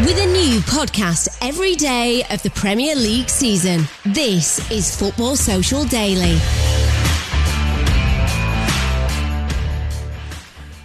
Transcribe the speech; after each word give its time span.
With 0.00 0.18
a 0.18 0.26
new 0.26 0.60
podcast 0.60 1.38
every 1.40 1.74
day 1.74 2.22
of 2.28 2.42
the 2.42 2.50
Premier 2.50 2.94
League 2.94 3.30
season, 3.30 3.84
this 4.04 4.70
is 4.70 4.94
Football 4.94 5.36
Social 5.36 5.86
Daily. 5.86 6.38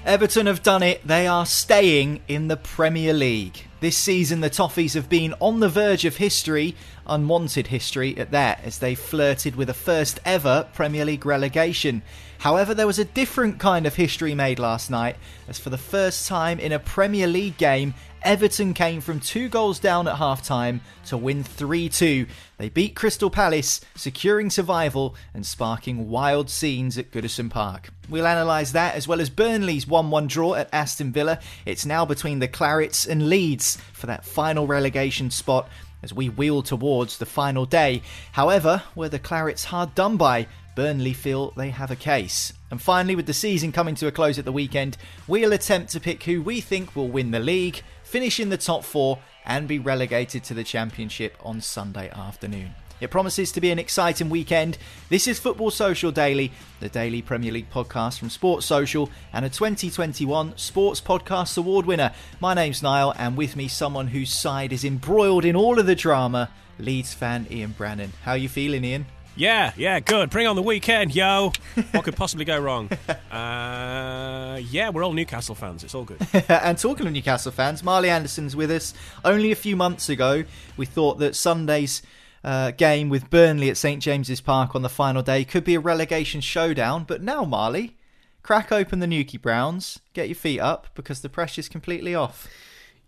Everton 0.06 0.46
have 0.46 0.64
done 0.64 0.82
it. 0.82 1.06
They 1.06 1.28
are 1.28 1.46
staying 1.46 2.22
in 2.30 2.48
the 2.48 2.56
Premier 2.56 3.14
League. 3.14 3.68
This 3.82 3.98
season, 3.98 4.40
the 4.40 4.50
Toffees 4.50 4.94
have 4.94 5.10
been 5.10 5.34
on 5.42 5.60
the 5.60 5.68
verge 5.68 6.06
of 6.06 6.16
history, 6.16 6.74
unwanted 7.12 7.68
history 7.68 8.18
at 8.18 8.32
that, 8.32 8.64
as 8.64 8.80
they 8.80 8.96
flirted 8.96 9.56
with 9.56 9.70
a 9.70 9.74
first 9.74 10.20
ever 10.26 10.68
Premier 10.74 11.06
League 11.06 11.26
relegation. 11.26 12.02
However, 12.40 12.74
there 12.74 12.88
was 12.88 12.98
a 12.98 13.06
different 13.06 13.60
kind 13.60 13.86
of 13.86 13.96
history 13.96 14.34
made 14.34 14.58
last 14.58 14.90
night, 14.90 15.18
as 15.48 15.60
for 15.60 15.70
the 15.70 15.78
first 15.78 16.28
time 16.28 16.60
in 16.60 16.72
a 16.72 16.80
Premier 16.80 17.28
League 17.28 17.58
game, 17.58 17.94
Everton 18.24 18.76
came 18.76 19.02
from 19.02 19.20
two 19.20 19.50
goals 19.50 19.80
down 19.80 20.08
at 20.08 20.18
half 20.18 20.44
time 20.44 20.82
to 21.06 21.18
win 21.18 21.44
3 21.44 21.90
2. 21.90 22.28
They 22.58 22.70
beat 22.70 22.96
Crystal 22.96 23.32
Palace, 23.32 23.82
securing 23.96 24.52
survival 24.52 25.16
and 25.34 25.46
sparking 25.46 26.10
wild 26.10 26.50
scenes 26.50 26.98
at 26.98 27.12
Goodison 27.12 27.50
Park. 27.50 27.90
We'll 28.10 28.28
analyse 28.28 28.72
that 28.74 28.96
as 28.96 29.08
well 29.08 29.22
as 29.22 29.30
Burnley's 29.32 29.88
1 29.88 30.12
1 30.12 30.28
draw 30.28 30.54
at 30.56 30.70
Aston 30.72 31.12
Villa. 31.12 31.40
It's 31.66 31.86
now 31.86 32.06
between 32.06 32.40
the 32.40 32.48
Clarets 32.48 33.08
and 33.08 33.28
Leeds 33.28 33.78
for 33.94 34.06
that 34.08 34.26
final 34.26 34.68
relegation 34.68 35.32
spot 35.32 35.68
as 36.04 36.14
we 36.14 36.30
wheel 36.30 36.62
towards 36.62 37.18
the 37.18 37.26
final 37.26 37.66
day. 37.66 38.02
However, 38.34 38.84
were 38.96 39.10
the 39.10 39.20
Clarets 39.20 39.66
hard 39.66 39.96
done 39.96 40.18
by? 40.18 40.48
Burnley 40.76 41.14
feel 41.14 41.52
they 41.52 41.70
have 41.70 41.92
a 41.92 41.96
case. 41.96 42.54
And 42.70 42.82
finally, 42.82 43.16
with 43.16 43.26
the 43.26 43.34
season 43.34 43.72
coming 43.72 43.96
to 43.96 44.08
a 44.08 44.12
close 44.12 44.40
at 44.40 44.46
the 44.46 44.52
weekend, 44.52 44.98
we'll 45.28 45.54
attempt 45.54 45.92
to 45.92 46.00
pick 46.00 46.24
who 46.24 46.42
we 46.42 46.62
think 46.62 46.96
will 46.96 47.10
win 47.10 47.32
the 47.32 47.40
league, 47.40 47.82
finish 48.04 48.40
in 48.40 48.50
the 48.50 48.58
top 48.58 48.84
four, 48.84 49.20
and 49.46 49.68
be 49.68 49.80
relegated 49.80 50.44
to 50.46 50.54
the 50.54 50.64
Championship 50.64 51.36
on 51.42 51.60
Sunday 51.62 52.10
afternoon. 52.10 52.74
It 53.02 53.10
promises 53.10 53.52
to 53.54 53.62
be 53.62 53.72
an 53.72 53.80
exciting 53.80 54.30
weekend. 54.30 54.78
This 55.10 55.28
is 55.28 55.40
Football 55.40 55.72
Social 55.72 56.12
Daily, 56.12 56.52
the 56.80 56.88
daily 56.88 57.24
Premier 57.24 57.52
League 57.52 57.72
podcast 57.72 58.20
from 58.20 58.30
Sports 58.30 58.68
Social 58.68 59.10
and 59.34 59.44
a 59.44 59.50
2021 59.50 60.56
Sports 60.56 61.02
Podcast 61.02 61.58
Award 61.58 61.88
winner. 61.88 62.14
My 62.40 62.54
name's 62.54 62.84
Niall, 62.84 63.16
and 63.18 63.36
with 63.36 63.56
me, 63.56 63.68
someone 63.68 64.06
whose 64.06 64.32
side 64.32 64.72
is 64.72 64.86
embroiled 64.86 65.46
in 65.46 65.56
all 65.56 65.80
of 65.80 65.88
the 65.88 65.96
drama, 65.96 66.52
Leeds 66.78 67.16
fan 67.16 67.48
Ian 67.50 67.72
Brannan. 67.72 68.14
How 68.22 68.34
are 68.34 68.38
you 68.38 68.48
feeling, 68.48 68.86
Ian? 68.86 69.08
Yeah, 69.36 69.72
yeah, 69.76 70.00
good. 70.00 70.30
Bring 70.30 70.46
on 70.46 70.56
the 70.56 70.62
weekend, 70.62 71.16
yo. 71.16 71.54
What 71.94 72.04
could 72.04 72.16
possibly 72.16 72.46
go 72.46 72.60
wrong? 72.60 72.90
Uh, 73.32 74.60
yeah, 74.70 74.90
we're 74.90 75.06
all 75.06 75.14
Newcastle 75.14 75.56
fans. 75.56 75.86
It's 75.86 75.96
all 75.96 76.04
good. 76.04 76.18
and 76.50 76.78
talking 76.78 77.08
of 77.08 77.14
Newcastle 77.14 77.54
fans, 77.54 77.82
Marley 77.82 78.10
Anderson's 78.10 78.58
with 78.58 78.70
us. 78.70 78.94
Only 79.24 79.54
a 79.54 79.56
few 79.56 79.78
months 79.78 80.10
ago, 80.10 80.44
we 80.76 80.86
thought 80.86 81.20
that 81.20 81.34
Sunday's 81.38 82.02
uh, 82.44 82.72
game 82.72 83.10
with 83.10 83.30
Burnley 83.30 83.70
at 83.70 83.78
St 83.78 84.02
James's 84.02 84.42
Park 84.42 84.76
on 84.76 84.82
the 84.82 84.90
final 84.90 85.22
day 85.22 85.44
could 85.44 85.64
be 85.64 85.76
a 85.76 85.80
relegation 85.80 86.42
showdown. 86.42 87.04
But 87.04 87.22
now, 87.22 87.44
Marley, 87.46 87.98
crack 88.44 88.72
open 88.72 89.00
the 89.00 89.08
Newkie 89.08 89.42
Browns, 89.42 90.00
get 90.14 90.28
your 90.28 90.36
feet 90.36 90.60
up 90.60 90.88
because 90.96 91.22
the 91.22 91.30
pressure's 91.30 91.70
completely 91.70 92.16
off. 92.16 92.48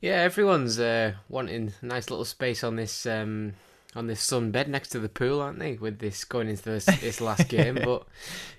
Yeah, 0.02 0.18
everyone's 0.18 0.80
uh, 0.80 1.14
wanting 1.30 1.72
a 1.82 1.86
nice 1.86 2.10
little 2.10 2.26
space 2.26 2.64
on 2.64 2.76
this 2.76 3.06
um, 3.06 3.54
on 3.96 4.08
this 4.08 4.22
sun 4.22 4.52
bed 4.52 4.68
next 4.68 4.90
to 4.90 5.00
the 5.00 5.10
pool, 5.10 5.42
aren't 5.42 5.60
they? 5.60 5.74
With 5.74 6.00
this 6.00 6.26
going 6.26 6.50
into 6.50 6.64
this, 6.64 6.86
this 6.86 7.22
last 7.22 7.48
game, 7.48 7.76
but 7.84 8.06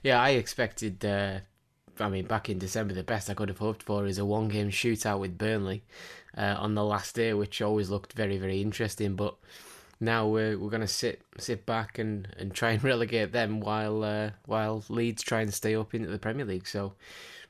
yeah, 0.03 0.21
I 0.21 0.31
expected. 0.31 1.05
Uh, 1.05 1.41
I 2.01 2.09
mean, 2.09 2.25
back 2.25 2.51
in 2.51 2.59
December, 2.59 2.95
the 2.95 3.05
best 3.05 3.31
I 3.31 3.35
could 3.35 3.49
have 3.49 3.59
hoped 3.59 3.83
for 3.83 4.07
is 4.07 4.19
a 4.19 4.25
one-game 4.25 4.71
shootout 4.71 5.21
with 5.21 5.39
Burnley 5.39 5.85
uh, 6.37 6.57
on 6.59 6.75
the 6.75 6.83
last 6.83 7.15
day, 7.15 7.33
which 7.35 7.63
always 7.63 7.89
looked 7.89 8.15
very, 8.15 8.37
very 8.37 8.61
interesting. 8.61 9.15
But 9.15 9.37
now 10.01 10.27
we're 10.27 10.59
we're 10.59 10.71
gonna 10.71 10.87
sit 10.87 11.23
sit 11.39 11.67
back 11.67 11.99
and, 11.99 12.29
and 12.39 12.53
try 12.55 12.73
and 12.73 12.85
relegate 12.93 13.33
them 13.33 13.61
while 13.61 14.05
uh, 14.05 14.31
while 14.47 14.85
Leeds 14.89 15.23
try 15.23 15.41
and 15.41 15.53
stay 15.53 15.75
up 15.75 15.95
into 15.95 16.09
the 16.09 16.19
Premier 16.19 16.45
League. 16.45 16.67
So 16.67 16.95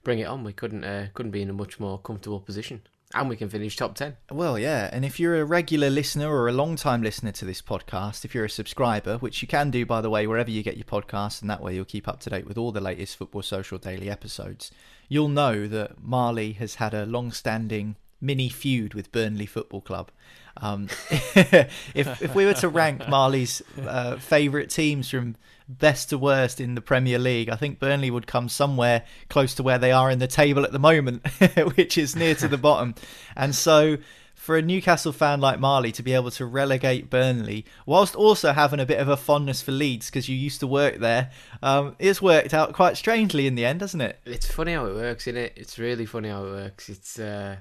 bring 0.02 0.18
it 0.18 0.24
on. 0.24 0.44
We 0.44 0.52
couldn't 0.52 0.84
uh, 0.84 1.08
couldn't 1.14 1.32
be 1.32 1.42
in 1.42 1.50
a 1.50 1.54
much 1.54 1.80
more 1.80 1.98
comfortable 1.98 2.40
position 2.40 2.82
and 3.14 3.28
we 3.28 3.36
can 3.36 3.48
finish 3.48 3.76
top 3.76 3.94
10. 3.94 4.16
Well, 4.30 4.58
yeah, 4.58 4.90
and 4.92 5.04
if 5.04 5.20
you're 5.20 5.40
a 5.40 5.44
regular 5.44 5.88
listener 5.88 6.30
or 6.30 6.48
a 6.48 6.52
long 6.52 6.76
time 6.76 7.02
listener 7.02 7.32
to 7.32 7.44
this 7.44 7.62
podcast, 7.62 8.24
if 8.24 8.34
you're 8.34 8.44
a 8.44 8.50
subscriber, 8.50 9.18
which 9.18 9.40
you 9.40 9.48
can 9.48 9.70
do, 9.70 9.86
by 9.86 10.00
the 10.00 10.10
way, 10.10 10.26
wherever 10.26 10.50
you 10.50 10.62
get 10.62 10.76
your 10.76 10.84
podcasts, 10.84 11.40
and 11.40 11.48
that 11.48 11.62
way 11.62 11.74
you'll 11.74 11.84
keep 11.84 12.08
up 12.08 12.20
to 12.20 12.30
date 12.30 12.46
with 12.46 12.58
all 12.58 12.72
the 12.72 12.80
latest 12.80 13.16
Football 13.16 13.42
Social 13.42 13.78
Daily 13.78 14.10
episodes, 14.10 14.70
you'll 15.08 15.28
know 15.28 15.68
that 15.68 16.02
Marley 16.02 16.52
has 16.54 16.76
had 16.76 16.92
a 16.92 17.06
long 17.06 17.30
standing 17.30 17.96
mini 18.24 18.48
feud 18.48 18.94
with 18.94 19.12
Burnley 19.12 19.46
Football 19.46 19.82
Club. 19.82 20.10
Um, 20.56 20.88
if, 21.10 22.22
if 22.22 22.34
we 22.34 22.46
were 22.46 22.54
to 22.54 22.68
rank 22.68 23.08
Marley's 23.08 23.62
uh, 23.86 24.16
favourite 24.16 24.70
teams 24.70 25.10
from 25.10 25.36
best 25.68 26.10
to 26.10 26.18
worst 26.18 26.60
in 26.60 26.74
the 26.74 26.80
Premier 26.80 27.18
League, 27.18 27.48
I 27.48 27.56
think 27.56 27.78
Burnley 27.78 28.10
would 28.10 28.26
come 28.26 28.48
somewhere 28.48 29.04
close 29.28 29.54
to 29.56 29.62
where 29.62 29.78
they 29.78 29.92
are 29.92 30.10
in 30.10 30.18
the 30.18 30.26
table 30.26 30.64
at 30.64 30.72
the 30.72 30.78
moment, 30.78 31.26
which 31.76 31.98
is 31.98 32.14
near 32.14 32.34
to 32.36 32.48
the 32.48 32.58
bottom. 32.58 32.94
And 33.36 33.54
so, 33.54 33.98
for 34.34 34.58
a 34.58 34.62
Newcastle 34.62 35.12
fan 35.12 35.40
like 35.40 35.58
Marley 35.58 35.90
to 35.92 36.02
be 36.02 36.12
able 36.12 36.30
to 36.32 36.44
relegate 36.44 37.08
Burnley, 37.08 37.64
whilst 37.86 38.14
also 38.14 38.52
having 38.52 38.78
a 38.78 38.86
bit 38.86 39.00
of 39.00 39.08
a 39.08 39.16
fondness 39.16 39.62
for 39.62 39.72
Leeds 39.72 40.10
because 40.10 40.28
you 40.28 40.36
used 40.36 40.60
to 40.60 40.66
work 40.66 40.98
there, 40.98 41.30
um, 41.62 41.96
it's 41.98 42.20
worked 42.20 42.52
out 42.52 42.74
quite 42.74 42.96
strangely 42.96 43.46
in 43.46 43.54
the 43.54 43.64
end, 43.64 43.80
hasn't 43.80 44.02
it? 44.02 44.20
It's 44.26 44.50
funny 44.50 44.74
how 44.74 44.84
it 44.86 44.94
works, 44.94 45.26
isn't 45.26 45.40
it? 45.40 45.54
It's 45.56 45.78
really 45.78 46.04
funny 46.04 46.28
how 46.28 46.44
it 46.44 46.50
works. 46.50 46.90
It's, 46.90 47.18
uh, 47.18 47.56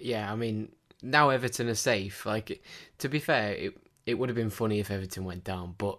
yeah, 0.00 0.30
I 0.30 0.36
mean, 0.36 0.70
now 1.02 1.30
Everton 1.30 1.68
are 1.68 1.74
safe. 1.74 2.26
Like, 2.26 2.62
to 2.98 3.08
be 3.08 3.18
fair, 3.18 3.52
it 3.52 3.78
it 4.06 4.14
would 4.14 4.28
have 4.28 4.36
been 4.36 4.50
funny 4.50 4.80
if 4.80 4.90
Everton 4.90 5.24
went 5.24 5.44
down, 5.44 5.74
but 5.78 5.98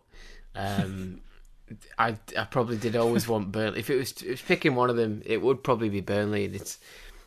um, 0.55 1.21
I 1.99 2.17
I 2.37 2.43
probably 2.45 2.77
did 2.77 2.95
always 2.95 3.27
want 3.27 3.51
Burnley. 3.51 3.79
If 3.79 3.89
it 3.89 3.97
was, 3.97 4.13
was 4.23 4.41
picking 4.41 4.75
one 4.75 4.89
of 4.89 4.95
them, 4.95 5.21
it 5.25 5.41
would 5.41 5.63
probably 5.63 5.89
be 5.89 6.01
Burnley. 6.01 6.45
And 6.45 6.55
it's 6.55 6.79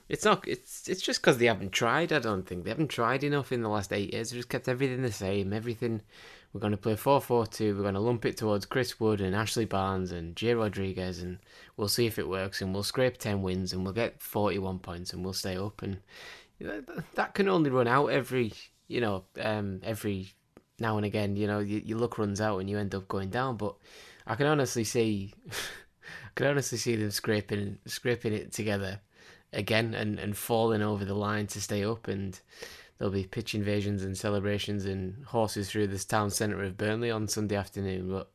it's 0.08 0.24
not. 0.24 0.46
It's 0.46 0.88
it's 0.88 1.02
just 1.02 1.20
because 1.20 1.38
they 1.38 1.46
haven't 1.46 1.72
tried. 1.72 2.12
I 2.12 2.18
don't 2.18 2.46
think 2.46 2.64
they 2.64 2.70
haven't 2.70 2.88
tried 2.88 3.24
enough 3.24 3.52
in 3.52 3.62
the 3.62 3.68
last 3.68 3.92
eight 3.92 4.12
years. 4.12 4.30
They 4.30 4.36
just 4.36 4.48
kept 4.48 4.68
everything 4.68 5.02
the 5.02 5.12
same. 5.12 5.52
Everything. 5.52 6.02
We're 6.52 6.60
going 6.60 6.70
to 6.70 6.76
play 6.76 6.94
4 6.94 7.20
4 7.20 7.48
2. 7.48 7.74
We're 7.74 7.82
going 7.82 7.94
to 7.94 8.00
lump 8.00 8.24
it 8.24 8.36
towards 8.36 8.64
Chris 8.64 9.00
Wood 9.00 9.20
and 9.20 9.34
Ashley 9.34 9.64
Barnes 9.64 10.12
and 10.12 10.36
Jay 10.36 10.54
Rodriguez, 10.54 11.20
and 11.20 11.38
we'll 11.76 11.88
see 11.88 12.06
if 12.06 12.16
it 12.16 12.28
works. 12.28 12.62
And 12.62 12.72
we'll 12.72 12.84
scrape 12.84 13.18
10 13.18 13.42
wins 13.42 13.72
and 13.72 13.82
we'll 13.82 13.92
get 13.92 14.22
41 14.22 14.78
points 14.78 15.12
and 15.12 15.24
we'll 15.24 15.32
stay 15.32 15.56
up. 15.56 15.82
And 15.82 15.98
that 17.14 17.34
can 17.34 17.48
only 17.48 17.70
run 17.70 17.88
out 17.88 18.06
every 18.06 18.52
you 18.88 19.00
know 19.00 19.24
um, 19.40 19.80
every 19.82 20.34
now 20.78 20.96
and 20.96 21.06
again. 21.06 21.36
You 21.36 21.46
know, 21.46 21.58
you, 21.60 21.82
your 21.84 21.98
luck 21.98 22.18
runs 22.18 22.40
out 22.40 22.58
and 22.58 22.68
you 22.68 22.78
end 22.78 22.94
up 22.94 23.08
going 23.08 23.30
down. 23.30 23.56
But 23.56 23.74
I 24.26 24.34
can 24.34 24.46
honestly 24.46 24.84
see, 24.84 25.34
I 25.50 26.30
can 26.34 26.46
honestly 26.46 26.78
see 26.78 26.96
them 26.96 27.10
scraping 27.10 27.78
scraping 27.86 28.32
it 28.32 28.52
together 28.52 29.00
again 29.52 29.94
and, 29.94 30.18
and 30.18 30.36
falling 30.36 30.82
over 30.82 31.04
the 31.04 31.14
line 31.14 31.46
to 31.46 31.60
stay 31.60 31.84
up 31.84 32.08
and 32.08 32.40
there'll 32.98 33.12
be 33.12 33.24
pitch 33.24 33.54
invasions 33.54 34.02
and 34.02 34.16
celebrations 34.16 34.84
and 34.84 35.24
horses 35.26 35.70
through 35.70 35.86
this 35.86 36.04
town 36.04 36.30
centre 36.30 36.62
of 36.62 36.76
Burnley 36.76 37.10
on 37.10 37.28
Sunday 37.28 37.56
afternoon. 37.56 38.10
But 38.10 38.30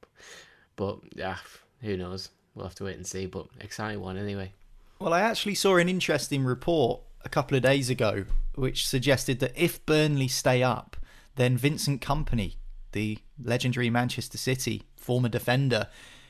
but 0.76 1.00
yeah, 1.16 1.38
who 1.81 1.98
knows? 1.98 2.30
We'll 2.56 2.66
have 2.66 2.76
to 2.76 2.86
wait 2.86 2.98
and 2.98 3.08
see. 3.08 3.26
But 3.26 3.48
exciting 3.60 4.02
one 4.02 4.18
anyway. 4.18 4.54
Well, 5.00 5.14
I 5.14 5.22
actually 5.22 5.56
saw 5.56 5.78
an 5.78 5.88
interesting 5.88 6.44
report 6.44 7.02
a 7.24 7.30
couple 7.30 7.56
of 7.56 7.63
days 7.63 7.89
ago 7.89 8.25
which 8.56 8.88
suggested 8.88 9.39
that 9.39 9.54
if 9.56 9.86
Burnley 9.86 10.27
stay 10.27 10.62
up, 10.62 10.98
then 11.36 11.57
Vincent 11.57 12.01
Kompany, 12.01 12.56
the 12.92 13.19
legendary 13.42 13.89
Manchester 13.89 14.38
City 14.38 14.83
former 14.98 15.30
defender, 15.30 15.88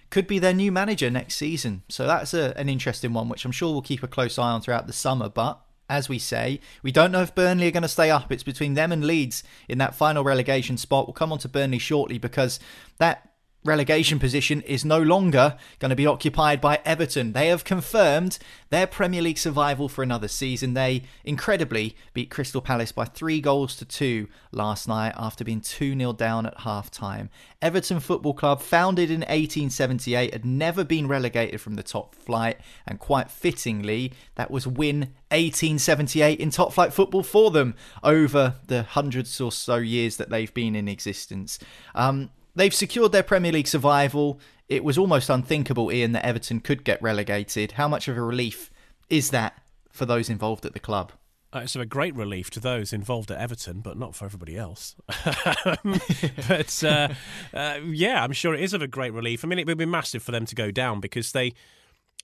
could 0.09 0.27
be 0.27 0.39
their 0.39 0.53
new 0.53 0.71
manager 0.71 1.09
next 1.09 1.35
season. 1.35 1.83
So 1.89 2.05
that's 2.07 2.33
a, 2.33 2.57
an 2.57 2.69
interesting 2.69 3.13
one, 3.13 3.29
which 3.29 3.45
I'm 3.45 3.51
sure 3.51 3.71
we'll 3.71 3.81
keep 3.81 4.03
a 4.03 4.07
close 4.07 4.37
eye 4.37 4.51
on 4.51 4.61
throughout 4.61 4.87
the 4.87 4.93
summer. 4.93 5.29
But 5.29 5.59
as 5.89 6.07
we 6.07 6.19
say, 6.19 6.59
we 6.83 6.91
don't 6.91 7.11
know 7.11 7.21
if 7.21 7.35
Burnley 7.35 7.67
are 7.67 7.71
going 7.71 7.83
to 7.83 7.89
stay 7.89 8.11
up. 8.11 8.31
It's 8.31 8.43
between 8.43 8.75
them 8.75 8.91
and 8.91 9.05
Leeds 9.05 9.43
in 9.67 9.79
that 9.79 9.95
final 9.95 10.23
relegation 10.23 10.77
spot. 10.77 11.07
We'll 11.07 11.13
come 11.13 11.31
on 11.31 11.39
to 11.39 11.49
Burnley 11.49 11.79
shortly 11.79 12.17
because 12.17 12.59
that 12.99 13.28
relegation 13.65 14.19
position 14.19 14.61
is 14.61 14.85
no 14.85 15.01
longer 15.01 15.57
going 15.79 15.89
to 15.89 15.95
be 15.95 16.05
occupied 16.05 16.61
by 16.61 16.79
Everton. 16.85 17.33
They 17.33 17.47
have 17.47 17.63
confirmed 17.63 18.39
their 18.69 18.87
Premier 18.87 19.21
League 19.21 19.37
survival 19.37 19.89
for 19.89 20.01
another 20.01 20.27
season. 20.27 20.73
They 20.73 21.03
incredibly 21.25 21.95
beat 22.13 22.29
Crystal 22.29 22.61
Palace 22.61 22.91
by 22.91 23.05
three 23.05 23.41
goals 23.41 23.75
to 23.77 23.85
two 23.85 24.27
last 24.51 24.87
night 24.87 25.13
after 25.17 25.43
being 25.43 25.61
2 25.61 25.97
0 25.97 26.13
down 26.13 26.45
at 26.45 26.61
half 26.61 26.89
time. 26.89 27.29
Everton 27.61 27.99
Football 27.99 28.33
Club, 28.33 28.61
founded 28.61 29.11
in 29.11 29.21
1878, 29.21 30.31
had 30.31 30.45
never 30.45 30.85
been 30.85 31.07
relegated 31.07 31.59
from 31.59 31.75
the 31.75 31.83
top 31.83 32.15
flight, 32.15 32.57
and 32.87 32.99
quite 32.99 33.29
fittingly, 33.29 34.13
that 34.35 34.49
was 34.49 34.65
win 34.65 35.13
1878 35.31 36.39
in 36.39 36.49
top 36.49 36.71
flight 36.71 36.93
football 36.93 37.23
for 37.23 37.51
them 37.51 37.75
over 38.03 38.55
the 38.67 38.83
hundreds 38.83 39.41
or 39.41 39.51
so 39.51 39.75
years 39.75 40.17
that 40.17 40.29
they've 40.29 40.53
been 40.53 40.75
in 40.75 40.87
existence. 40.87 41.59
Um, 41.93 42.29
They've 42.59 42.75
secured 42.75 43.13
their 43.13 43.23
Premier 43.23 43.53
League 43.53 43.69
survival. 43.69 44.37
It 44.67 44.83
was 44.83 44.97
almost 44.97 45.29
unthinkable, 45.29 45.93
Ian, 45.93 46.11
that 46.11 46.25
Everton 46.25 46.59
could 46.59 46.83
get 46.83 47.01
relegated. 47.01 47.71
How 47.71 47.87
much 47.87 48.09
of 48.09 48.17
a 48.17 48.21
relief 48.21 48.69
is 49.09 49.29
that 49.29 49.63
for 49.93 50.05
those 50.05 50.29
involved 50.29 50.65
at 50.65 50.73
the 50.73 50.79
club? 50.81 51.13
Uh, 51.55 51.59
it's 51.59 51.77
a 51.77 51.85
great 51.85 52.13
relief 52.13 52.49
to 52.49 52.59
those 52.59 52.91
involved 52.91 53.31
at 53.31 53.39
Everton, 53.39 53.79
but 53.79 53.97
not 53.97 54.13
for 54.13 54.25
everybody 54.25 54.57
else. 54.57 54.97
but 55.23 56.83
uh, 56.83 57.07
uh, 57.53 57.79
yeah, 57.85 58.21
I'm 58.21 58.33
sure 58.33 58.53
it 58.53 58.59
is 58.59 58.73
of 58.73 58.81
a 58.81 58.87
great 58.87 59.13
relief. 59.13 59.45
I 59.45 59.47
mean, 59.47 59.59
it 59.59 59.65
would 59.65 59.77
be 59.77 59.85
massive 59.85 60.21
for 60.21 60.33
them 60.33 60.45
to 60.45 60.53
go 60.53 60.69
down 60.69 60.99
because 60.99 61.31
they, 61.31 61.53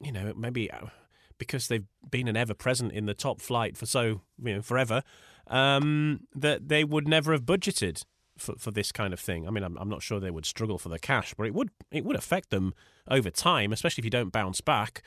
you 0.01 0.11
know, 0.11 0.33
maybe 0.35 0.69
uh, 0.69 0.87
because 1.37 1.69
they've 1.69 1.87
been 2.11 2.27
an 2.27 2.35
ever 2.35 2.53
present 2.53 2.91
in 2.91 3.05
the 3.05 3.13
top 3.13 3.39
flight 3.39 3.77
for 3.77 3.85
so 3.85 4.19
you 4.43 4.55
know 4.55 4.61
forever 4.61 5.01
um, 5.47 6.27
that 6.35 6.67
they 6.67 6.83
would 6.83 7.07
never 7.07 7.31
have 7.31 7.43
budgeted 7.43 8.03
for, 8.37 8.55
for 8.55 8.71
this 8.71 8.91
kind 8.91 9.13
of 9.13 9.19
thing. 9.19 9.47
I 9.47 9.51
mean, 9.51 9.63
I'm, 9.63 9.77
I'm 9.77 9.89
not 9.89 10.01
sure 10.01 10.19
they 10.19 10.31
would 10.31 10.45
struggle 10.45 10.77
for 10.77 10.89
the 10.89 10.99
cash, 10.99 11.33
but 11.35 11.47
it 11.47 11.53
would 11.53 11.69
it 11.91 12.03
would 12.05 12.15
affect 12.15 12.49
them 12.49 12.73
over 13.09 13.29
time, 13.29 13.71
especially 13.71 14.01
if 14.01 14.05
you 14.05 14.11
don't 14.11 14.31
bounce 14.31 14.61
back 14.61 15.01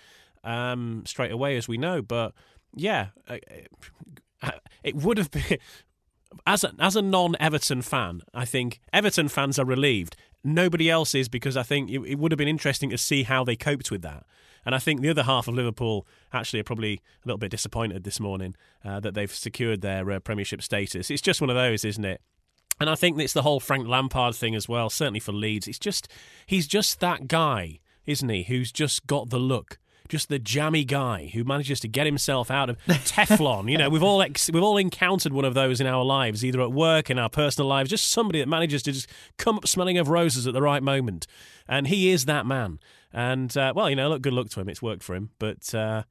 um, 0.45 1.03
straight 1.07 1.33
away, 1.33 1.57
as 1.57 1.69
we 1.69 1.79
know. 1.79 2.03
But 2.03 2.33
yeah, 2.75 3.09
it 4.83 4.95
would 4.97 5.19
have 5.19 5.31
been. 5.31 5.59
As 6.47 6.63
a, 6.63 6.75
as 6.79 6.95
a 6.95 7.01
non 7.01 7.37
Everton 7.41 7.81
fan, 7.81 8.21
I 8.35 8.45
think 8.45 8.81
Everton 8.93 9.29
fans 9.29 9.59
are 9.59 9.65
relieved. 9.65 10.15
Nobody 10.45 10.91
else 10.91 11.15
is 11.15 11.27
because 11.29 11.57
I 11.57 11.63
think 11.63 11.91
it, 11.91 12.01
it 12.01 12.19
would 12.19 12.33
have 12.33 12.39
been 12.39 12.49
interesting 12.49 12.91
to 12.91 12.99
see 12.99 13.23
how 13.23 13.45
they 13.45 13.57
coped 13.57 13.91
with 13.91 14.03
that. 14.03 14.25
And 14.65 14.75
I 14.75 14.79
think 14.79 15.01
the 15.01 15.09
other 15.09 15.23
half 15.23 15.49
of 15.49 15.55
Liverpool 15.55 16.07
actually 16.31 16.61
are 16.61 16.65
probably 16.65 16.95
a 17.25 17.29
little 17.29 17.39
bit 17.39 17.51
disappointed 17.51 18.05
this 18.05 18.21
morning 18.21 18.55
uh, 18.85 19.01
that 19.01 19.15
they've 19.15 19.33
secured 19.35 19.81
their 19.81 20.11
uh, 20.11 20.21
Premiership 20.21 20.61
status. 20.61 21.11
It's 21.11 21.23
just 21.23 21.41
one 21.41 21.49
of 21.49 21.57
those, 21.57 21.85
isn't 21.85 22.05
it? 22.05 22.21
And 22.81 22.89
I 22.89 22.95
think 22.95 23.21
it's 23.21 23.33
the 23.33 23.43
whole 23.43 23.61
Frank 23.61 23.89
Lampard 23.89 24.35
thing 24.35 24.55
as 24.55 24.69
well, 24.69 24.91
certainly 24.91 25.21
for 25.21 25.33
Leeds. 25.33 25.67
It's 25.67 25.79
just, 25.79 26.09
he's 26.47 26.67
just 26.67 27.01
that 27.01 27.29
guy, 27.29 27.81
isn't 28.07 28.29
he, 28.29 28.45
who's 28.45 28.73
just 28.73 29.07
got 29.07 29.31
the 29.31 29.39
look. 29.39 29.79
Just 30.09 30.31
the 30.31 30.39
jammy 30.39 30.85
guy 30.85 31.31
who 31.35 31.45
manages 31.45 31.81
to 31.81 31.89
get 31.89 32.07
himself 32.07 32.51
out 32.51 32.71
of 32.71 32.79
Teflon. 32.89 33.71
you 33.71 33.77
know, 33.77 33.91
we've 33.91 34.03
all 34.03 34.23
ex- 34.23 34.51
we've 34.51 34.63
all 34.63 34.79
encountered 34.79 35.35
one 35.35 35.45
of 35.45 35.53
those 35.53 35.83
in 35.83 35.87
our 35.87 36.03
lives, 36.03 36.43
either 36.43 36.63
at 36.63 36.73
work, 36.73 37.11
in 37.11 37.19
our 37.19 37.29
personal 37.29 37.69
lives. 37.69 37.91
Just 37.91 38.11
somebody 38.11 38.39
that 38.39 38.49
manages 38.49 38.83
to 38.85 38.93
just 38.93 39.07
come 39.37 39.59
up 39.59 39.69
smelling 39.69 39.99
of 39.99 40.09
roses 40.09 40.47
at 40.47 40.55
the 40.55 40.63
right 40.63 40.83
moment, 40.83 41.27
and 41.69 41.89
he 41.89 42.11
is 42.11 42.25
that 42.25 42.47
man. 42.47 42.79
And 43.13 43.55
uh, 43.55 43.75
well, 43.77 43.91
you 43.91 43.97
know, 43.97 44.09
look, 44.09 44.23
good 44.23 44.33
luck 44.33 44.49
to 44.51 44.61
him. 44.61 44.71
It's 44.71 44.81
worked 44.81 45.03
for 45.03 45.15
him, 45.15 45.29
but 45.39 45.75
uh, 45.75 46.05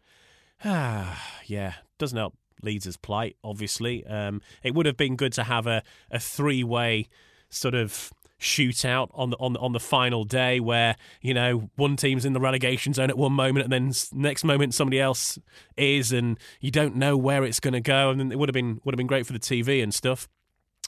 ah, 0.63 1.39
yeah, 1.47 1.73
doesn't 1.97 2.17
help 2.17 2.35
Leeds' 2.61 2.97
plight, 2.97 3.35
obviously. 3.43 4.05
Um, 4.05 4.41
it 4.63 4.73
would 4.73 4.85
have 4.85 4.97
been 4.97 5.15
good 5.15 5.33
to 5.33 5.43
have 5.43 5.67
a, 5.67 5.83
a 6.11 6.19
three 6.19 6.63
way 6.63 7.07
sort 7.49 7.75
of 7.75 8.11
shootout 8.39 9.09
on 9.13 9.31
the 9.31 9.37
on 9.37 9.57
on 9.57 9.71
the 9.73 9.79
final 9.79 10.23
day 10.23 10.59
where 10.59 10.95
you 11.21 11.33
know 11.33 11.71
one 11.75 11.95
team's 11.95 12.23
in 12.23 12.33
the 12.33 12.39
relegation 12.39 12.93
zone 12.93 13.09
at 13.09 13.17
one 13.17 13.33
moment 13.33 13.63
and 13.63 13.73
then 13.73 13.91
next 14.13 14.43
moment 14.43 14.75
somebody 14.75 14.99
else 14.99 15.39
is 15.75 16.11
and 16.11 16.37
you 16.61 16.69
don't 16.69 16.95
know 16.95 17.17
where 17.17 17.43
it's 17.43 17.59
going 17.59 17.73
to 17.73 17.81
go 17.81 18.11
and 18.11 18.31
it 18.31 18.37
would 18.37 18.47
have 18.47 18.53
been 18.53 18.79
would 18.83 18.93
have 18.93 18.97
been 18.97 19.07
great 19.07 19.25
for 19.25 19.33
the 19.33 19.39
TV 19.39 19.81
and 19.81 19.91
stuff 19.91 20.27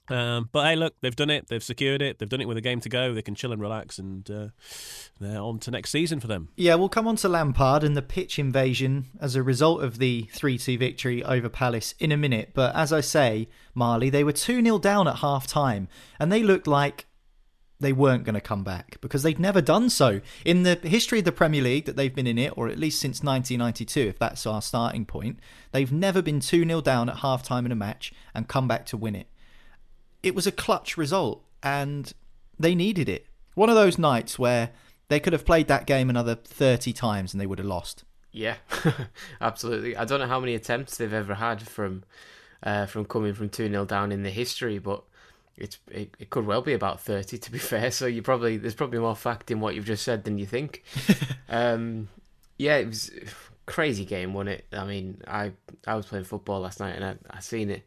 um, 0.09 0.49
but 0.51 0.65
hey, 0.65 0.75
look, 0.75 0.95
they've 1.01 1.15
done 1.15 1.29
it. 1.29 1.47
They've 1.47 1.63
secured 1.63 2.01
it. 2.01 2.19
They've 2.19 2.29
done 2.29 2.41
it 2.41 2.47
with 2.47 2.57
a 2.57 2.61
game 2.61 2.79
to 2.81 2.89
go. 2.89 3.13
They 3.13 3.21
can 3.21 3.35
chill 3.35 3.51
and 3.51 3.61
relax, 3.61 3.99
and 3.99 4.29
uh, 4.29 4.47
they're 5.19 5.39
on 5.39 5.59
to 5.59 5.71
next 5.71 5.91
season 5.91 6.19
for 6.19 6.27
them. 6.27 6.49
Yeah, 6.55 6.75
we'll 6.75 6.89
come 6.89 7.07
on 7.07 7.15
to 7.17 7.29
Lampard 7.29 7.83
and 7.83 7.95
the 7.95 8.01
pitch 8.01 8.39
invasion 8.39 9.05
as 9.19 9.35
a 9.35 9.43
result 9.43 9.83
of 9.83 9.99
the 9.99 10.29
3 10.33 10.57
2 10.57 10.77
victory 10.77 11.23
over 11.23 11.49
Palace 11.49 11.93
in 11.99 12.11
a 12.11 12.17
minute. 12.17 12.51
But 12.53 12.75
as 12.75 12.91
I 12.91 13.01
say, 13.01 13.49
Marley, 13.73 14.09
they 14.09 14.23
were 14.23 14.33
2 14.33 14.63
0 14.63 14.79
down 14.79 15.07
at 15.07 15.17
half 15.17 15.47
time, 15.47 15.87
and 16.19 16.31
they 16.31 16.43
looked 16.43 16.67
like 16.67 17.05
they 17.81 17.93
weren't 17.93 18.25
going 18.25 18.35
to 18.35 18.41
come 18.41 18.63
back 18.63 18.97
because 18.99 19.23
they'd 19.23 19.39
never 19.39 19.61
done 19.61 19.89
so. 19.89 20.19
In 20.43 20.63
the 20.63 20.75
history 20.75 21.19
of 21.19 21.25
the 21.25 21.31
Premier 21.31 21.61
League 21.61 21.85
that 21.85 21.95
they've 21.95 22.13
been 22.13 22.27
in 22.27 22.37
it, 22.37 22.57
or 22.57 22.67
at 22.67 22.77
least 22.77 22.99
since 22.99 23.23
1992, 23.23 24.01
if 24.01 24.19
that's 24.19 24.45
our 24.45 24.61
starting 24.61 25.05
point, 25.05 25.39
they've 25.71 25.91
never 25.91 26.21
been 26.21 26.39
2 26.39 26.65
0 26.65 26.81
down 26.81 27.09
at 27.09 27.17
half 27.17 27.43
time 27.43 27.65
in 27.65 27.71
a 27.71 27.75
match 27.75 28.11
and 28.33 28.47
come 28.47 28.67
back 28.67 28.85
to 28.87 28.97
win 28.97 29.15
it 29.15 29.27
it 30.23 30.35
was 30.35 30.47
a 30.47 30.51
clutch 30.51 30.97
result 30.97 31.43
and 31.63 32.13
they 32.59 32.75
needed 32.75 33.09
it. 33.09 33.25
One 33.55 33.69
of 33.69 33.75
those 33.75 33.97
nights 33.97 34.37
where 34.37 34.71
they 35.07 35.19
could 35.19 35.33
have 35.33 35.45
played 35.45 35.67
that 35.67 35.85
game 35.85 36.09
another 36.09 36.35
30 36.35 36.93
times 36.93 37.33
and 37.33 37.41
they 37.41 37.47
would 37.47 37.59
have 37.59 37.67
lost. 37.67 38.03
Yeah, 38.31 38.55
absolutely. 39.41 39.97
I 39.97 40.05
don't 40.05 40.19
know 40.19 40.27
how 40.27 40.39
many 40.39 40.53
attempts 40.53 40.97
they've 40.97 41.11
ever 41.11 41.35
had 41.35 41.67
from 41.67 42.03
uh, 42.61 42.85
from 42.85 43.05
coming 43.05 43.33
from 43.33 43.49
2 43.49 43.69
0 43.69 43.85
down 43.85 44.11
in 44.11 44.23
the 44.23 44.29
history, 44.29 44.77
but 44.79 45.03
it's 45.57 45.79
it, 45.89 46.13
it, 46.19 46.29
could 46.29 46.45
well 46.45 46.61
be 46.61 46.73
about 46.73 47.01
30 47.01 47.37
to 47.37 47.51
be 47.51 47.57
fair. 47.57 47.89
So 47.89 48.05
you 48.05 48.21
probably 48.21 48.57
there's 48.57 48.75
probably 48.75 48.99
more 48.99 49.15
fact 49.15 49.49
in 49.49 49.59
what 49.59 49.75
you've 49.75 49.85
just 49.85 50.03
said 50.03 50.25
than 50.25 50.37
you 50.37 50.45
think. 50.45 50.83
um, 51.49 52.07
yeah, 52.57 52.77
it 52.77 52.87
was 52.87 53.11
crazy 53.65 54.05
game, 54.05 54.33
wasn't 54.33 54.59
it? 54.59 54.65
I 54.73 54.85
mean, 54.85 55.21
I 55.27 55.53
I 55.87 55.95
was 55.95 56.05
playing 56.05 56.25
football 56.25 56.61
last 56.61 56.79
night 56.79 56.95
and 56.95 57.05
I 57.05 57.15
I 57.29 57.39
seen 57.39 57.71
it 57.71 57.83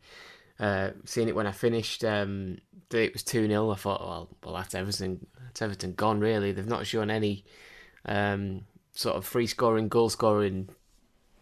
uh, 0.63 0.93
seeing 1.05 1.27
it 1.27 1.35
when 1.35 1.49
I 1.49 1.53
finished, 1.53 2.05
um, 2.05 2.59
it 2.93 3.13
was 3.13 3.25
2 3.25 3.49
0. 3.49 3.71
I 3.71 3.75
thought, 3.75 4.01
well, 4.01 4.29
well, 4.45 4.55
that's 4.55 4.77
Everton, 4.77 5.27
that's 5.43 5.61
Everton 5.61 5.95
gone, 5.95 6.21
really. 6.21 6.53
They've 6.53 6.65
not 6.65 6.87
shown 6.87 7.11
any 7.11 7.45
um, 8.07 8.63
sort 8.93 9.17
of 9.17 9.27
free 9.27 9.49
scoring, 9.49 9.89
goal 9.89 10.09
scoring 10.09 10.69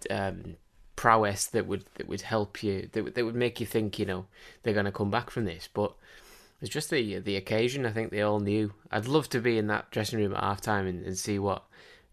um, 0.09 0.57
prowess 0.97 1.47
that 1.49 1.67
would 1.67 1.85
that 1.97 2.09
would 2.09 2.23
help 2.23 2.63
you, 2.63 2.89
that, 2.93 3.15
that 3.15 3.25
would 3.27 3.35
make 3.35 3.61
you 3.61 3.67
think, 3.67 3.99
you 3.99 4.07
know, 4.07 4.25
they're 4.63 4.73
going 4.73 4.87
to 4.87 4.93
come 4.93 5.11
back 5.11 5.29
from 5.29 5.45
this. 5.45 5.69
But 5.71 5.93
it's 6.63 6.71
just 6.71 6.89
the 6.89 7.19
the 7.19 7.37
occasion. 7.37 7.85
I 7.85 7.93
think 7.93 8.11
they 8.11 8.23
all 8.23 8.41
knew. 8.41 8.73
I'd 8.91 9.07
love 9.07 9.29
to 9.31 9.41
be 9.41 9.59
in 9.59 9.67
that 9.67 9.91
dressing 9.91 10.19
room 10.19 10.35
at 10.35 10.43
half 10.43 10.63
time 10.63 10.87
and, 10.87 11.05
and 11.05 11.19
see 11.19 11.39
what 11.39 11.65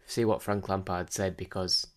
see 0.05 0.25
what 0.25 0.41
Frank 0.41 0.67
Lampard 0.67 1.13
said 1.13 1.37
because 1.37 1.87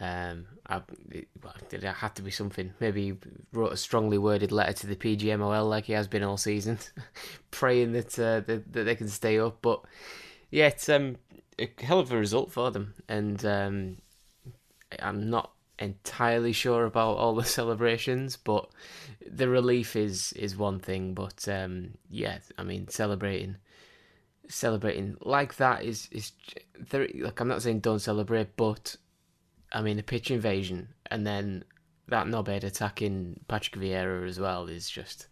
um, 0.00 0.46
I, 0.66 0.80
it, 1.10 1.28
it 1.72 1.82
had 1.82 2.14
to 2.16 2.22
be 2.22 2.30
something. 2.30 2.72
Maybe 2.80 3.04
he 3.04 3.18
wrote 3.52 3.72
a 3.72 3.76
strongly 3.76 4.16
worded 4.16 4.50
letter 4.50 4.72
to 4.72 4.86
the 4.86 4.96
PGMOL 4.96 5.68
like 5.68 5.84
he 5.84 5.92
has 5.92 6.08
been 6.08 6.22
all 6.22 6.38
season, 6.38 6.78
praying 7.50 7.92
that, 7.92 8.18
uh, 8.18 8.40
that, 8.40 8.72
that 8.72 8.84
they 8.84 8.94
can 8.94 9.08
stay 9.08 9.38
up. 9.38 9.58
But 9.60 9.82
yeah, 10.50 10.68
it's 10.68 10.88
um, 10.88 11.16
a 11.58 11.70
hell 11.80 12.00
of 12.00 12.12
a 12.12 12.16
result 12.16 12.50
for 12.50 12.70
them, 12.70 12.94
and 13.08 13.44
um, 13.44 13.96
I'm 14.98 15.28
not 15.28 15.52
entirely 15.78 16.52
sure 16.52 16.86
about 16.86 17.18
all 17.18 17.34
the 17.34 17.44
celebrations, 17.44 18.36
but 18.36 18.70
the 19.30 19.48
relief 19.48 19.96
is 19.96 20.32
is 20.32 20.56
one 20.56 20.78
thing. 20.78 21.12
But 21.12 21.46
um, 21.46 21.90
yeah, 22.08 22.38
I 22.56 22.62
mean, 22.62 22.88
celebrating 22.88 23.56
celebrating 24.48 25.16
like 25.20 25.56
that 25.56 25.84
is 25.84 26.08
is 26.10 26.32
there. 26.90 27.06
Like 27.14 27.38
I'm 27.38 27.48
not 27.48 27.62
saying 27.62 27.80
don't 27.80 27.98
celebrate, 27.98 28.56
but 28.56 28.96
I 29.72 29.82
mean, 29.82 29.98
a 29.98 30.02
pitch 30.02 30.30
invasion 30.30 30.88
and 31.10 31.26
then 31.26 31.64
that 32.08 32.26
knobhead 32.26 32.64
attacking 32.64 33.40
Patrick 33.48 33.80
Vieira 33.80 34.26
as 34.28 34.40
well 34.40 34.66
is 34.66 34.90
just 34.90 35.26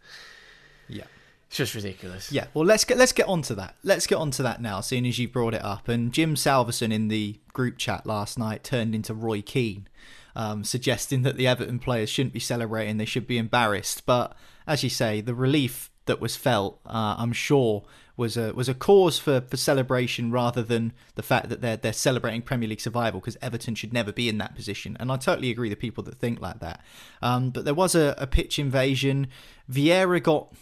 Yeah. 0.87 1.03
it's 1.47 1.57
just 1.57 1.75
ridiculous. 1.75 2.31
Yeah, 2.31 2.47
well, 2.53 2.65
let's 2.65 2.85
get 2.85 2.97
let's 2.97 3.11
get 3.11 3.27
onto 3.27 3.53
that. 3.55 3.75
Let's 3.83 4.07
get 4.07 4.15
onto 4.15 4.43
that 4.43 4.61
now, 4.61 4.81
seeing 4.81 5.05
as 5.05 5.19
you 5.19 5.27
brought 5.27 5.53
it 5.53 5.63
up. 5.63 5.87
And 5.89 6.13
Jim 6.13 6.35
Salverson 6.35 6.91
in 6.91 7.09
the 7.09 7.39
group 7.53 7.77
chat 7.77 8.05
last 8.05 8.37
night 8.39 8.63
turned 8.63 8.95
into 8.95 9.13
Roy 9.13 9.41
Keane, 9.41 9.87
um, 10.35 10.63
suggesting 10.63 11.23
that 11.23 11.35
the 11.35 11.47
Everton 11.47 11.79
players 11.79 12.09
shouldn't 12.09 12.33
be 12.33 12.39
celebrating; 12.39 12.97
they 12.97 13.05
should 13.05 13.27
be 13.27 13.37
embarrassed. 13.37 14.05
But 14.05 14.35
as 14.65 14.83
you 14.83 14.89
say, 14.89 15.19
the 15.21 15.35
relief 15.35 15.91
that 16.05 16.21
was 16.21 16.35
felt, 16.35 16.79
uh, 16.85 17.15
I'm 17.17 17.33
sure, 17.33 17.83
was 18.19 18.37
a 18.37 18.53
was 18.53 18.69
a 18.69 18.73
cause 18.75 19.17
for, 19.17 19.41
for 19.41 19.57
celebration 19.57 20.29
rather 20.29 20.61
than 20.61 20.93
the 21.15 21.23
fact 21.23 21.49
that 21.49 21.61
they're 21.61 21.77
they're 21.77 21.93
celebrating 21.93 22.41
Premier 22.41 22.69
League 22.69 22.81
survival 22.81 23.19
because 23.19 23.37
Everton 23.41 23.73
should 23.73 23.93
never 23.93 24.11
be 24.11 24.29
in 24.29 24.37
that 24.37 24.53
position. 24.53 24.95
And 24.99 25.11
I 25.11 25.17
totally 25.17 25.49
agree 25.49 25.69
with 25.69 25.79
people 25.79 26.03
that 26.03 26.19
think 26.19 26.41
like 26.41 26.59
that. 26.59 26.81
Um, 27.21 27.49
but 27.49 27.65
there 27.65 27.73
was 27.73 27.95
a, 27.95 28.13
a 28.17 28.27
pitch 28.27 28.59
invasion. 28.59 29.27
Vieira 29.71 30.21
got. 30.21 30.53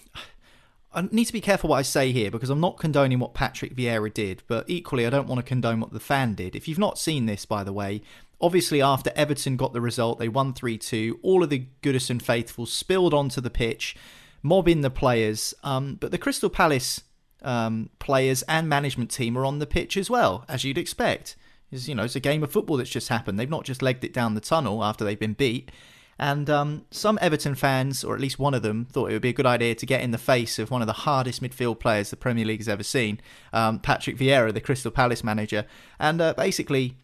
I 0.93 1.07
need 1.11 1.25
to 1.25 1.33
be 1.33 1.41
careful 1.41 1.71
what 1.71 1.77
I 1.77 1.81
say 1.81 2.11
here 2.11 2.31
because 2.31 2.49
I'm 2.49 2.61
not 2.61 2.77
condoning 2.77 3.19
what 3.19 3.33
Patrick 3.33 3.75
Vieira 3.75 4.11
did, 4.11 4.41
but 4.47 4.69
equally 4.69 5.05
I 5.05 5.09
don't 5.09 5.27
want 5.27 5.39
to 5.39 5.43
condone 5.43 5.79
what 5.79 5.91
the 5.91 5.99
fan 5.99 6.33
did. 6.33 6.55
If 6.55 6.67
you've 6.67 6.79
not 6.79 6.97
seen 6.97 7.25
this, 7.25 7.45
by 7.45 7.63
the 7.63 7.73
way, 7.73 8.01
obviously 8.39 8.81
after 8.81 9.11
Everton 9.15 9.57
got 9.57 9.73
the 9.73 9.81
result, 9.81 10.17
they 10.17 10.29
won 10.29 10.53
3 10.53 10.77
2. 10.77 11.19
All 11.21 11.43
of 11.43 11.49
the 11.49 11.67
Goodison 11.83 12.21
faithful 12.21 12.65
spilled 12.65 13.13
onto 13.13 13.41
the 13.41 13.49
pitch, 13.49 13.95
mobbing 14.41 14.81
the 14.81 14.89
players. 14.89 15.53
Um, 15.63 15.95
but 15.95 16.11
the 16.11 16.17
Crystal 16.17 16.49
Palace 16.49 17.01
um, 17.41 17.89
players 17.99 18.43
and 18.43 18.67
management 18.67 19.11
team 19.11 19.37
are 19.37 19.45
on 19.45 19.59
the 19.59 19.67
pitch 19.67 19.97
as 19.97 20.09
well, 20.09 20.45
as 20.47 20.63
you'd 20.63 20.77
expect. 20.77 21.35
It's, 21.71 21.87
you 21.87 21.95
know, 21.95 22.03
it's 22.03 22.15
a 22.15 22.21
game 22.21 22.43
of 22.43 22.51
football 22.51 22.77
that's 22.77 22.89
just 22.89 23.09
happened. 23.09 23.39
They've 23.39 23.49
not 23.49 23.65
just 23.65 23.81
legged 23.81 24.03
it 24.03 24.13
down 24.13 24.35
the 24.35 24.41
tunnel 24.41 24.83
after 24.83 25.03
they've 25.03 25.19
been 25.19 25.33
beat. 25.33 25.71
And 26.19 26.49
um, 26.49 26.85
some 26.89 27.19
Everton 27.21 27.53
fans, 27.53 28.03
or 28.03 28.15
at 28.15 28.21
least 28.21 28.39
one 28.39 28.55
of 28.55 28.63
them, 28.63 28.87
thought 28.91 29.11
it 29.11 29.13
would 29.13 29.21
be 29.21 29.29
a 29.29 29.33
good 29.33 29.45
idea 29.45 29.75
to 29.75 29.85
get 29.85 30.01
in 30.01 30.11
the 30.11 30.17
face 30.17 30.57
of 30.57 30.71
one 30.71 30.81
of 30.81 30.87
the 30.87 30.93
hardest 30.93 31.43
midfield 31.43 31.79
players 31.79 32.09
the 32.09 32.15
Premier 32.15 32.45
League 32.45 32.59
has 32.59 32.67
ever 32.67 32.83
seen, 32.83 33.19
um, 33.53 33.79
Patrick 33.79 34.17
Vieira, 34.17 34.51
the 34.51 34.61
Crystal 34.61 34.89
Palace 34.89 35.23
manager. 35.23 35.65
And 35.99 36.19
uh, 36.19 36.33
basically, 36.33 36.97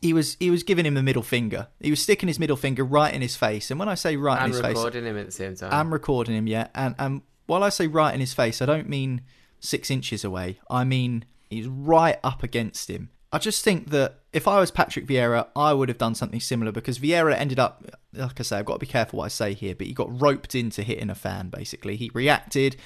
he 0.00 0.14
was 0.14 0.38
he 0.40 0.50
was 0.50 0.62
giving 0.62 0.86
him 0.86 0.94
the 0.94 1.02
middle 1.02 1.22
finger. 1.22 1.68
He 1.80 1.90
was 1.90 2.00
sticking 2.00 2.28
his 2.28 2.38
middle 2.38 2.56
finger 2.56 2.82
right 2.82 3.12
in 3.12 3.20
his 3.20 3.36
face. 3.36 3.70
And 3.70 3.78
when 3.78 3.90
I 3.90 3.94
say 3.94 4.16
right 4.16 4.42
in 4.42 4.52
his 4.52 4.60
face, 4.60 4.68
I'm 4.68 4.74
recording 4.74 5.04
him 5.04 5.18
at 5.18 5.26
the 5.26 5.32
same 5.32 5.56
time. 5.56 5.70
I'm 5.72 5.92
recording 5.92 6.34
him, 6.34 6.46
yeah. 6.46 6.68
And 6.74 6.94
and 6.98 7.22
while 7.46 7.62
I 7.62 7.68
say 7.68 7.88
right 7.88 8.14
in 8.14 8.20
his 8.20 8.32
face, 8.32 8.62
I 8.62 8.66
don't 8.66 8.88
mean 8.88 9.20
six 9.60 9.90
inches 9.90 10.24
away. 10.24 10.58
I 10.68 10.84
mean 10.84 11.24
he's 11.48 11.66
right 11.66 12.18
up 12.24 12.42
against 12.42 12.88
him. 12.88 13.10
I 13.32 13.38
just 13.38 13.64
think 13.64 13.90
that 13.90 14.20
if 14.32 14.48
I 14.48 14.58
was 14.58 14.72
Patrick 14.72 15.06
Vieira, 15.06 15.46
I 15.54 15.72
would 15.72 15.88
have 15.88 15.98
done 15.98 16.16
something 16.16 16.40
similar 16.40 16.72
because 16.72 16.98
Vieira 16.98 17.34
ended 17.36 17.60
up, 17.60 17.84
like 18.12 18.40
I 18.40 18.42
say, 18.42 18.58
I've 18.58 18.64
got 18.64 18.74
to 18.74 18.78
be 18.80 18.86
careful 18.86 19.18
what 19.18 19.26
I 19.26 19.28
say 19.28 19.54
here, 19.54 19.74
but 19.74 19.86
he 19.86 19.92
got 19.92 20.20
roped 20.20 20.54
into 20.56 20.82
hitting 20.82 21.10
a 21.10 21.14
fan, 21.14 21.48
basically. 21.48 21.94
He 21.94 22.10
reacted, 22.12 22.76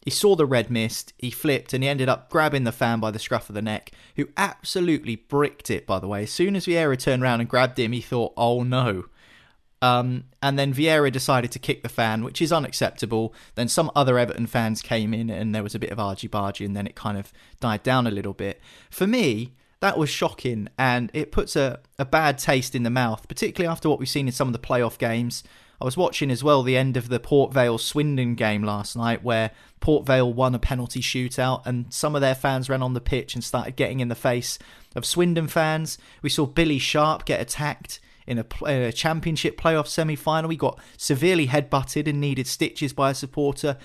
he 0.00 0.10
saw 0.10 0.34
the 0.34 0.46
red 0.46 0.70
mist, 0.70 1.12
he 1.18 1.30
flipped, 1.30 1.72
and 1.72 1.84
he 1.84 1.88
ended 1.88 2.08
up 2.08 2.30
grabbing 2.30 2.64
the 2.64 2.72
fan 2.72 2.98
by 2.98 3.12
the 3.12 3.20
scruff 3.20 3.48
of 3.48 3.54
the 3.54 3.62
neck, 3.62 3.92
who 4.16 4.28
absolutely 4.36 5.14
bricked 5.14 5.70
it, 5.70 5.86
by 5.86 6.00
the 6.00 6.08
way. 6.08 6.24
As 6.24 6.32
soon 6.32 6.56
as 6.56 6.66
Vieira 6.66 6.98
turned 6.98 7.22
around 7.22 7.40
and 7.40 7.48
grabbed 7.48 7.78
him, 7.78 7.92
he 7.92 8.00
thought, 8.00 8.32
oh 8.36 8.64
no. 8.64 9.04
Um, 9.82 10.24
and 10.40 10.56
then 10.56 10.72
Vieira 10.72 11.10
decided 11.10 11.50
to 11.50 11.58
kick 11.58 11.82
the 11.82 11.88
fan, 11.88 12.22
which 12.22 12.40
is 12.40 12.52
unacceptable. 12.52 13.34
Then 13.56 13.66
some 13.66 13.90
other 13.96 14.16
Everton 14.16 14.46
fans 14.46 14.80
came 14.80 15.12
in, 15.12 15.28
and 15.28 15.52
there 15.52 15.64
was 15.64 15.74
a 15.74 15.80
bit 15.80 15.90
of 15.90 15.98
argy 15.98 16.28
bargy, 16.28 16.64
and 16.64 16.76
then 16.76 16.86
it 16.86 16.94
kind 16.94 17.18
of 17.18 17.32
died 17.60 17.82
down 17.82 18.06
a 18.06 18.12
little 18.12 18.32
bit. 18.32 18.60
For 18.90 19.08
me, 19.08 19.54
that 19.80 19.98
was 19.98 20.08
shocking, 20.08 20.68
and 20.78 21.10
it 21.12 21.32
puts 21.32 21.56
a, 21.56 21.80
a 21.98 22.04
bad 22.04 22.38
taste 22.38 22.76
in 22.76 22.84
the 22.84 22.90
mouth, 22.90 23.26
particularly 23.26 23.70
after 23.70 23.88
what 23.88 23.98
we've 23.98 24.08
seen 24.08 24.28
in 24.28 24.32
some 24.32 24.46
of 24.46 24.52
the 24.52 24.60
playoff 24.60 24.98
games. 24.98 25.42
I 25.80 25.84
was 25.84 25.96
watching 25.96 26.30
as 26.30 26.44
well 26.44 26.62
the 26.62 26.76
end 26.76 26.96
of 26.96 27.08
the 27.08 27.18
Port 27.18 27.52
Vale 27.52 27.76
Swindon 27.76 28.36
game 28.36 28.62
last 28.62 28.96
night, 28.96 29.24
where 29.24 29.50
Port 29.80 30.06
Vale 30.06 30.32
won 30.32 30.54
a 30.54 30.60
penalty 30.60 31.00
shootout, 31.00 31.66
and 31.66 31.92
some 31.92 32.14
of 32.14 32.20
their 32.20 32.36
fans 32.36 32.70
ran 32.70 32.84
on 32.84 32.94
the 32.94 33.00
pitch 33.00 33.34
and 33.34 33.42
started 33.42 33.74
getting 33.74 33.98
in 33.98 34.06
the 34.06 34.14
face 34.14 34.60
of 34.94 35.04
Swindon 35.04 35.48
fans. 35.48 35.98
We 36.22 36.30
saw 36.30 36.46
Billy 36.46 36.78
Sharp 36.78 37.24
get 37.24 37.40
attacked 37.40 37.98
in 38.26 38.38
a, 38.38 38.46
in 38.66 38.82
a 38.82 38.92
championship 38.92 39.60
playoff 39.60 39.86
semi 39.86 40.16
final. 40.16 40.50
He 40.50 40.56
got 40.56 40.78
severely 40.96 41.48
headbutted 41.48 42.08
and 42.08 42.20
needed 42.20 42.46
stitches 42.46 42.92
by 42.92 43.10
a 43.10 43.14
supporter. 43.14 43.76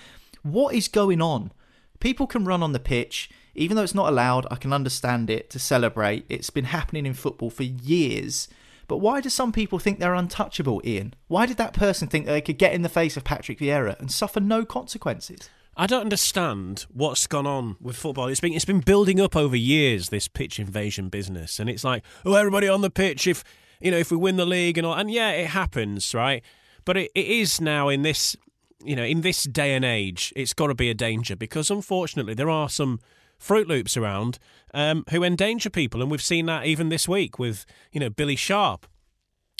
What 0.43 0.75
is 0.75 0.87
going 0.87 1.21
on? 1.21 1.51
People 1.99 2.27
can 2.27 2.45
run 2.45 2.61
on 2.61 2.73
the 2.73 2.79
pitch, 2.79 3.29
even 3.55 3.75
though 3.75 3.83
it's 3.83 3.95
not 3.95 4.09
allowed. 4.09 4.45
I 4.51 4.55
can 4.55 4.71
understand 4.73 5.29
it 5.29 5.49
to 5.51 5.59
celebrate. 5.59 6.25
It's 6.29 6.49
been 6.49 6.65
happening 6.65 7.05
in 7.05 7.13
football 7.13 7.49
for 7.49 7.63
years. 7.63 8.47
But 8.87 8.97
why 8.97 9.19
do 9.19 9.29
some 9.29 9.51
people 9.51 9.79
think 9.79 9.99
they're 9.99 10.13
untouchable, 10.13 10.81
Ian? 10.85 11.13
Why 11.27 11.45
did 11.45 11.57
that 11.57 11.73
person 11.73 12.07
think 12.07 12.25
that 12.25 12.31
they 12.31 12.41
could 12.41 12.57
get 12.57 12.73
in 12.73 12.83
the 12.83 12.89
face 12.89 13.17
of 13.17 13.23
Patrick 13.23 13.59
Vieira 13.59 13.99
and 13.99 14.11
suffer 14.11 14.39
no 14.39 14.63
consequences? 14.63 15.49
I 15.75 15.85
don't 15.85 16.01
understand 16.01 16.85
what's 16.91 17.27
gone 17.27 17.45
on 17.45 17.75
with 17.79 17.95
football. 17.95 18.27
It's 18.27 18.39
been 18.39 18.53
it's 18.53 18.65
been 18.65 18.79
building 18.79 19.19
up 19.19 19.35
over 19.35 19.55
years 19.55 20.09
this 20.09 20.27
pitch 20.27 20.59
invasion 20.59 21.09
business, 21.09 21.59
and 21.59 21.69
it's 21.69 21.83
like, 21.83 22.03
oh, 22.25 22.33
everybody 22.33 22.67
on 22.67 22.81
the 22.81 22.89
pitch 22.89 23.27
if 23.27 23.43
you 23.79 23.91
know 23.91 23.97
if 23.97 24.11
we 24.11 24.17
win 24.17 24.37
the 24.37 24.45
league 24.45 24.77
and 24.77 24.85
all, 24.85 24.93
and 24.93 25.11
yeah, 25.11 25.31
it 25.31 25.47
happens, 25.47 26.13
right? 26.13 26.43
But 26.85 26.97
it, 26.97 27.11
it 27.15 27.27
is 27.27 27.59
now 27.61 27.89
in 27.89 28.01
this 28.01 28.35
you 28.83 28.95
know 28.95 29.03
in 29.03 29.21
this 29.21 29.43
day 29.43 29.73
and 29.73 29.85
age, 29.85 30.33
it's 30.35 30.53
got 30.53 30.67
to 30.67 30.75
be 30.75 30.89
a 30.89 30.93
danger 30.93 31.35
because 31.35 31.69
unfortunately 31.69 32.33
there 32.33 32.49
are 32.49 32.69
some 32.69 32.99
Fruit 33.37 33.67
Loops 33.67 33.95
around 33.95 34.39
um, 34.73 35.03
who 35.11 35.23
endanger 35.23 35.69
people, 35.69 36.01
and 36.01 36.09
we've 36.09 36.21
seen 36.21 36.47
that 36.47 36.65
even 36.65 36.89
this 36.89 37.07
week 37.07 37.37
with 37.37 37.65
you 37.91 37.99
know 37.99 38.09
Billy 38.09 38.35
Sharp. 38.35 38.87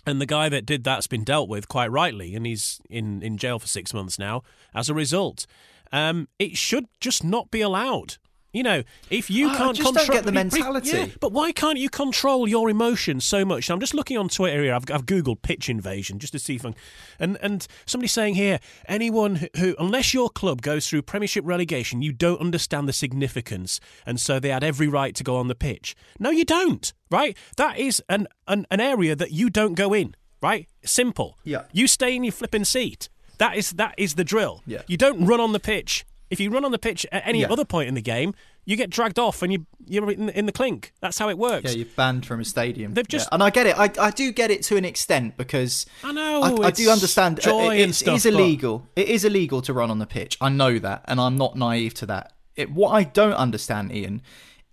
And 0.06 0.22
the 0.22 0.26
guy 0.26 0.48
that 0.48 0.66
did 0.66 0.86
that's 0.86 1.08
been 1.08 1.26
dealt 1.26 1.50
with 1.50 1.68
quite 1.68 1.92
rightly, 1.92 2.34
and 2.34 2.46
he's 2.46 2.80
in, 2.90 3.22
in 3.22 3.38
jail 3.38 3.60
for 3.60 3.68
six 3.68 3.94
months 3.94 4.18
now 4.18 4.42
as 4.74 4.90
a 4.90 4.94
result. 4.94 5.46
Um, 5.92 6.30
it 6.40 6.56
should 6.56 6.86
just 7.02 7.26
not 7.26 7.52
be 7.52 7.60
allowed. 7.60 8.16
You 8.58 8.64
know, 8.64 8.84
if 9.12 9.30
you 9.30 9.48
I- 9.50 9.54
I 9.54 9.58
can't 9.58 9.78
just 9.78 9.86
don't 9.94 9.96
control 9.98 10.18
get 10.18 10.26
the 10.26 10.32
mentality. 10.32 10.90
yeah, 10.90 11.06
but 11.20 11.32
why 11.32 11.52
can't 11.52 11.78
you 11.78 11.90
control 11.90 12.48
your 12.48 12.70
emotions 12.70 13.24
so 13.24 13.46
much? 13.46 13.70
I'm 13.70 13.80
just 13.80 13.94
looking 13.94 14.18
on 14.18 14.30
Twitter 14.30 14.64
here. 14.64 14.74
I've, 14.74 14.86
I've 14.92 15.06
googled 15.06 15.44
pitch 15.44 15.70
invasion 15.70 16.18
just 16.18 16.34
to 16.34 16.40
see 16.40 16.56
if 16.56 16.66
I, 16.66 16.74
and 17.20 17.38
and 17.44 17.68
somebody 17.86 18.08
saying 18.08 18.34
here, 18.34 18.60
anyone 18.88 19.36
who, 19.36 19.48
who 19.58 19.76
unless 19.78 20.14
your 20.14 20.30
club 20.30 20.62
goes 20.64 20.88
through 20.90 21.04
Premiership 21.04 21.44
relegation, 21.46 22.02
you 22.02 22.12
don't 22.12 22.42
understand 22.42 22.88
the 22.90 22.94
significance, 22.94 23.80
and 24.06 24.20
so 24.20 24.40
they 24.40 24.50
had 24.50 24.64
every 24.64 24.88
right 24.88 25.14
to 25.16 25.24
go 25.24 25.36
on 25.38 25.48
the 25.48 25.56
pitch. 25.56 25.96
No, 26.20 26.30
you 26.32 26.44
don't. 26.44 26.92
Right? 27.12 27.38
That 27.58 27.78
is 27.78 28.02
an 28.10 28.28
an, 28.48 28.66
an 28.72 28.80
area 28.80 29.16
that 29.16 29.32
you 29.32 29.50
don't 29.52 29.76
go 29.76 29.94
in. 29.94 30.16
Right? 30.42 30.68
Simple. 30.84 31.38
Yeah. 31.44 31.64
You 31.72 31.88
stay 31.88 32.16
in 32.16 32.24
your 32.24 32.32
flipping 32.32 32.66
seat. 32.66 33.10
That 33.38 33.56
is 33.56 33.72
that 33.74 33.94
is 34.00 34.16
the 34.16 34.24
drill. 34.24 34.64
Yeah. 34.66 34.82
You 34.88 34.98
don't 34.98 35.26
run 35.26 35.40
on 35.40 35.52
the 35.52 35.60
pitch. 35.60 36.07
If 36.30 36.40
you 36.40 36.50
run 36.50 36.66
on 36.66 36.72
the 36.72 36.80
pitch 36.80 37.06
at 37.12 37.26
any 37.26 37.42
Yeah. 37.42 37.52
other 37.52 37.64
point 37.66 37.88
in 37.88 37.94
the 37.94 38.02
game, 38.02 38.34
you 38.66 38.76
get 38.76 38.90
dragged 38.90 39.18
off 39.18 39.42
and 39.42 39.52
you 39.54 39.66
you're 39.86 40.12
in, 40.12 40.28
in 40.30 40.46
the 40.46 40.52
clink. 40.52 40.92
That's 41.00 41.18
how 41.18 41.30
it 41.30 41.38
works. 41.38 41.72
Yeah, 41.72 41.78
you're 41.78 41.94
banned 41.96 42.26
from 42.26 42.42
a 42.42 42.46
stadium. 42.46 42.94
They've 42.94 43.08
just- 43.08 43.28
Yeah, 43.28 43.36
and 43.36 43.44
I 43.44 43.50
get 43.50 43.66
it. 43.68 43.80
I, 43.80 43.90
I 44.00 44.12
do 44.12 44.34
get 44.34 44.52
it 44.52 44.64
to 44.64 44.76
an 44.76 44.84
extent 44.84 45.38
because 45.38 45.86
I 46.04 46.12
know, 46.12 46.42
I, 46.42 46.68
I 46.68 46.72
do 46.72 46.90
understand. 46.90 47.40
uh, 47.40 47.44
joy 47.44 47.76
it, 47.76 47.80
it's- 47.80 47.98
stuff, 48.00 48.16
it 48.16 48.18
is 48.18 48.24
but- 48.26 48.34
illegal. 48.34 48.86
It 48.98 49.08
is 49.08 49.24
illegal 49.24 49.62
to 49.62 49.72
run 49.72 49.90
on 49.90 50.00
the 50.00 50.06
pitch. 50.08 50.38
I 50.42 50.50
know 50.50 50.78
that, 50.80 51.04
and 51.06 51.22
I'm 51.22 51.38
not 51.38 51.56
naive 51.56 51.94
to 51.96 52.06
that. 52.08 52.34
It, 52.58 52.70
what 52.72 52.90
I 52.90 53.04
don't 53.06 53.34
understand, 53.34 53.94
Ian, 53.96 54.22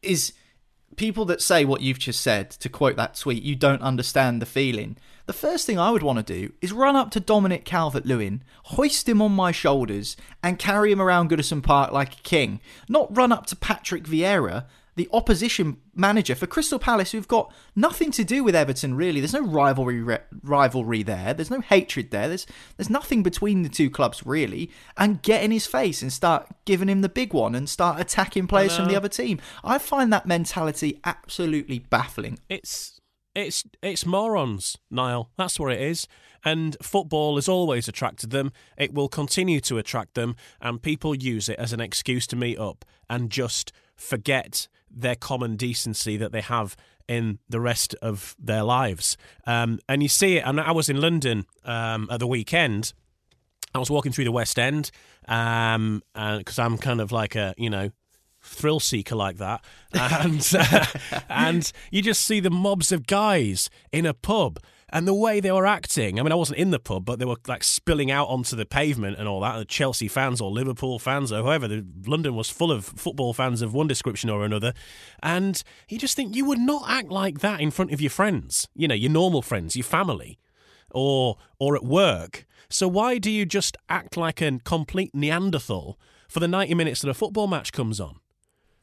is 0.02 0.32
people 0.96 1.24
that 1.26 1.40
say 1.40 1.64
what 1.64 1.80
you've 1.80 1.98
just 2.00 2.20
said. 2.20 2.50
To 2.50 2.68
quote 2.68 2.96
that 2.96 3.14
tweet, 3.14 3.42
you 3.44 3.54
don't 3.54 3.82
understand 3.82 4.42
the 4.42 4.46
feeling. 4.46 4.96
The 5.26 5.32
first 5.32 5.66
thing 5.66 5.78
I 5.78 5.90
would 5.90 6.02
want 6.02 6.24
to 6.24 6.34
do 6.34 6.52
is 6.60 6.70
run 6.72 6.96
up 6.96 7.10
to 7.12 7.20
Dominic 7.20 7.64
Calvert-Lewin, 7.64 8.42
hoist 8.64 9.08
him 9.08 9.22
on 9.22 9.32
my 9.32 9.52
shoulders, 9.52 10.18
and 10.42 10.58
carry 10.58 10.92
him 10.92 11.00
around 11.00 11.30
Goodison 11.30 11.62
Park 11.62 11.92
like 11.92 12.12
a 12.12 12.22
king. 12.22 12.60
Not 12.90 13.16
run 13.16 13.32
up 13.32 13.46
to 13.46 13.56
Patrick 13.56 14.04
Vieira, 14.04 14.66
the 14.96 15.08
opposition 15.14 15.78
manager 15.94 16.34
for 16.34 16.46
Crystal 16.46 16.78
Palace, 16.78 17.12
who've 17.12 17.26
got 17.26 17.50
nothing 17.74 18.10
to 18.12 18.22
do 18.22 18.44
with 18.44 18.54
Everton. 18.54 18.96
Really, 18.96 19.20
there's 19.20 19.32
no 19.32 19.46
rivalry 19.46 20.02
re- 20.02 20.18
rivalry 20.42 21.02
there. 21.02 21.32
There's 21.32 21.50
no 21.50 21.62
hatred 21.62 22.10
there. 22.10 22.28
There's 22.28 22.46
there's 22.76 22.90
nothing 22.90 23.22
between 23.22 23.62
the 23.62 23.70
two 23.70 23.88
clubs 23.88 24.24
really. 24.26 24.70
And 24.96 25.22
get 25.22 25.42
in 25.42 25.50
his 25.50 25.66
face 25.66 26.02
and 26.02 26.12
start 26.12 26.48
giving 26.66 26.88
him 26.88 27.00
the 27.00 27.08
big 27.08 27.32
one 27.32 27.54
and 27.54 27.68
start 27.68 27.98
attacking 27.98 28.46
players 28.46 28.76
from 28.76 28.86
the 28.86 28.94
uh, 28.94 28.98
other 28.98 29.08
team. 29.08 29.40
I 29.64 29.78
find 29.78 30.12
that 30.12 30.26
mentality 30.26 31.00
absolutely 31.04 31.78
baffling. 31.78 32.38
It's 32.48 33.00
it's 33.34 33.64
it's 33.82 34.06
morons, 34.06 34.78
Niall. 34.90 35.30
That's 35.36 35.58
what 35.58 35.72
it 35.72 35.80
is. 35.80 36.06
And 36.44 36.76
football 36.82 37.36
has 37.36 37.48
always 37.48 37.88
attracted 37.88 38.30
them. 38.30 38.52
It 38.76 38.92
will 38.92 39.08
continue 39.08 39.60
to 39.62 39.78
attract 39.78 40.14
them, 40.14 40.36
and 40.60 40.82
people 40.82 41.14
use 41.14 41.48
it 41.48 41.58
as 41.58 41.72
an 41.72 41.80
excuse 41.80 42.26
to 42.28 42.36
meet 42.36 42.58
up 42.58 42.84
and 43.08 43.30
just 43.30 43.72
forget 43.96 44.68
their 44.90 45.16
common 45.16 45.56
decency 45.56 46.16
that 46.16 46.32
they 46.32 46.40
have 46.40 46.76
in 47.08 47.38
the 47.48 47.60
rest 47.60 47.94
of 48.00 48.34
their 48.38 48.62
lives. 48.62 49.16
Um, 49.46 49.78
and 49.88 50.02
you 50.02 50.08
see 50.08 50.36
it. 50.38 50.44
And 50.46 50.60
I 50.60 50.72
was 50.72 50.88
in 50.88 51.00
London 51.00 51.46
um, 51.64 52.08
at 52.10 52.20
the 52.20 52.26
weekend. 52.26 52.92
I 53.74 53.78
was 53.78 53.90
walking 53.90 54.12
through 54.12 54.24
the 54.24 54.32
West 54.32 54.58
End 54.58 54.90
because 55.22 56.58
I'm 56.58 56.78
kind 56.78 57.00
of 57.00 57.10
like 57.10 57.34
a 57.34 57.54
you 57.56 57.70
know 57.70 57.90
thrill 58.44 58.80
seeker 58.80 59.16
like 59.16 59.36
that, 59.38 59.64
and 59.92 60.52
uh, 60.58 60.86
and 61.28 61.72
you 61.90 62.02
just 62.02 62.22
see 62.22 62.40
the 62.40 62.50
mobs 62.50 62.92
of 62.92 63.06
guys 63.06 63.70
in 63.92 64.06
a 64.06 64.14
pub. 64.14 64.58
And 64.90 65.08
the 65.08 65.14
way 65.14 65.40
they 65.40 65.50
were 65.50 65.66
acting, 65.66 66.20
I 66.20 66.22
mean, 66.22 66.30
I 66.30 66.36
wasn't 66.36 66.60
in 66.60 66.70
the 66.70 66.78
pub, 66.78 67.04
but 67.04 67.18
they 67.18 67.24
were 67.24 67.38
like 67.48 67.64
spilling 67.64 68.12
out 68.12 68.28
onto 68.28 68.54
the 68.54 68.64
pavement 68.64 69.18
and 69.18 69.26
all 69.26 69.40
that. 69.40 69.58
The 69.58 69.64
Chelsea 69.64 70.06
fans 70.06 70.40
or 70.40 70.52
Liverpool 70.52 71.00
fans 71.00 71.32
or 71.32 71.42
whoever, 71.42 71.66
the, 71.66 71.84
London 72.06 72.36
was 72.36 72.48
full 72.48 72.70
of 72.70 72.84
football 72.84 73.34
fans 73.34 73.60
of 73.60 73.74
one 73.74 73.88
description 73.88 74.30
or 74.30 74.44
another. 74.44 74.72
And 75.20 75.60
you 75.88 75.98
just 75.98 76.14
think 76.14 76.36
you 76.36 76.44
would 76.44 76.60
not 76.60 76.84
act 76.86 77.08
like 77.08 77.40
that 77.40 77.60
in 77.60 77.72
front 77.72 77.92
of 77.92 78.00
your 78.00 78.10
friends, 78.10 78.68
you 78.76 78.86
know, 78.86 78.94
your 78.94 79.10
normal 79.10 79.42
friends, 79.42 79.74
your 79.74 79.82
family, 79.82 80.38
or 80.92 81.38
or 81.58 81.74
at 81.74 81.82
work. 81.82 82.46
So 82.68 82.86
why 82.86 83.18
do 83.18 83.32
you 83.32 83.46
just 83.46 83.76
act 83.88 84.16
like 84.16 84.40
a 84.40 84.60
complete 84.64 85.14
Neanderthal 85.14 85.98
for 86.28 86.40
the 86.40 86.48
90 86.48 86.74
minutes 86.74 87.00
that 87.02 87.10
a 87.10 87.14
football 87.14 87.46
match 87.46 87.72
comes 87.72 88.00
on? 88.00 88.20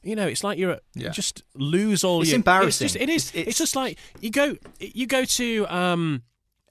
You 0.04 0.16
know, 0.16 0.28
it's 0.28 0.44
like 0.44 0.58
you're 0.58 0.80
Yeah. 0.96 1.08
you 1.08 1.10
just 1.12 1.44
lose 1.56 2.04
all 2.04 2.22
It's 2.22 2.32
your. 2.32 2.38
embarrassing. 2.38 2.86
It's 2.86 2.94
just, 2.94 3.04
it 3.04 3.10
is. 3.10 3.30
It's- 3.36 3.48
It's, 3.50 3.58
just 3.58 3.76
like 3.76 3.98
you 4.20 4.32
go 4.32 4.58
you 4.80 5.06
go 5.08 5.26
to 5.26 5.66
um, 5.74 6.24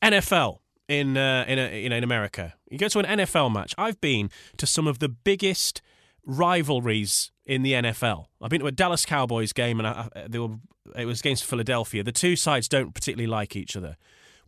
NFL 0.03 0.59
in 0.89 1.17
uh, 1.17 1.45
in 1.47 1.59
a, 1.59 1.83
you 1.83 1.89
know 1.89 1.97
in 1.97 2.05
America. 2.05 2.55
You 2.71 2.79
go 2.79 2.89
to 2.89 2.99
an 3.01 3.19
NFL 3.21 3.53
match. 3.53 3.75
I've 3.79 4.01
been 4.01 4.31
to 4.57 4.67
some 4.67 4.87
of 4.89 4.99
the 4.99 5.09
biggest 5.09 5.81
rivalries 6.27 7.31
in 7.47 7.63
the 7.63 7.73
NFL. 7.75 8.27
I've 8.41 8.51
been 8.51 8.61
to 8.61 8.67
a 8.67 8.73
Dallas 8.73 9.05
Cowboys 9.07 9.53
game, 9.53 9.79
and 9.81 9.87
I- 9.87 10.09
they 10.29 10.39
were 10.39 10.57
it 10.97 11.05
was 11.05 11.21
against 11.21 11.45
Philadelphia. 11.45 12.03
The 12.03 12.11
two 12.13 12.35
sides 12.35 12.67
don't 12.69 12.93
particularly 12.95 13.29
like 13.29 13.55
each 13.55 13.77
other. 13.77 13.97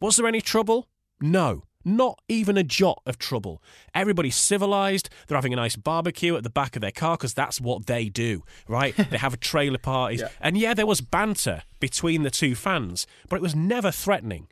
Was 0.01 0.17
there 0.17 0.27
any 0.27 0.41
trouble? 0.41 0.89
No. 1.21 1.63
Not 1.85 2.21
even 2.29 2.57
a 2.57 2.63
jot 2.63 3.03
of 3.07 3.19
trouble. 3.19 3.63
Everybody's 3.95 4.37
civilized. 4.37 5.09
They're 5.27 5.37
having 5.37 5.53
a 5.53 5.57
nice 5.57 5.77
barbecue 5.77 6.37
at 6.37 6.43
the 6.43 6.51
back 6.51 6.77
of 6.77 6.83
their 6.83 6.91
car 6.93 7.17
because 7.17 7.35
that's 7.35 7.61
what 7.61 7.87
they 7.87 8.09
do, 8.09 8.43
right? 8.69 8.97
they 9.11 9.19
have 9.19 9.39
trailer 9.41 9.79
parties. 9.79 10.23
And 10.41 10.57
yeah, 10.57 10.75
there 10.75 10.87
was 10.87 11.01
banter 11.01 11.63
between 11.81 12.23
the 12.23 12.31
two 12.31 12.55
fans, 12.55 13.07
but 13.29 13.37
it 13.37 13.43
was 13.43 13.55
never 13.55 13.91
threatening. 13.91 14.49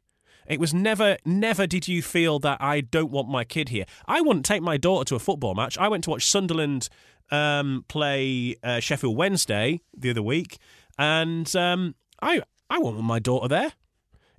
It 0.47 0.59
was 0.59 0.75
never, 0.75 1.17
never 1.25 1.67
did 1.67 1.87
you 1.87 2.03
feel 2.03 2.41
that 2.41 2.61
I 2.61 2.81
don't 2.81 3.13
want 3.13 3.29
my 3.29 3.45
kid 3.45 3.69
here. 3.69 3.85
I 4.07 4.21
wouldn't 4.21 4.45
take 4.45 4.63
my 4.63 4.77
daughter 4.77 5.05
to 5.11 5.15
a 5.15 5.21
football 5.21 5.55
match. 5.55 5.79
I 5.79 5.87
went 5.87 6.03
to 6.05 6.11
watch 6.11 6.27
Sunderland 6.27 6.89
um, 7.31 7.85
play 7.89 8.57
uh, 8.65 8.81
Sheffield 8.81 9.17
Wednesday 9.17 9.81
the 9.97 10.11
other 10.11 10.23
week, 10.23 10.59
and 10.99 11.55
um, 11.55 11.95
I, 12.21 12.43
I 12.69 12.79
wouldn't 12.79 12.97
want 12.97 13.07
my 13.07 13.19
daughter 13.21 13.47
there. 13.47 13.73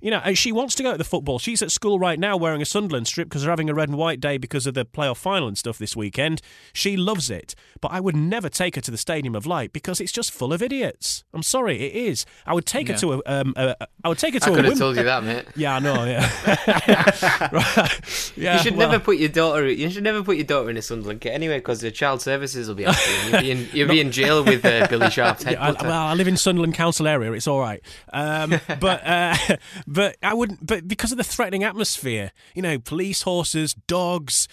You 0.02 0.10
know, 0.10 0.34
she 0.34 0.50
wants 0.50 0.74
to 0.74 0.82
go 0.82 0.90
to 0.92 0.98
the 0.98 1.04
football. 1.04 1.38
She's 1.38 1.62
at 1.62 1.70
school 1.70 1.96
right 1.98 2.18
now 2.18 2.36
wearing 2.36 2.60
a 2.60 2.64
Sunderland 2.64 3.06
strip 3.06 3.28
because 3.28 3.42
they're 3.42 3.50
having 3.52 3.70
a 3.70 3.74
red 3.74 3.88
and 3.88 3.96
white 3.96 4.18
day 4.20 4.36
because 4.36 4.66
of 4.66 4.74
the 4.74 4.84
playoff 4.84 5.16
final 5.16 5.46
and 5.46 5.56
stuff 5.56 5.78
this 5.78 5.94
weekend. 5.94 6.42
She 6.72 6.96
loves 6.96 7.30
it, 7.30 7.54
but 7.80 7.92
I 7.92 8.00
would 8.00 8.16
never 8.16 8.48
take 8.48 8.74
her 8.74 8.80
to 8.80 8.90
the 8.90 8.98
Stadium 8.98 9.36
of 9.36 9.46
Light 9.46 9.72
because 9.72 10.00
it's 10.00 10.10
just 10.10 10.32
full 10.32 10.52
of 10.52 10.60
idiots. 10.60 11.22
I'm 11.32 11.44
sorry, 11.44 11.80
it 11.80 11.94
is. 11.94 12.26
I 12.46 12.52
would 12.52 12.66
take 12.66 12.88
her 12.88 12.94
to 12.94 13.12
a, 13.14 13.20
um, 13.26 13.54
a, 13.56 13.76
I 14.02 14.08
would 14.08 14.18
take 14.18 14.34
her 14.34 14.40
to 14.40 14.50
I 14.50 14.52
a 14.52 14.56
could 14.56 14.64
have 14.64 14.78
told 14.78 14.96
you 14.96 15.04
that, 15.04 15.22
mate. 15.22 15.44
Yeah, 15.56 15.76
I 15.76 15.78
know. 15.78 16.04
Yeah, 16.04 16.28
right. 17.52 18.32
yeah. 18.36 18.56
you 18.56 18.62
should 18.62 18.76
well- 18.76 18.90
never 18.90 19.02
put 19.02 19.18
your 19.18 19.28
daughter. 19.28 19.68
You 19.70 19.88
should 19.88 20.02
never 20.02 20.24
put 20.24 20.36
your 20.36 20.46
daughter 20.46 20.70
in 20.70 20.76
a 20.76 20.82
Sunderland 20.82 21.20
kit 21.20 21.32
anyway, 21.32 21.58
because 21.58 21.80
the 21.80 21.90
child 21.92 22.20
services 22.22 22.66
will 22.66 22.74
be 22.74 22.86
after 22.86 23.10
you. 23.10 23.30
You'll 23.30 23.40
be 23.40 23.50
in, 23.52 23.68
you'll 23.72 23.88
be 23.88 24.00
in 24.00 24.10
jail 24.10 24.44
with 24.44 24.64
uh, 24.64 24.86
Billy 24.88 25.10
Sharp's 25.10 25.42
head 25.44 25.54
Yeah, 25.54 25.74
I, 25.78 25.82
well, 25.82 26.06
I 26.06 26.14
live 26.14 26.26
in 26.26 26.36
Sunderland 26.36 26.74
Council 26.74 27.06
area. 27.06 27.30
It's 27.32 27.46
all 27.46 27.60
right, 27.60 27.80
um, 28.12 28.58
but 28.80 29.06
uh, 29.06 29.36
but 29.92 30.16
I 30.22 30.34
wouldn't. 30.34 30.66
But 30.66 30.88
because 30.88 31.12
of 31.12 31.18
the 31.18 31.24
threatening 31.24 31.64
atmosphere, 31.64 32.32
you 32.54 32.62
know, 32.62 32.78
police 32.78 33.22
horses, 33.22 33.74
dogs, 33.74 34.48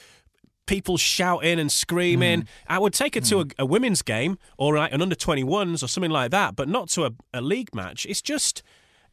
people 0.66 0.98
shouting 0.98 1.60
and 1.60 1.72
screaming. 1.72 2.48
I 2.68 2.78
would 2.78 2.94
take 2.94 3.16
her 3.16 3.22
to 3.22 3.42
a, 3.42 3.46
a 3.60 3.66
women's 3.66 4.04
game 4.04 4.38
or 4.58 4.78
like 4.78 4.94
an 4.94 5.02
under 5.02 5.16
twenty 5.16 5.44
ones 5.44 5.84
or 5.84 5.88
something 5.88 6.12
like 6.12 6.32
that, 6.32 6.56
but 6.56 6.70
not 6.70 6.90
to 6.90 7.06
a, 7.06 7.12
a 7.34 7.42
league 7.42 7.74
match. 7.74 8.06
It's 8.06 8.22
just. 8.22 8.64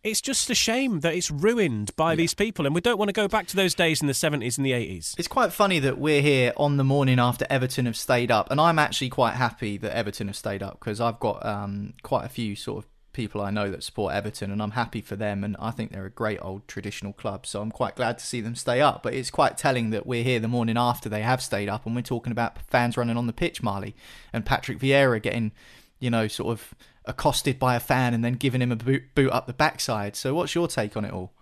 It's 0.05 0.21
just 0.21 0.49
a 0.51 0.55
shame 0.55 1.01
that 1.01 1.15
it's 1.15 1.33
ruined 1.33 1.97
by 1.97 2.15
these 2.15 2.33
people, 2.33 2.65
and 2.65 2.73
we 2.73 2.81
don't 2.81 2.97
want 2.97 3.09
to 3.09 3.13
go 3.13 3.27
back 3.27 3.49
to 3.49 3.57
those 3.57 3.75
days 3.75 4.01
in 4.01 4.07
the 4.07 4.13
70s 4.13 4.57
and 4.57 4.65
the 4.65 4.71
80s. 4.71 5.19
It's 5.19 5.27
quite 5.27 5.53
funny 5.53 5.81
that 5.81 5.99
we're 5.99 6.23
here 6.23 6.53
on 6.57 6.77
the 6.77 6.85
morning 6.85 7.19
after 7.19 7.45
Everton 7.51 7.87
have 7.87 7.97
stayed 7.97 8.31
up, 8.31 8.49
and 8.53 8.61
I'm 8.61 8.79
actually 8.79 9.09
quite 9.09 9.35
happy 9.35 9.79
that 9.79 9.97
Everton 9.97 10.29
have 10.29 10.37
stayed 10.37 10.63
up 10.63 10.79
because 10.79 11.01
I've 11.01 11.19
got 11.19 11.45
um, 11.45 11.95
quite 12.05 12.25
a 12.25 12.29
few 12.29 12.55
sort 12.55 12.85
of 12.85 12.91
people 13.17 13.41
I 13.41 13.51
know 13.51 13.71
that 13.71 13.83
support 13.83 14.15
Everton, 14.15 14.53
and 14.53 14.63
I'm 14.63 14.73
happy 14.73 15.01
for 15.01 15.17
them, 15.17 15.43
and 15.43 15.57
I 15.59 15.73
think 15.73 15.91
they're 15.91 16.07
a 16.07 16.11
great 16.11 16.39
old 16.41 16.69
traditional 16.69 17.15
club, 17.15 17.47
so 17.47 17.63
I'm 17.63 17.73
quite 17.73 17.97
glad 17.97 18.19
to 18.19 18.27
see 18.27 18.43
them 18.43 18.55
stay 18.55 18.81
up. 18.81 19.03
But 19.03 19.15
it's 19.15 19.31
quite 19.31 19.57
telling 19.57 19.91
that 19.91 20.07
we're 20.07 20.23
here 20.23 20.39
the 20.39 20.47
morning 20.47 20.77
after 20.77 21.09
they 21.09 21.23
have 21.23 21.43
stayed 21.43 21.69
up, 21.69 21.87
and 21.87 21.97
we're 21.97 22.03
talking 22.03 22.31
about 22.31 22.63
fans 22.71 22.97
running 22.97 23.17
on 23.17 23.27
the 23.27 23.33
pitch, 23.33 23.63
Marley, 23.63 23.97
and 24.33 24.45
Patrick 24.45 24.79
Vieira 24.79 25.21
getting, 25.21 25.51
you 25.99 26.11
know, 26.11 26.29
sort 26.29 26.53
of 26.53 26.75
accosted 27.07 27.59
by 27.59 27.75
a 27.75 27.81
fan 27.81 28.13
and 28.13 28.25
then 28.25 28.35
giving 28.35 28.61
him 28.61 28.71
a 28.71 28.77
boot, 28.77 29.03
boot 29.15 29.33
up 29.33 29.47
the 29.47 29.55
backside. 29.55 30.15
So, 30.15 30.35
what's 30.35 30.55
your 30.55 30.69
take 30.69 30.97
on 30.97 31.05
it 31.05 31.13
all? 31.13 31.33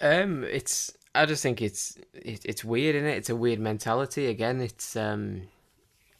Um, 0.00 0.44
it's. 0.44 0.92
I 1.14 1.26
just 1.26 1.42
think 1.42 1.62
it's 1.62 1.96
it, 2.12 2.44
it's 2.44 2.64
weird, 2.64 2.96
is 2.96 3.04
it? 3.04 3.16
It's 3.16 3.30
a 3.30 3.36
weird 3.36 3.60
mentality. 3.60 4.26
Again, 4.26 4.60
it's 4.60 4.96
um, 4.96 5.42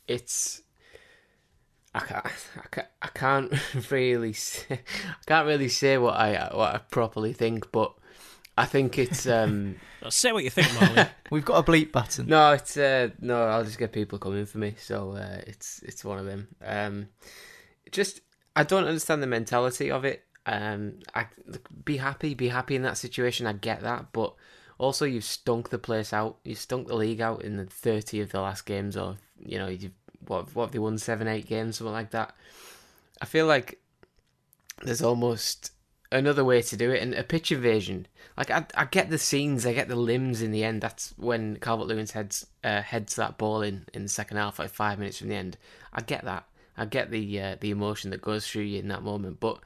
it's. 0.06 0.62
I 1.98 2.06
can't, 2.06 2.26
I 2.56 2.68
can't, 2.70 2.88
I 3.02 3.08
can't 3.08 3.90
really, 3.90 4.32
say, 4.32 4.80
I 4.80 5.24
can't 5.26 5.46
really 5.46 5.68
say 5.68 5.98
what 5.98 6.14
I 6.14 6.50
what 6.54 6.74
I 6.74 6.78
properly 6.78 7.32
think, 7.32 7.70
but 7.72 7.92
I 8.56 8.64
think 8.66 8.98
it's 8.98 9.26
um, 9.38 9.76
Say 10.10 10.32
what 10.32 10.44
you 10.44 10.50
think, 10.50 10.72
Marley. 10.80 11.10
We've 11.30 11.44
got 11.44 11.68
a 11.68 11.70
bleep 11.70 11.92
button. 11.92 12.26
no, 12.26 12.52
it's 12.52 12.76
uh, 12.76 13.10
no. 13.20 13.42
I'll 13.42 13.64
just 13.64 13.78
get 13.78 13.92
people 13.92 14.18
coming 14.18 14.46
for 14.46 14.58
me, 14.58 14.74
so 14.78 15.12
uh, 15.12 15.40
it's 15.46 15.82
it's 15.82 16.04
one 16.04 16.18
of 16.18 16.26
them. 16.26 16.48
Um, 16.64 17.08
just 17.90 18.20
I 18.54 18.62
don't 18.62 18.84
understand 18.84 19.22
the 19.22 19.26
mentality 19.26 19.90
of 19.90 20.04
it. 20.04 20.24
Um, 20.46 21.00
I 21.14 21.26
be 21.84 21.96
happy, 21.96 22.34
be 22.34 22.48
happy 22.48 22.76
in 22.76 22.82
that 22.82 22.96
situation. 22.96 23.46
I 23.46 23.54
get 23.54 23.80
that, 23.82 24.12
but 24.12 24.34
also 24.78 25.04
you've 25.04 25.24
stunk 25.24 25.70
the 25.70 25.78
place 25.78 26.12
out. 26.12 26.38
You 26.44 26.54
stunk 26.54 26.86
the 26.86 26.96
league 26.96 27.20
out 27.20 27.42
in 27.42 27.56
the 27.56 27.66
thirty 27.66 28.20
of 28.20 28.30
the 28.30 28.40
last 28.40 28.66
games, 28.66 28.96
or 28.96 29.16
you 29.44 29.58
know, 29.58 29.68
you've 29.68 29.92
what 30.26 30.54
what 30.54 30.64
have 30.64 30.72
they 30.72 30.78
won 30.78 30.98
seven, 30.98 31.28
eight 31.28 31.46
games, 31.46 31.78
something 31.78 31.92
like 31.92 32.10
that. 32.10 32.34
I 33.20 33.26
feel 33.26 33.46
like 33.46 33.78
there's 34.82 35.02
almost 35.02 35.72
another 36.10 36.44
way 36.44 36.62
to 36.62 36.76
do 36.76 36.90
it, 36.90 37.02
and 37.02 37.14
a 37.14 37.22
pitch 37.22 37.52
invasion. 37.52 38.06
Like 38.36 38.50
I, 38.50 38.64
I 38.74 38.84
get 38.84 39.10
the 39.10 39.18
scenes, 39.18 39.66
I 39.66 39.72
get 39.72 39.88
the 39.88 39.96
limbs 39.96 40.42
in 40.42 40.52
the 40.52 40.64
end. 40.64 40.80
That's 40.80 41.14
when 41.16 41.56
Calvert 41.56 41.88
Lewin 41.88 42.06
heads 42.06 42.46
uh, 42.62 42.82
heads 42.82 43.16
that 43.16 43.38
ball 43.38 43.62
in 43.62 43.86
in 43.92 44.04
the 44.04 44.08
second 44.08 44.36
half, 44.36 44.58
like 44.58 44.70
five 44.70 44.98
minutes 44.98 45.18
from 45.18 45.28
the 45.28 45.36
end. 45.36 45.56
I 45.92 46.02
get 46.02 46.24
that. 46.24 46.44
I 46.76 46.84
get 46.84 47.10
the 47.10 47.40
uh, 47.40 47.56
the 47.60 47.70
emotion 47.70 48.10
that 48.10 48.22
goes 48.22 48.46
through 48.46 48.62
you 48.62 48.78
in 48.78 48.88
that 48.88 49.02
moment, 49.02 49.40
but 49.40 49.60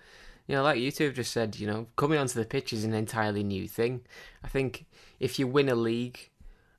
you 0.47 0.57
know, 0.57 0.63
like 0.63 0.81
you 0.81 0.91
two 0.91 1.07
have 1.07 1.15
just 1.15 1.33
said, 1.33 1.59
you 1.59 1.67
know, 1.67 1.87
coming 1.97 2.19
onto 2.19 2.39
the 2.39 2.45
pitch 2.45 2.73
is 2.73 2.85
an 2.85 2.95
entirely 2.95 3.45
new 3.45 3.69
thing. 3.69 4.03
I 4.43 4.49
think 4.49 4.87
if 5.21 5.39
you 5.39 5.47
win 5.47 5.69
a 5.69 5.75
league 5.75 6.31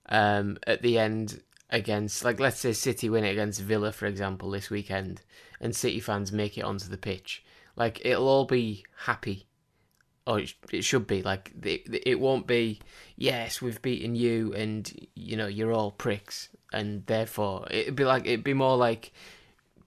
um, 0.10 0.58
at 0.68 0.82
the 0.82 0.98
end 1.00 1.42
against, 1.70 2.24
like, 2.24 2.40
let's 2.40 2.60
say 2.60 2.74
City 2.74 3.10
win 3.10 3.24
it 3.24 3.32
against 3.32 3.62
Villa, 3.62 3.92
for 3.92 4.06
example, 4.06 4.52
this 4.52 4.70
weekend, 4.70 5.22
and 5.60 5.76
City 5.76 6.00
fans 6.00 6.32
make 6.32 6.58
it 6.58 6.64
onto 6.64 6.88
the 6.88 6.98
pitch, 6.98 7.44
like, 7.76 8.06
it'll 8.06 8.28
all 8.28 8.46
be 8.46 8.86
happy. 9.06 9.48
Or 10.26 10.40
it, 10.40 10.54
it 10.72 10.86
should 10.86 11.06
be 11.06 11.22
like 11.22 11.52
it, 11.64 12.02
it 12.06 12.18
won't 12.18 12.48
be. 12.48 12.80
Yes, 13.18 13.62
we've 13.62 13.82
beaten 13.82 14.16
you, 14.16 14.54
and 14.54 14.90
you 15.16 15.36
know 15.36 15.48
you're 15.48 15.74
all 15.74 15.92
pricks, 15.92 16.48
and 16.72 17.06
therefore 17.08 17.68
it'd 17.70 17.98
be 17.98 18.06
like 18.06 18.26
it'd 18.26 18.42
be 18.42 18.54
more 18.54 18.78
like 18.78 19.12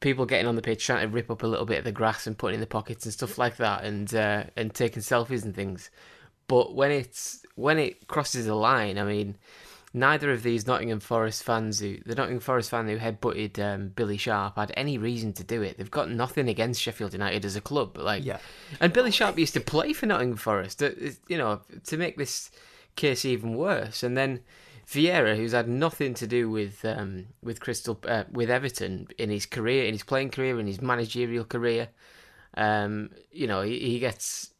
people 0.01 0.27
getting 0.27 0.47
on 0.47 0.55
the 0.55 0.61
pitch 0.61 0.85
trying 0.85 1.09
to 1.09 1.15
rip 1.15 1.31
up 1.31 1.43
a 1.43 1.47
little 1.47 1.65
bit 1.65 1.79
of 1.79 1.85
the 1.85 1.91
grass 1.91 2.27
and 2.27 2.37
putting 2.37 2.57
in 2.57 2.61
the 2.61 2.67
pockets 2.67 3.07
and 3.07 3.15
stuff 3.15 3.39
like 3.39 3.57
that, 3.57 3.85
and 3.85 4.15
uh, 4.15 4.45
and 4.59 4.75
taking 4.75 5.03
selfies 5.03 5.43
and 5.43 5.55
things. 5.55 5.91
But 6.49 6.75
when 6.75 6.91
it's 6.91 7.43
when 7.55 7.79
it 7.79 8.07
crosses 8.07 8.45
the 8.45 8.55
line, 8.55 8.99
I 8.99 9.05
mean, 9.05 9.39
neither 9.97 10.31
of 10.31 10.43
these 10.43 10.67
Nottingham 10.67 11.01
Forest 11.01 11.43
fans 11.43 11.81
who 11.81 11.97
the 12.07 12.15
Nottingham 12.15 12.41
Forest 12.41 12.71
fan 12.71 12.87
who 12.87 12.99
headbutted 12.99 13.59
um, 13.59 13.89
Billy 13.89 14.17
Sharp 14.17 14.57
had 14.57 14.73
any 14.77 14.99
reason 14.99 15.33
to 15.33 15.45
do 15.45 15.63
it. 15.63 15.79
They've 15.79 15.91
got 15.91 16.11
nothing 16.11 16.49
against 16.49 16.81
Sheffield 16.81 17.13
United 17.15 17.45
as 17.45 17.57
a 17.57 17.61
club, 17.61 17.93
but 17.95 18.05
like, 18.05 18.25
Yeah. 18.25 18.39
and 18.81 18.93
Billy 18.93 19.11
Sharp 19.11 19.39
used 19.39 19.55
to 19.55 19.61
play 19.61 19.93
for 19.93 20.07
Nottingham 20.07 20.37
Forest. 20.37 20.83
You 21.29 21.39
know, 21.39 21.63
to 21.85 21.97
make 21.97 22.17
this 22.17 22.51
case 22.95 23.25
even 23.25 23.57
worse, 23.57 24.03
and 24.03 24.17
then. 24.17 24.41
Vieira, 24.89 25.35
who's 25.37 25.51
had 25.51 25.69
nothing 25.69 26.15
to 26.15 26.29
do 26.29 26.49
with 26.49 26.85
um, 26.85 27.27
with 27.43 27.59
Crystal 27.59 27.99
uh, 28.07 28.23
with 28.31 28.49
Everton 28.49 29.09
in 29.19 29.31
his 29.31 29.45
career, 29.45 29.85
in 29.87 29.93
his 29.93 30.05
playing 30.05 30.31
career, 30.31 30.61
in 30.61 30.69
his 30.69 30.81
managerial 30.81 31.45
career, 31.45 31.89
um, 32.57 33.11
you 33.33 33.49
know, 33.49 33.63
he, 33.63 33.81
he 33.81 33.99
gets 33.99 34.51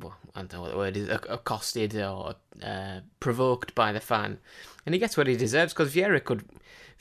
well, 0.00 0.16
I 0.34 0.40
don't 0.40 0.52
know 0.52 0.60
what 0.62 0.70
the 0.70 0.76
word 0.76 0.96
is, 0.96 1.08
accosted 1.08 1.96
or 1.96 2.34
uh, 2.62 3.00
provoked 3.20 3.74
by 3.74 3.92
the 3.92 4.00
fan, 4.00 4.38
and 4.86 4.94
he 4.94 4.98
gets 4.98 5.16
what 5.16 5.26
he 5.26 5.36
deserves 5.36 5.72
because 5.72 5.94
Vieira 5.94 6.22
could, 6.22 6.44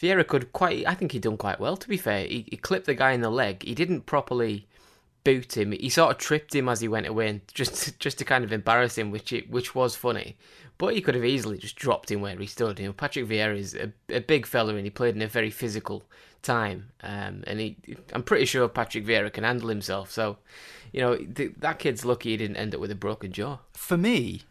Vieira 0.02 0.26
could 0.26 0.54
quite, 0.54 0.86
I 0.88 0.94
think 0.96 1.12
he 1.12 1.20
done 1.20 1.38
quite 1.38 1.60
well 1.60 1.78
to 1.78 1.88
be 1.88 1.98
fair. 1.98 2.26
He, 2.26 2.46
he 2.50 2.58
clipped 2.58 2.86
the 2.86 2.96
guy 2.96 3.12
in 3.12 3.22
the 3.22 3.30
leg. 3.30 3.64
He 3.64 3.76
didn't 3.76 4.06
properly 4.06 4.68
boot 5.24 5.58
him. 5.58 5.72
He 5.72 5.90
sort 5.90 6.12
of 6.12 6.18
tripped 6.18 6.54
him 6.54 6.70
as 6.70 6.82
he 6.82 6.88
went 6.88 7.08
away, 7.08 7.30
and 7.30 7.42
just 7.54 8.00
just 8.00 8.18
to 8.20 8.26
kind 8.26 8.44
of 8.44 8.52
embarrass 8.52 8.98
him, 8.98 9.12
which 9.12 9.34
it, 9.34 9.50
which 9.50 9.76
was 9.76 9.96
funny. 9.96 10.38
But 10.78 10.96
he 10.96 11.02
could 11.02 11.16
have 11.16 11.24
easily 11.24 11.58
just 11.58 11.76
dropped 11.76 12.12
him 12.12 12.22
where 12.22 12.36
he 12.36 12.48
stood. 12.48 12.80
You 12.80 12.88
know, 12.88 12.94
Patrick 12.94 13.28
Vieira 13.28 13.58
is 13.58 13.76
a, 13.76 13.92
a 14.10 14.20
big 14.20 14.46
fella, 14.46 14.76
and 14.76 14.84
he 14.84 14.90
played 14.90 15.16
in 15.16 15.22
a 15.22 15.28
very 15.28 15.52
physical 15.52 16.04
time. 16.42 16.90
Um, 17.02 17.44
and 17.48 17.60
he, 17.60 17.78
I'm 18.12 18.24
pretty 18.24 18.46
sure 18.46 18.68
Patrick 18.68 19.06
Vieira 19.06 19.32
can 19.32 19.44
handle 19.44 19.70
himself. 19.70 20.12
So, 20.12 20.38
you 20.92 21.02
know, 21.02 21.16
th- 21.16 21.54
that 21.60 21.80
kid's 21.80 22.06
lucky 22.06 22.32
he 22.32 22.38
didn't 22.38 22.58
end 22.58 22.76
up 22.76 22.82
with 22.82 22.92
a 22.92 22.96
broken 22.96 23.32
jaw. 23.32 23.60
For 23.74 23.98
me, 23.98 24.42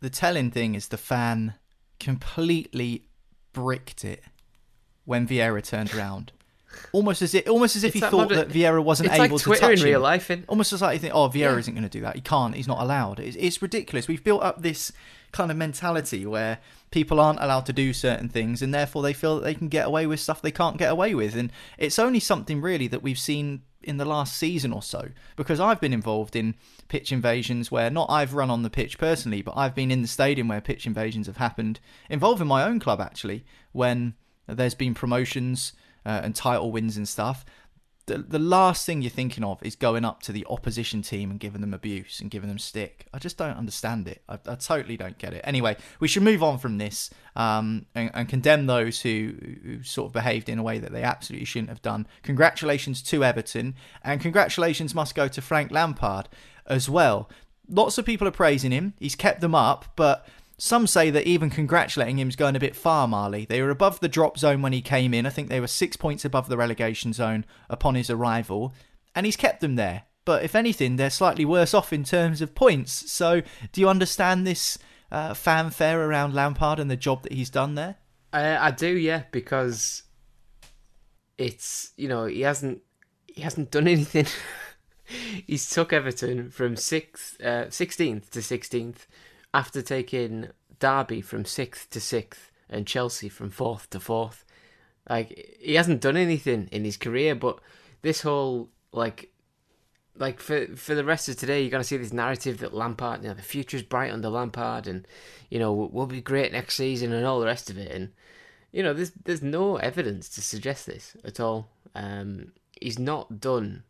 the 0.00 0.10
telling 0.10 0.50
thing 0.50 0.74
is 0.74 0.88
the 0.88 0.96
fan 0.96 1.54
completely 1.98 3.08
bricked 3.52 4.04
it 4.04 4.22
when 5.04 5.26
Vieira 5.26 5.64
turned 5.64 5.94
around. 5.94 6.32
Almost 6.92 7.22
as 7.22 7.34
if, 7.34 7.48
almost 7.48 7.76
as 7.76 7.84
if 7.84 7.88
It's 7.88 7.94
he 7.96 8.00
like 8.00 8.10
thought 8.10 8.28
that 8.30 8.48
Vieira 8.48 8.82
wasn't 8.82 9.06
it's 9.10 9.18
able 9.18 9.36
like 9.36 9.42
Twitter 9.42 9.60
to 9.60 9.66
touch 9.66 9.72
in 9.74 9.78
him. 9.78 9.84
real 9.84 10.00
life, 10.00 10.30
in 10.30 10.44
Almost 10.48 10.72
as 10.72 10.82
like 10.82 10.94
you 10.94 10.98
think, 11.00 11.14
oh, 11.14 11.28
Vieira 11.28 11.34
Yeah. 11.52 11.56
isn't 11.58 11.74
going 11.74 11.84
to 11.84 11.88
do 11.88 12.00
that. 12.02 12.16
He 12.16 12.20
can't. 12.20 12.54
He's 12.54 12.68
not 12.68 12.80
allowed. 12.82 13.20
It's, 13.20 13.36
it's 13.36 13.62
ridiculous. 13.62 14.08
We've 14.08 14.22
built 14.22 14.42
up 14.42 14.62
this 14.62 14.92
kind 15.32 15.50
of 15.50 15.56
mentality 15.56 16.24
where 16.26 16.58
people 16.90 17.20
aren't 17.20 17.40
allowed 17.40 17.66
to 17.66 17.72
do 17.72 17.92
certain 17.92 18.28
things, 18.28 18.62
and 18.62 18.74
therefore 18.74 19.02
they 19.02 19.12
feel 19.12 19.36
that 19.36 19.44
they 19.44 19.54
can 19.54 19.68
get 19.68 19.86
away 19.86 20.06
with 20.06 20.20
stuff 20.20 20.42
they 20.42 20.50
can't 20.50 20.76
get 20.76 20.90
away 20.90 21.14
with. 21.14 21.34
And 21.36 21.50
it's 21.78 21.98
only 21.98 22.20
something 22.20 22.60
really 22.60 22.88
that 22.88 23.02
we've 23.02 23.18
seen 23.18 23.62
in 23.82 23.98
the 23.98 24.04
last 24.04 24.36
season 24.36 24.72
or 24.72 24.82
so, 24.82 25.08
because 25.36 25.60
I've 25.60 25.80
been 25.80 25.92
involved 25.92 26.34
in 26.34 26.56
pitch 26.88 27.12
invasions 27.12 27.70
where 27.70 27.88
not 27.90 28.10
I've 28.10 28.34
run 28.34 28.50
on 28.50 28.62
the 28.62 28.70
pitch 28.70 28.98
personally, 28.98 29.42
but 29.42 29.56
I've 29.56 29.74
been 29.74 29.90
in 29.92 30.02
the 30.02 30.08
stadium 30.08 30.48
where 30.48 30.60
pitch 30.60 30.86
invasions 30.86 31.26
have 31.28 31.36
happened, 31.36 31.78
involving 32.10 32.48
my 32.48 32.64
own 32.64 32.80
club 32.80 33.00
actually, 33.00 33.44
when 33.72 34.14
there's 34.48 34.74
been 34.74 34.94
promotions 34.94 35.72
uh, 36.06 36.20
and 36.22 36.34
title 36.34 36.72
wins 36.72 36.96
and 36.96 37.06
stuff 37.06 37.44
the, 38.06 38.18
the 38.18 38.38
last 38.38 38.86
thing 38.86 39.02
you're 39.02 39.10
thinking 39.10 39.42
of 39.42 39.60
is 39.62 39.74
going 39.74 40.04
up 40.04 40.22
to 40.22 40.32
the 40.32 40.46
opposition 40.48 41.02
team 41.02 41.30
and 41.30 41.40
giving 41.40 41.60
them 41.60 41.74
abuse 41.74 42.20
and 42.20 42.30
giving 42.30 42.48
them 42.48 42.58
stick. 42.58 43.06
I 43.12 43.18
just 43.18 43.36
don't 43.36 43.56
understand 43.56 44.06
it. 44.06 44.22
I, 44.28 44.38
I 44.46 44.54
totally 44.54 44.96
don't 44.96 45.18
get 45.18 45.34
it. 45.34 45.40
Anyway, 45.42 45.76
we 45.98 46.06
should 46.06 46.22
move 46.22 46.42
on 46.42 46.58
from 46.58 46.78
this 46.78 47.10
um, 47.34 47.86
and, 47.96 48.10
and 48.14 48.28
condemn 48.28 48.66
those 48.66 49.00
who, 49.00 49.34
who 49.64 49.82
sort 49.82 50.06
of 50.06 50.12
behaved 50.12 50.48
in 50.48 50.58
a 50.58 50.62
way 50.62 50.78
that 50.78 50.92
they 50.92 51.02
absolutely 51.02 51.46
shouldn't 51.46 51.68
have 51.68 51.82
done. 51.82 52.06
Congratulations 52.22 53.02
to 53.02 53.24
Everton, 53.24 53.74
and 54.04 54.20
congratulations 54.20 54.94
must 54.94 55.16
go 55.16 55.26
to 55.26 55.42
Frank 55.42 55.72
Lampard 55.72 56.28
as 56.64 56.88
well. 56.88 57.28
Lots 57.68 57.98
of 57.98 58.06
people 58.06 58.28
are 58.28 58.32
praising 58.32 58.70
him. 58.70 58.94
He's 59.00 59.16
kept 59.16 59.40
them 59.40 59.54
up, 59.54 59.86
but 59.96 60.24
some 60.58 60.86
say 60.86 61.10
that 61.10 61.26
even 61.26 61.50
congratulating 61.50 62.18
him 62.18 62.28
is 62.28 62.36
going 62.36 62.56
a 62.56 62.60
bit 62.60 62.74
far, 62.74 63.06
Marley. 63.06 63.44
They 63.44 63.60
were 63.60 63.70
above 63.70 64.00
the 64.00 64.08
drop 64.08 64.38
zone 64.38 64.62
when 64.62 64.72
he 64.72 64.80
came 64.80 65.12
in. 65.12 65.26
I 65.26 65.30
think 65.30 65.48
they 65.48 65.60
were 65.60 65.66
six 65.66 65.96
points 65.96 66.24
above 66.24 66.48
the 66.48 66.56
relegation 66.56 67.12
zone 67.12 67.44
upon 67.68 67.94
his 67.94 68.08
arrival, 68.08 68.72
and 69.14 69.26
he's 69.26 69.36
kept 69.36 69.60
them 69.60 69.76
there. 69.76 70.04
But 70.24 70.42
if 70.42 70.54
anything, 70.54 70.96
they're 70.96 71.10
slightly 71.10 71.44
worse 71.44 71.74
off 71.74 71.92
in 71.92 72.04
terms 72.04 72.40
of 72.40 72.54
points. 72.54 73.10
So, 73.12 73.42
do 73.72 73.80
you 73.80 73.88
understand 73.88 74.46
this 74.46 74.78
uh, 75.12 75.34
fanfare 75.34 76.00
around 76.00 76.34
Lampard 76.34 76.80
and 76.80 76.90
the 76.90 76.96
job 76.96 77.22
that 77.22 77.32
he's 77.32 77.50
done 77.50 77.74
there? 77.74 77.96
I, 78.32 78.56
I 78.56 78.70
do, 78.70 78.88
yeah, 78.88 79.24
because 79.30 80.02
it's 81.38 81.92
you 81.96 82.08
know 82.08 82.24
he 82.24 82.40
hasn't 82.40 82.80
he 83.26 83.42
hasn't 83.42 83.70
done 83.70 83.86
anything. 83.88 84.26
He's 85.46 85.68
took 85.70 85.92
Everton 85.92 86.50
from 86.50 86.76
sixth, 86.76 87.40
uh, 87.40 87.70
sixteenth 87.70 88.30
to 88.32 88.42
sixteenth, 88.42 89.06
after 89.56 89.80
taking 89.80 90.48
Derby 90.80 91.22
from 91.22 91.46
sixth 91.46 91.88
to 91.88 91.98
sixth 91.98 92.52
and 92.68 92.86
Chelsea 92.86 93.30
from 93.30 93.48
fourth 93.48 93.88
to 93.88 93.98
fourth. 93.98 94.44
Like 95.08 95.56
he 95.58 95.76
hasn't 95.76 96.02
done 96.02 96.18
anything 96.18 96.68
in 96.70 96.84
his 96.84 96.98
career, 96.98 97.34
but 97.34 97.58
this 98.02 98.20
whole 98.20 98.68
like 98.92 99.32
like 100.14 100.40
for 100.40 100.66
for 100.76 100.94
the 100.94 101.06
rest 101.06 101.30
of 101.30 101.38
today, 101.38 101.62
you're 101.62 101.70
gonna 101.70 101.84
see 101.84 101.96
this 101.96 102.12
narrative 102.12 102.58
that 102.58 102.74
Lampard, 102.74 103.22
you 103.22 103.28
know, 103.28 103.34
the 103.34 103.40
future's 103.40 103.82
bright 103.82 104.12
under 104.12 104.28
Lampard, 104.28 104.86
and 104.86 105.08
you 105.48 105.58
know 105.58 105.72
we'll 105.72 106.06
be 106.06 106.20
great 106.20 106.52
next 106.52 106.74
season 106.74 107.14
and 107.14 107.24
all 107.24 107.40
the 107.40 107.46
rest 107.46 107.70
of 107.70 107.78
it. 107.78 107.90
And 107.90 108.10
you 108.72 108.82
know, 108.82 108.92
there's 108.92 109.12
there's 109.24 109.42
no 109.42 109.76
evidence 109.76 110.28
to 110.30 110.42
suggest 110.42 110.84
this 110.84 111.16
at 111.24 111.40
all. 111.40 111.70
Um, 111.94 112.52
he's 112.78 112.98
not 112.98 113.40
done 113.40 113.84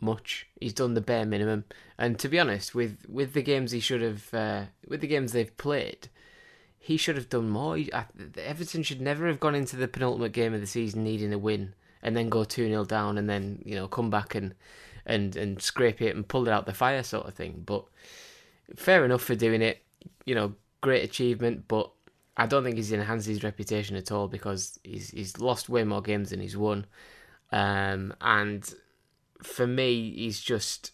much. 0.00 0.46
He's 0.60 0.72
done 0.72 0.94
the 0.94 1.00
bare 1.00 1.24
minimum. 1.24 1.64
And 1.98 2.18
to 2.18 2.28
be 2.28 2.38
honest, 2.38 2.74
with 2.74 3.06
with 3.08 3.32
the 3.32 3.42
games 3.42 3.72
he 3.72 3.80
should 3.80 4.02
have, 4.02 4.34
uh, 4.34 4.64
with 4.86 5.00
the 5.00 5.06
games 5.06 5.32
they've 5.32 5.56
played, 5.56 6.08
he 6.78 6.96
should 6.96 7.16
have 7.16 7.28
done 7.28 7.48
more. 7.48 7.76
He, 7.76 7.92
I, 7.92 8.06
Everton 8.36 8.82
should 8.82 9.00
never 9.00 9.26
have 9.26 9.40
gone 9.40 9.54
into 9.54 9.76
the 9.76 9.88
penultimate 9.88 10.32
game 10.32 10.54
of 10.54 10.60
the 10.60 10.66
season 10.66 11.04
needing 11.04 11.32
a 11.32 11.38
win 11.38 11.74
and 12.02 12.16
then 12.16 12.28
go 12.28 12.44
two 12.44 12.66
0 12.66 12.84
down 12.84 13.16
and 13.16 13.30
then 13.30 13.62
you 13.64 13.74
know 13.74 13.86
come 13.86 14.10
back 14.10 14.34
and 14.34 14.54
and 15.06 15.36
and 15.36 15.62
scrape 15.62 16.02
it 16.02 16.14
and 16.14 16.26
pull 16.26 16.46
it 16.46 16.52
out 16.52 16.66
the 16.66 16.74
fire 16.74 17.02
sort 17.02 17.26
of 17.26 17.34
thing. 17.34 17.62
But 17.64 17.84
fair 18.76 19.04
enough 19.04 19.22
for 19.22 19.34
doing 19.34 19.62
it. 19.62 19.82
You 20.24 20.34
know, 20.34 20.54
great 20.80 21.04
achievement, 21.04 21.64
but 21.68 21.90
I 22.36 22.46
don't 22.46 22.64
think 22.64 22.76
he's 22.76 22.92
enhanced 22.92 23.28
his 23.28 23.44
reputation 23.44 23.96
at 23.96 24.10
all 24.10 24.28
because 24.28 24.78
he's 24.82 25.10
he's 25.10 25.38
lost 25.38 25.68
way 25.68 25.84
more 25.84 26.02
games 26.02 26.30
than 26.30 26.40
he's 26.40 26.56
won. 26.56 26.86
Um, 27.50 28.14
and 28.20 28.72
for 29.42 29.66
me, 29.66 30.12
he's 30.14 30.40
just, 30.40 30.92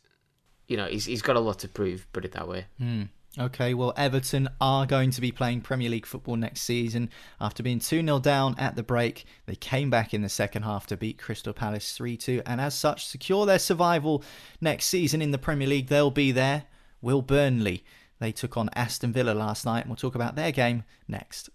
you 0.66 0.76
know, 0.76 0.86
he's 0.86 1.04
he's 1.04 1.22
got 1.22 1.36
a 1.36 1.40
lot 1.40 1.58
to 1.60 1.68
prove. 1.68 2.06
Put 2.12 2.24
it 2.24 2.32
that 2.32 2.48
way. 2.48 2.66
Hmm. 2.78 3.04
Okay, 3.38 3.72
well, 3.72 3.92
Everton 3.96 4.48
are 4.60 4.84
going 4.84 5.10
to 5.12 5.20
be 5.20 5.30
playing 5.30 5.60
Premier 5.60 5.90
League 5.90 6.06
football 6.06 6.34
next 6.34 6.62
season. 6.62 7.10
After 7.40 7.62
being 7.62 7.78
2 7.78 8.02
0 8.02 8.18
down 8.18 8.56
at 8.58 8.74
the 8.74 8.82
break, 8.82 9.26
they 9.46 9.54
came 9.54 9.90
back 9.90 10.12
in 10.12 10.22
the 10.22 10.28
second 10.28 10.64
half 10.64 10.86
to 10.88 10.96
beat 10.96 11.18
Crystal 11.18 11.52
Palace 11.52 11.92
3 11.92 12.16
2, 12.16 12.42
and 12.46 12.60
as 12.60 12.74
such, 12.74 13.06
secure 13.06 13.46
their 13.46 13.58
survival 13.58 14.24
next 14.60 14.86
season 14.86 15.22
in 15.22 15.30
the 15.30 15.38
Premier 15.38 15.68
League. 15.68 15.88
They'll 15.88 16.10
be 16.10 16.32
there. 16.32 16.64
Will 17.00 17.22
Burnley. 17.22 17.84
They 18.18 18.32
took 18.32 18.56
on 18.56 18.70
Aston 18.74 19.12
Villa 19.12 19.32
last 19.32 19.64
night, 19.64 19.80
and 19.80 19.90
we'll 19.90 19.96
talk 19.96 20.16
about 20.16 20.34
their 20.34 20.50
game 20.50 20.82
next. 21.06 21.50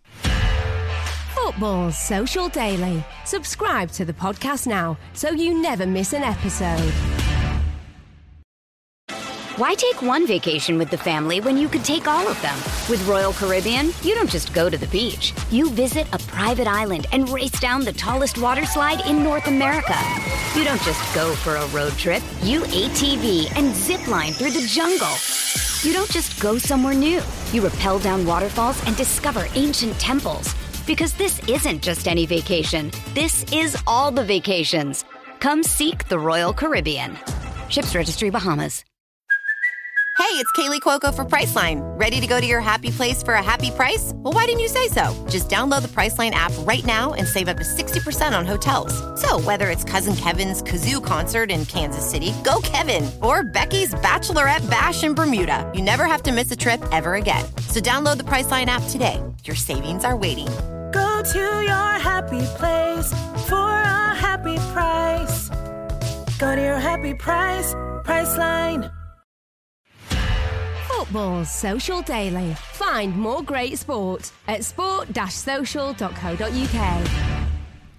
Football's 1.45 1.97
Social 1.97 2.47
Daily. 2.47 3.03
Subscribe 3.25 3.91
to 3.91 4.06
the 4.06 4.13
podcast 4.13 4.65
now 4.65 4.97
so 5.12 5.32
you 5.32 5.62
never 5.62 5.86
miss 5.86 6.13
an 6.13 6.23
episode. 6.23 6.89
Why 9.58 9.75
take 9.75 10.01
one 10.01 10.25
vacation 10.25 10.77
with 10.77 10.89
the 10.89 10.97
family 10.97 11.41
when 11.41 11.58
you 11.58 11.67
could 11.67 11.84
take 11.84 12.08
all 12.08 12.25
of 12.29 12.41
them? 12.41 12.56
With 12.89 13.06
Royal 13.10 13.34
Caribbean, 13.34 13.88
you 14.03 14.15
don't 14.15 14.29
just 14.29 14.53
go 14.53 14.69
to 14.69 14.77
the 14.77 14.88
beach. 14.88 15.34
You 15.51 15.69
visit 15.69 16.08
a 16.13 16.17
private 16.17 16.65
island 16.65 17.08
and 17.12 17.29
race 17.29 17.60
down 17.60 17.84
the 17.84 17.91
tallest 17.91 18.38
water 18.38 18.65
slide 18.65 19.06
in 19.06 19.21
North 19.21 19.47
America. 19.47 19.97
You 20.56 20.63
don't 20.63 20.82
just 20.84 21.13
go 21.13 21.36
for 21.36 21.58
a 21.58 21.67
road 21.67 21.91
trip. 21.93 22.23
You 22.41 22.62
ATV 22.62 23.53
and 23.58 23.75
zip 23.75 24.08
line 24.08 24.32
through 24.32 24.51
the 24.51 24.65
jungle. 24.65 25.12
You 25.82 25.91
don't 25.91 26.10
just 26.10 26.41
go 26.41 26.58
somewhere 26.58 26.93
new. 26.93 27.21
You 27.51 27.67
rappel 27.67 27.99
down 27.99 28.25
waterfalls 28.25 28.82
and 28.88 28.95
discover 28.95 29.45
ancient 29.56 29.99
temples. 29.99 30.56
Because 30.86 31.13
this 31.13 31.39
isn't 31.48 31.82
just 31.82 32.08
any 32.08 32.26
vacation. 32.26 32.91
This 33.13 33.43
is 33.52 33.78
all 33.88 34.12
the 34.12 34.24
vacations. 34.24 35.06
Come 35.39 35.63
seek 35.63 36.08
the 36.08 36.19
Royal 36.19 36.54
Caribbean. 36.54 37.17
Ships 37.69 37.96
Registry 37.96 38.30
Bahamas. 38.30 38.84
Hey, 40.15 40.39
it's 40.39 40.52
Kaley 40.54 40.80
Cuoco 40.80 41.13
for 41.13 41.26
Priceline. 41.26 41.82
Ready 42.00 42.22
to 42.22 42.28
go 42.28 42.39
to 42.39 42.46
your 42.46 42.62
happy 42.62 42.91
place 42.91 43.22
for 43.22 43.34
a 43.34 43.43
happy 43.43 43.72
price? 43.72 44.13
Well, 44.15 44.32
why 44.34 44.46
didn't 44.46 44.62
you 44.62 44.67
say 44.67 44.88
so? 44.88 45.13
Just 45.28 45.50
download 45.50 45.82
the 45.82 45.88
Priceline 45.88 46.32
app 46.32 46.54
right 46.60 46.86
now 46.86 47.13
and 47.13 47.28
save 47.28 47.48
up 47.48 47.58
to 47.58 47.63
60% 47.63 48.38
on 48.38 48.46
hotels. 48.46 48.93
So, 49.19 49.39
whether 49.41 49.69
it's 49.69 49.84
Cousin 49.84 50.15
Kevin's 50.15 50.62
Kazoo 50.62 51.04
concert 51.04 51.52
in 51.52 51.65
Kansas 51.65 52.10
City, 52.10 52.32
go 52.43 52.62
Kevin, 52.63 53.10
or 53.22 53.43
Becky's 53.43 53.93
Bachelorette 53.96 54.67
Bash 54.69 55.04
in 55.04 55.13
Bermuda, 55.13 55.69
you 55.76 55.82
never 55.82 56.06
have 56.06 56.24
to 56.24 56.32
miss 56.32 56.50
a 56.52 56.56
trip 56.56 56.82
ever 56.91 57.15
again. 57.15 57.46
So, 57.67 57.80
download 57.80 58.17
the 58.17 58.24
Priceline 58.24 58.67
app 58.67 58.84
today. 58.89 59.22
Your 59.43 59.56
savings 59.56 60.06
are 60.06 60.15
waiting. 60.15 60.48
Go 60.93 61.21
to 61.23 61.39
your 61.39 61.99
happy 62.10 62.45
place 62.58 63.12
for 63.47 63.56
a 63.56 64.15
happy 64.15 64.58
price. 64.73 65.49
Go 66.38 66.56
to 66.56 66.62
your 66.62 66.77
happy 66.77 67.13
price, 67.15 67.73
Priceline. 68.06 68.91
Football's 70.88 71.51
Social 71.51 72.01
Daily. 72.01 72.53
Find 72.73 73.15
more 73.17 73.43
great 73.43 73.77
sport 73.77 74.32
at 74.47 74.63
sport-social.co.uk. 74.63 77.33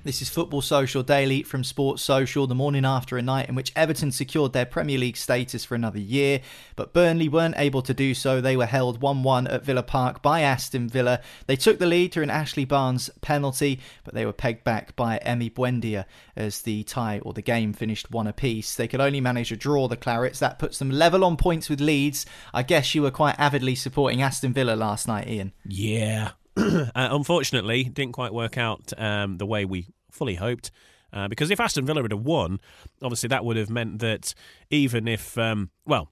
This 0.05 0.21
is 0.21 0.29
Football 0.29 0.61
Social 0.61 1.03
Daily 1.03 1.43
from 1.43 1.65
Sports 1.65 2.03
Social, 2.03 2.47
the 2.47 2.55
morning 2.55 2.85
after 2.85 3.17
a 3.17 3.23
night 3.23 3.49
in 3.49 3.55
which 3.55 3.73
Everton 3.75 4.13
secured 4.13 4.53
their 4.53 4.67
Premier 4.67 4.99
League 4.99 5.17
status 5.17 5.65
for 5.65 5.75
another 5.75 5.99
year, 5.99 6.43
but 6.77 6.93
Burnley 6.93 7.27
weren't 7.27 7.55
able 7.57 7.81
to 7.81 7.95
do 7.95 8.13
so. 8.13 8.43
They 8.43 8.55
were 8.55 8.67
held 8.67 9.01
1 9.01 9.23
1 9.23 9.47
at 9.47 9.65
Villa 9.65 9.83
Park 9.83 10.21
by 10.21 10.43
Aston 10.43 10.91
Villa. 10.91 11.23
They 11.47 11.57
took 11.57 11.79
the 11.79 11.87
lead 11.87 12.13
through 12.13 12.25
an 12.25 12.31
Ashley 12.31 12.67
Barnes 12.67 13.09
penalty, 13.23 13.81
but 14.05 14.13
they 14.13 14.27
were 14.27 14.35
pegged 14.35 14.63
back 14.63 14.95
by 14.95 15.23
Emi 15.25 15.51
Buendia 15.51 16.05
as 16.37 16.61
the 16.61 16.83
tie 16.83 17.21
or 17.21 17.33
the 17.33 17.41
game 17.41 17.73
finished 17.73 18.11
one 18.11 18.27
apiece. 18.27 18.75
They 18.75 18.89
could 18.89 19.01
only 19.01 19.23
manage 19.23 19.53
a 19.53 19.57
draw 19.57 19.89
the 19.89 19.97
Clarets. 19.97 20.39
That 20.39 20.59
puts 20.59 20.79
them 20.79 20.91
level 20.91 21.25
on 21.25 21.39
points 21.39 21.71
with 21.71 21.81
Leeds. 21.81 22.27
I 22.53 22.63
guess 22.63 22.95
you 22.95 23.01
were 23.01 23.11
quite 23.11 23.37
avidly 23.39 23.75
supporting 23.75 24.21
Aston 24.21 24.53
Villa 24.53 24.77
last 24.77 25.09
night, 25.09 25.29
Ian. 25.29 25.55
Yeah. 25.67 26.33
uh, 26.57 26.91
unfortunately, 26.95 27.85
didn't 27.85 28.13
quite 28.13 28.33
work 28.33 28.57
out 28.59 28.93
um, 28.99 29.39
the 29.39 29.47
way 29.47 29.65
we 29.65 29.89
fully 30.11 30.37
hoped. 30.37 30.71
Uh, 31.13 31.29
because 31.29 31.51
if 31.51 31.61
Aston 31.61 31.87
Villa 31.87 32.03
had 32.03 32.13
won, 32.13 32.59
obviously 33.01 33.29
that 33.29 33.45
would 33.45 33.57
have 33.57 33.71
meant 33.71 34.01
that 34.01 34.35
even 34.71 35.07
if, 35.07 35.39
um, 35.39 35.71
well, 35.87 36.09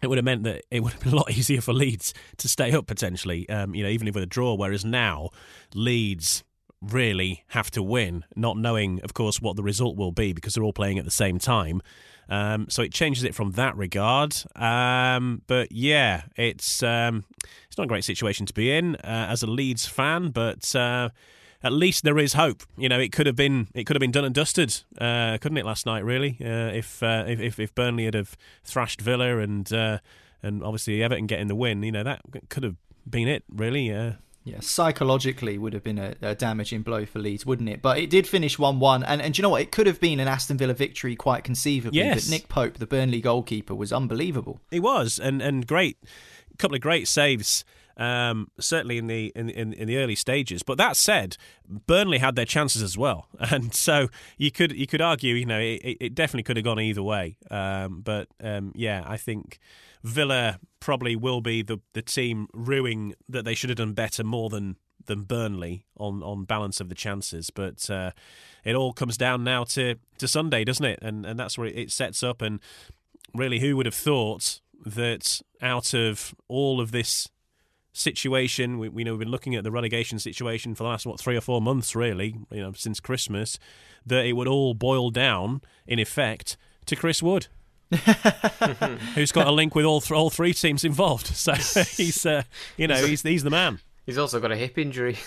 it 0.00 0.06
would 0.06 0.18
have 0.18 0.24
meant 0.24 0.44
that 0.44 0.62
it 0.70 0.80
would 0.80 0.92
have 0.92 1.02
been 1.02 1.12
a 1.12 1.16
lot 1.16 1.30
easier 1.36 1.60
for 1.60 1.72
Leeds 1.72 2.14
to 2.36 2.48
stay 2.48 2.72
up 2.72 2.86
potentially, 2.86 3.48
um, 3.48 3.74
you 3.74 3.82
know, 3.82 3.88
even 3.88 4.06
if 4.06 4.14
with 4.14 4.22
a 4.22 4.26
draw. 4.26 4.54
Whereas 4.54 4.84
now, 4.84 5.30
Leeds 5.74 6.44
really 6.80 7.44
have 7.48 7.70
to 7.72 7.82
win, 7.82 8.24
not 8.36 8.56
knowing, 8.56 9.00
of 9.02 9.12
course, 9.12 9.40
what 9.40 9.56
the 9.56 9.62
result 9.62 9.96
will 9.96 10.12
be 10.12 10.32
because 10.32 10.54
they're 10.54 10.62
all 10.62 10.72
playing 10.72 10.98
at 10.98 11.04
the 11.04 11.10
same 11.10 11.38
time. 11.38 11.82
Um, 12.28 12.66
so 12.68 12.82
it 12.82 12.92
changes 12.92 13.24
it 13.24 13.34
from 13.34 13.52
that 13.52 13.76
regard. 13.76 14.36
Um, 14.54 15.42
but 15.46 15.72
yeah, 15.72 16.22
it's 16.36 16.82
um, 16.82 17.24
it's 17.66 17.78
not 17.78 17.84
a 17.84 17.88
great 17.88 18.04
situation 18.04 18.46
to 18.46 18.52
be 18.52 18.70
in 18.70 18.96
uh, 18.96 19.26
as 19.30 19.42
a 19.42 19.46
Leeds 19.46 19.86
fan, 19.86 20.30
but. 20.30 20.74
Uh, 20.74 21.10
at 21.60 21.72
least 21.72 22.04
there 22.04 22.18
is 22.18 22.34
hope. 22.34 22.62
You 22.76 22.88
know, 22.88 23.00
it 23.00 23.10
could 23.10 23.26
have 23.26 23.34
been 23.34 23.66
it 23.74 23.82
could 23.82 23.96
have 23.96 24.00
been 24.00 24.12
done 24.12 24.24
and 24.24 24.32
dusted, 24.32 24.80
uh, 25.00 25.38
couldn't 25.40 25.58
it? 25.58 25.66
Last 25.66 25.86
night, 25.86 26.04
really, 26.04 26.38
uh, 26.40 26.70
if, 26.72 27.02
uh, 27.02 27.24
if 27.26 27.58
if 27.58 27.74
Burnley 27.74 28.04
had 28.04 28.14
have 28.14 28.36
thrashed 28.62 29.00
Villa 29.00 29.38
and 29.38 29.72
uh, 29.72 29.98
and 30.40 30.62
obviously 30.62 31.02
Everton 31.02 31.26
getting 31.26 31.48
the 31.48 31.56
win, 31.56 31.82
you 31.82 31.90
know 31.90 32.04
that 32.04 32.20
could 32.48 32.62
have 32.62 32.76
been 33.10 33.26
it, 33.26 33.42
really. 33.52 33.90
Yeah, 34.48 34.60
psychologically 34.60 35.58
would 35.58 35.74
have 35.74 35.84
been 35.84 35.98
a, 35.98 36.14
a, 36.22 36.34
damaging 36.34 36.82
blow 36.82 37.04
for 37.04 37.18
Leeds, 37.18 37.44
wouldn't 37.44 37.68
it? 37.68 37.82
But 37.82 37.98
it 37.98 38.08
did 38.08 38.26
finish 38.26 38.58
1 38.58 38.80
1. 38.80 39.02
And, 39.04 39.20
and 39.20 39.36
you 39.36 39.42
know 39.42 39.50
what? 39.50 39.60
It 39.60 39.70
could 39.70 39.86
have 39.86 40.00
been 40.00 40.20
an 40.20 40.28
Aston 40.28 40.56
Villa 40.56 40.74
victory 40.74 41.16
quite 41.16 41.44
conceivably. 41.44 41.98
Yes. 41.98 42.24
But 42.24 42.30
Nick 42.30 42.48
Pope, 42.48 42.78
the 42.78 42.86
Burnley 42.86 43.20
goalkeeper, 43.20 43.74
was 43.74 43.92
unbelievable. 43.92 44.60
He 44.70 44.80
was, 44.80 45.18
and, 45.18 45.42
and 45.42 45.66
great. 45.66 45.98
A 46.52 46.56
couple 46.56 46.74
of 46.74 46.80
great 46.80 47.08
saves. 47.08 47.64
Um, 47.98 48.52
certainly 48.60 48.96
in 48.96 49.08
the 49.08 49.32
in, 49.34 49.50
in, 49.50 49.72
in 49.72 49.88
the 49.88 49.96
early 49.96 50.14
stages. 50.14 50.62
But 50.62 50.78
that 50.78 50.96
said, 50.96 51.36
Burnley 51.68 52.18
had 52.18 52.36
their 52.36 52.44
chances 52.44 52.80
as 52.80 52.96
well, 52.96 53.26
and 53.40 53.74
so 53.74 54.08
you 54.36 54.52
could 54.52 54.70
you 54.70 54.86
could 54.86 55.00
argue, 55.02 55.34
you 55.34 55.44
know, 55.44 55.58
it, 55.58 55.96
it 56.00 56.14
definitely 56.14 56.44
could 56.44 56.56
have 56.56 56.64
gone 56.64 56.78
either 56.78 57.02
way. 57.02 57.38
Um, 57.50 58.02
but 58.02 58.28
um, 58.40 58.70
yeah, 58.76 59.02
I 59.04 59.16
think 59.16 59.58
Villa 60.02 60.58
probably 60.80 61.16
will 61.16 61.40
be 61.40 61.62
the 61.62 61.78
the 61.92 62.02
team 62.02 62.48
ruining 62.52 63.14
that 63.28 63.44
they 63.44 63.54
should 63.54 63.70
have 63.70 63.78
done 63.78 63.94
better 63.94 64.24
more 64.24 64.48
than 64.48 64.76
than 65.06 65.22
Burnley 65.22 65.84
on, 65.96 66.22
on 66.22 66.44
balance 66.44 66.80
of 66.80 66.88
the 66.88 66.94
chances. 66.94 67.50
But 67.50 67.90
uh, 67.90 68.12
it 68.64 68.74
all 68.74 68.92
comes 68.92 69.16
down 69.16 69.42
now 69.42 69.64
to, 69.64 69.96
to 70.18 70.28
Sunday, 70.28 70.64
doesn't 70.64 70.84
it? 70.84 70.98
And 71.02 71.26
and 71.26 71.38
that's 71.38 71.58
where 71.58 71.66
it 71.66 71.90
sets 71.90 72.22
up. 72.22 72.40
And 72.40 72.60
really, 73.34 73.58
who 73.58 73.76
would 73.76 73.86
have 73.86 73.94
thought 73.94 74.60
that 74.84 75.40
out 75.60 75.92
of 75.92 76.34
all 76.46 76.80
of 76.80 76.92
this 76.92 77.28
situation, 77.92 78.78
we, 78.78 78.88
we 78.88 79.02
know 79.02 79.12
we've 79.12 79.20
been 79.20 79.30
looking 79.30 79.56
at 79.56 79.64
the 79.64 79.72
relegation 79.72 80.18
situation 80.18 80.74
for 80.74 80.84
the 80.84 80.88
last 80.88 81.04
what 81.04 81.18
three 81.18 81.36
or 81.36 81.40
four 81.40 81.60
months, 81.60 81.96
really, 81.96 82.36
you 82.50 82.60
know, 82.60 82.72
since 82.72 83.00
Christmas, 83.00 83.58
that 84.06 84.24
it 84.24 84.34
would 84.34 84.48
all 84.48 84.74
boil 84.74 85.10
down 85.10 85.60
in 85.86 85.98
effect 85.98 86.56
to 86.86 86.94
Chris 86.94 87.22
Wood. 87.22 87.48
who's 89.14 89.32
got 89.32 89.46
a 89.46 89.50
link 89.50 89.74
with 89.74 89.84
all 89.84 90.00
th- 90.00 90.12
all 90.12 90.30
three 90.30 90.52
teams 90.52 90.84
involved. 90.84 91.26
So 91.28 91.52
he's, 91.96 92.24
uh, 92.26 92.42
you 92.76 92.86
know, 92.86 93.04
he's 93.06 93.22
he's 93.22 93.42
the 93.42 93.50
man. 93.50 93.80
He's 94.04 94.16
also 94.16 94.40
got 94.40 94.50
a 94.50 94.56
hip 94.56 94.78
injury. 94.78 95.18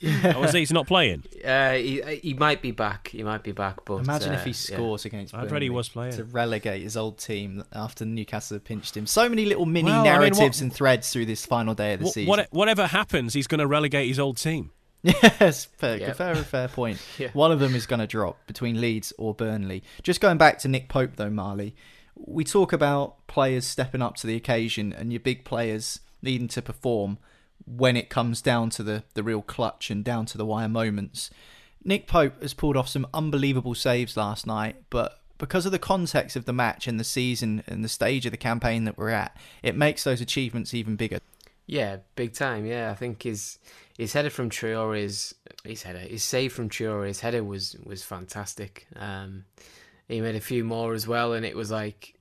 yeah. 0.00 0.32
Oh, 0.34 0.50
he's 0.50 0.72
not 0.72 0.86
playing? 0.86 1.24
Uh, 1.44 1.72
he 1.72 2.00
he 2.22 2.32
might 2.32 2.62
be 2.62 2.70
back. 2.70 3.08
He 3.08 3.22
might 3.22 3.42
be 3.42 3.52
back. 3.52 3.84
But 3.84 3.96
imagine 3.96 4.32
uh, 4.32 4.36
if 4.36 4.44
he 4.44 4.54
scores 4.54 5.04
yeah. 5.04 5.08
against. 5.10 5.34
I'd 5.34 5.50
read 5.50 5.60
he 5.60 5.68
was 5.68 5.90
playing 5.90 6.12
to 6.14 6.24
relegate 6.24 6.82
his 6.82 6.96
old 6.96 7.18
team 7.18 7.64
after 7.72 8.06
Newcastle 8.06 8.54
have 8.54 8.64
pinched 8.64 8.96
him. 8.96 9.06
So 9.06 9.28
many 9.28 9.44
little 9.44 9.66
mini 9.66 9.90
well, 9.90 10.04
narratives 10.04 10.38
I 10.38 10.42
mean, 10.42 10.48
what, 10.48 10.60
and 10.62 10.72
threads 10.72 11.12
through 11.12 11.26
this 11.26 11.44
final 11.44 11.74
day 11.74 11.92
of 11.94 12.00
the 12.00 12.06
what, 12.06 12.14
season. 12.14 12.46
whatever 12.50 12.86
happens, 12.86 13.34
he's 13.34 13.46
going 13.46 13.60
to 13.60 13.66
relegate 13.66 14.08
his 14.08 14.18
old 14.18 14.38
team. 14.38 14.72
Yes, 15.02 15.64
fair, 15.64 15.98
yep. 15.98 16.16
fair, 16.16 16.34
fair 16.34 16.68
point. 16.68 17.00
yeah. 17.18 17.28
One 17.32 17.52
of 17.52 17.60
them 17.60 17.74
is 17.74 17.86
going 17.86 18.00
to 18.00 18.06
drop 18.06 18.38
between 18.46 18.80
Leeds 18.80 19.12
or 19.16 19.32
Burnley. 19.32 19.84
Just 20.02 20.20
going 20.20 20.38
back 20.38 20.58
to 20.60 20.68
Nick 20.68 20.88
Pope 20.88 21.12
though, 21.16 21.30
Marley 21.30 21.76
we 22.18 22.44
talk 22.44 22.72
about 22.72 23.26
players 23.26 23.66
stepping 23.66 24.02
up 24.02 24.16
to 24.16 24.26
the 24.26 24.36
occasion 24.36 24.92
and 24.92 25.12
your 25.12 25.20
big 25.20 25.44
players 25.44 26.00
needing 26.22 26.48
to 26.48 26.62
perform 26.62 27.18
when 27.66 27.96
it 27.96 28.08
comes 28.08 28.40
down 28.42 28.70
to 28.70 28.82
the, 28.82 29.04
the 29.14 29.22
real 29.22 29.42
clutch 29.42 29.90
and 29.90 30.04
down 30.04 30.26
to 30.26 30.38
the 30.38 30.46
wire 30.46 30.68
moments. 30.68 31.30
Nick 31.84 32.06
Pope 32.06 32.42
has 32.42 32.54
pulled 32.54 32.76
off 32.76 32.88
some 32.88 33.06
unbelievable 33.14 33.74
saves 33.74 34.16
last 34.16 34.46
night, 34.46 34.76
but 34.90 35.20
because 35.38 35.64
of 35.64 35.72
the 35.72 35.78
context 35.78 36.34
of 36.34 36.44
the 36.44 36.52
match 36.52 36.88
and 36.88 36.98
the 36.98 37.04
season 37.04 37.62
and 37.66 37.84
the 37.84 37.88
stage 37.88 38.26
of 38.26 38.32
the 38.32 38.36
campaign 38.36 38.84
that 38.84 38.98
we're 38.98 39.10
at, 39.10 39.36
it 39.62 39.76
makes 39.76 40.02
those 40.02 40.20
achievements 40.20 40.74
even 40.74 40.96
bigger. 40.96 41.20
Yeah, 41.68 41.98
big 42.16 42.32
time. 42.32 42.64
Yeah, 42.64 42.90
I 42.90 42.94
think 42.94 43.22
his 43.22 43.58
his 43.98 44.14
header 44.14 44.30
from 44.30 44.48
Traore's 44.48 45.34
his 45.64 45.82
header 45.82 45.98
his 45.98 46.24
save 46.24 46.54
from 46.54 46.70
Traore's 46.70 47.20
header 47.20 47.44
was 47.44 47.76
was 47.84 48.02
fantastic. 48.02 48.86
Um, 48.96 49.44
he 50.08 50.22
made 50.22 50.34
a 50.34 50.40
few 50.40 50.64
more 50.64 50.94
as 50.94 51.06
well, 51.06 51.34
and 51.34 51.44
it 51.44 51.54
was 51.54 51.70
like 51.70 52.14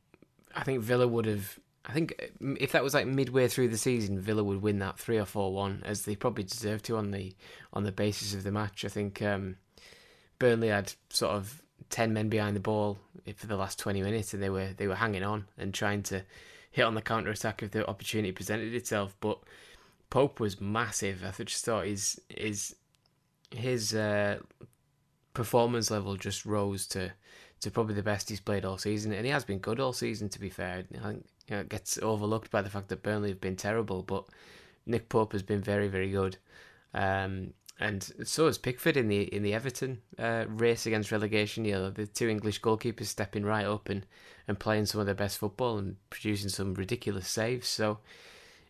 I 0.53 0.63
think 0.63 0.81
Villa 0.81 1.07
would 1.07 1.25
have. 1.25 1.57
I 1.85 1.93
think 1.93 2.29
if 2.59 2.73
that 2.73 2.83
was 2.83 2.93
like 2.93 3.07
midway 3.07 3.47
through 3.47 3.69
the 3.69 3.77
season, 3.77 4.19
Villa 4.19 4.43
would 4.43 4.61
win 4.61 4.79
that 4.79 4.99
three 4.99 5.17
or 5.17 5.23
four 5.23 5.53
one, 5.53 5.81
as 5.85 6.01
they 6.01 6.17
probably 6.17 6.43
deserve 6.43 6.83
to 6.83 6.97
on 6.97 7.11
the 7.11 7.33
on 7.71 7.85
the 7.85 7.93
basis 7.93 8.33
of 8.33 8.43
the 8.43 8.51
match. 8.51 8.83
I 8.83 8.89
think 8.89 9.21
um, 9.21 9.55
Burnley 10.39 10.67
had 10.67 10.91
sort 11.09 11.31
of 11.31 11.61
ten 11.89 12.11
men 12.11 12.27
behind 12.27 12.57
the 12.57 12.59
ball 12.59 12.99
for 13.37 13.47
the 13.47 13.55
last 13.55 13.79
twenty 13.79 14.01
minutes, 14.01 14.33
and 14.33 14.43
they 14.43 14.49
were 14.49 14.73
they 14.75 14.87
were 14.87 14.95
hanging 14.95 15.23
on 15.23 15.45
and 15.57 15.73
trying 15.73 16.03
to 16.03 16.23
hit 16.77 16.85
on 16.85 16.93
the 16.93 17.01
counter 17.01 17.31
attack 17.31 17.63
if 17.63 17.71
the 17.71 17.87
opportunity 17.87 18.31
presented 18.31 18.73
itself. 18.73 19.15
But 19.19 19.39
Pope 20.11 20.39
was 20.39 20.61
massive. 20.61 21.23
I 21.23 21.31
just 21.43 21.65
thought 21.65 21.87
his 21.87 22.21
his 22.29 22.75
his 23.49 23.95
uh, 23.95 24.37
performance 25.33 25.89
level 25.89 26.15
just 26.15 26.45
rose 26.45 26.85
to 26.87 27.11
to 27.61 27.71
probably 27.71 27.95
the 27.95 28.03
best 28.03 28.29
he's 28.29 28.39
played 28.39 28.63
all 28.63 28.77
season, 28.77 29.11
and 29.11 29.25
he 29.25 29.31
has 29.31 29.43
been 29.43 29.57
good 29.57 29.79
all 29.79 29.91
season. 29.91 30.29
To 30.29 30.39
be 30.39 30.49
fair, 30.49 30.85
I 31.03 31.07
think 31.07 31.25
you 31.47 31.55
know, 31.55 31.61
it 31.61 31.69
gets 31.69 31.97
overlooked 31.97 32.51
by 32.51 32.61
the 32.61 32.69
fact 32.69 32.89
that 32.89 33.01
Burnley 33.01 33.29
have 33.29 33.41
been 33.41 33.55
terrible, 33.55 34.03
but 34.03 34.25
Nick 34.85 35.09
Pope 35.09 35.31
has 35.31 35.43
been 35.43 35.61
very, 35.61 35.87
very 35.87 36.11
good. 36.11 36.37
Um, 36.93 37.53
and 37.79 38.11
so 38.23 38.45
has 38.45 38.59
Pickford 38.59 38.97
in 38.97 39.07
the 39.07 39.23
in 39.35 39.41
the 39.41 39.55
Everton 39.55 40.01
uh, 40.19 40.45
race 40.47 40.85
against 40.85 41.11
relegation. 41.11 41.65
You 41.65 41.73
know, 41.73 41.89
the 41.89 42.05
two 42.05 42.29
English 42.29 42.61
goalkeepers 42.61 43.05
stepping 43.05 43.43
right 43.43 43.65
up 43.65 43.89
and, 43.89 44.05
and 44.47 44.59
playing 44.59 44.85
some 44.85 44.99
of 44.99 45.05
their 45.05 45.15
best 45.15 45.37
football 45.37 45.77
and 45.77 45.97
producing 46.09 46.49
some 46.49 46.73
ridiculous 46.73 47.27
saves. 47.27 47.67
So 47.67 47.99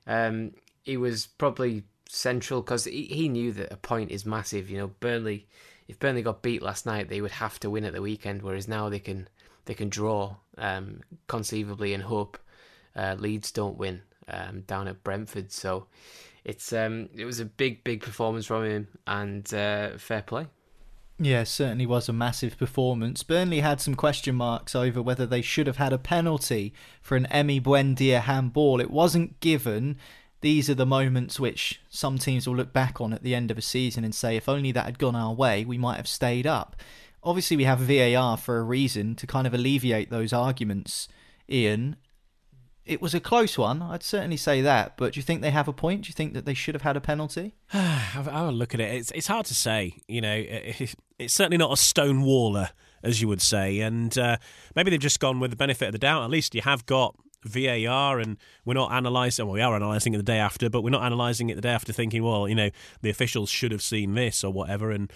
um, 0.05 0.51
he 0.83 0.97
was 0.97 1.27
probably 1.27 1.83
central 2.09 2.61
because 2.61 2.85
he, 2.85 3.03
he 3.03 3.29
knew 3.29 3.51
that 3.53 3.71
a 3.71 3.77
point 3.77 4.11
is 4.11 4.25
massive. 4.25 4.69
You 4.69 4.77
know, 4.77 4.87
Burnley 4.99 5.47
if 5.87 5.99
Burnley 5.99 6.21
got 6.21 6.41
beat 6.41 6.61
last 6.61 6.85
night, 6.85 7.09
they 7.09 7.21
would 7.21 7.31
have 7.31 7.59
to 7.61 7.69
win 7.69 7.85
at 7.85 7.93
the 7.93 8.01
weekend. 8.01 8.41
Whereas 8.41 8.67
now 8.67 8.89
they 8.89 8.99
can 8.99 9.27
they 9.65 9.73
can 9.73 9.89
draw 9.89 10.35
um, 10.57 11.01
conceivably 11.27 11.93
and 11.93 12.03
hope 12.03 12.37
uh, 12.95 13.15
Leeds 13.17 13.51
don't 13.51 13.77
win 13.77 14.01
um, 14.27 14.61
down 14.61 14.87
at 14.87 15.03
Brentford. 15.03 15.51
So 15.51 15.87
it's 16.43 16.73
um, 16.73 17.09
it 17.15 17.25
was 17.25 17.39
a 17.39 17.45
big 17.45 17.83
big 17.83 18.01
performance 18.01 18.45
from 18.45 18.65
him 18.65 18.87
and 19.05 19.51
uh, 19.53 19.97
fair 19.97 20.21
play. 20.21 20.47
Yeah, 21.19 21.45
certainly 21.45 21.88
was 21.88 22.08
a 22.08 22.13
massive 22.13 22.58
performance. 22.58 23.23
Burnley 23.23 23.62
had 23.62 23.82
some 23.82 23.95
question 23.95 24.36
marks 24.36 24.75
over 24.75 25.01
whether 25.01 25.25
they 25.25 25.41
should 25.41 25.65
have 25.65 25.77
had 25.77 25.91
a 25.91 25.97
penalty 25.97 26.73
for 27.01 27.15
an 27.15 27.27
Emi 27.32 27.62
Buendia 27.62 28.21
handball. 28.21 28.80
It 28.80 28.91
wasn't 28.91 29.39
given 29.39 29.97
these 30.41 30.69
are 30.69 30.75
the 30.75 30.86
moments 30.86 31.39
which 31.39 31.82
some 31.89 32.19
teams 32.19 32.47
will 32.47 32.56
look 32.56 32.71
back 32.71 33.01
on 33.01 33.13
at 33.13 33.23
the 33.23 33.34
end 33.34 33.49
of 33.49 33.58
a 33.58 33.63
season 33.63 34.03
and 34.03 34.13
say, 34.13 34.36
if 34.36 34.47
only 34.47 34.71
that 34.71 34.86
had 34.86 34.99
gone 34.99 35.15
our 35.15 35.34
way, 35.34 35.65
we 35.65 35.80
might 35.80 35.97
have 35.97 36.08
stayed 36.08 36.45
up. 36.45 36.75
Obviously, 37.23 37.58
we 37.58 37.63
have 37.63 37.80
VAR 37.80 38.38
for 38.38 38.60
a 38.60 38.63
reason 38.63 39.15
to 39.15 39.25
kind 39.25 39.47
of 39.47 39.53
alleviate 39.53 40.12
those 40.12 40.32
arguments, 40.32 41.08
Ian. 41.49 41.95
It 42.86 43.01
was 43.01 43.15
a 43.15 43.19
close 43.19 43.58
one, 43.58 43.82
I'd 43.82 44.03
certainly 44.03 44.38
say 44.38 44.62
that. 44.62 44.95
But 44.95 45.13
do 45.13 45.19
you 45.19 45.23
think 45.23 45.41
they 45.41 45.51
have 45.51 45.67
a 45.67 45.73
point? 45.73 46.03
Do 46.03 46.10
you 46.10 46.13
think 46.13 46.34
that 46.36 46.45
they 46.45 46.53
should 46.53 46.75
have 46.75 46.84
had 46.84 46.95
a 46.95 47.01
penalty? 47.01 47.56
I 47.73 48.43
will 48.45 48.53
look 48.53 48.73
at 48.75 48.80
it. 48.80 48.93
It's 48.93 49.12
it's 49.12 49.27
hard 49.27 49.45
to 49.47 49.56
say. 49.56 49.97
You 50.08 50.21
know, 50.21 50.45
it's 51.19 51.34
certainly 51.34 51.58
not 51.58 51.71
a 51.71 51.77
stone 51.77 52.21
waller, 52.21 52.69
as 53.03 53.21
you 53.21 53.27
would 53.27 53.41
say. 53.41 53.80
And 53.80 54.17
uh, 54.17 54.38
maybe 54.75 54.91
they've 54.91 54.99
just 54.99 55.19
gone 55.19 55.39
with 55.39 55.51
the 55.51 55.58
benefit 55.58 55.88
of 55.88 55.91
the 55.91 55.99
doubt. 55.99 56.23
At 56.23 56.30
least 56.30 56.56
you 56.56 56.62
have 56.62 56.86
got 56.86 57.15
VAR 57.43 58.19
and 58.19 58.38
we're 58.65 58.73
not 58.73 58.91
analysing, 58.91 59.45
well, 59.45 59.53
we 59.53 59.62
are 59.62 59.75
analysing 59.75 60.13
it 60.13 60.17
the 60.17 60.23
day 60.23 60.39
after, 60.39 60.69
but 60.69 60.82
we're 60.82 60.89
not 60.89 61.06
analysing 61.06 61.49
it 61.49 61.56
the 61.56 61.62
day 61.62 61.69
after 61.69 61.93
thinking, 61.93 62.23
well, 62.23 62.47
you 62.47 62.56
know, 62.56 62.69
the 63.01 63.10
officials 63.10 63.49
should 63.49 63.71
have 63.71 63.82
seen 63.82 64.13
this 64.13 64.43
or 64.43 64.51
whatever. 64.51 64.91
And 64.91 65.12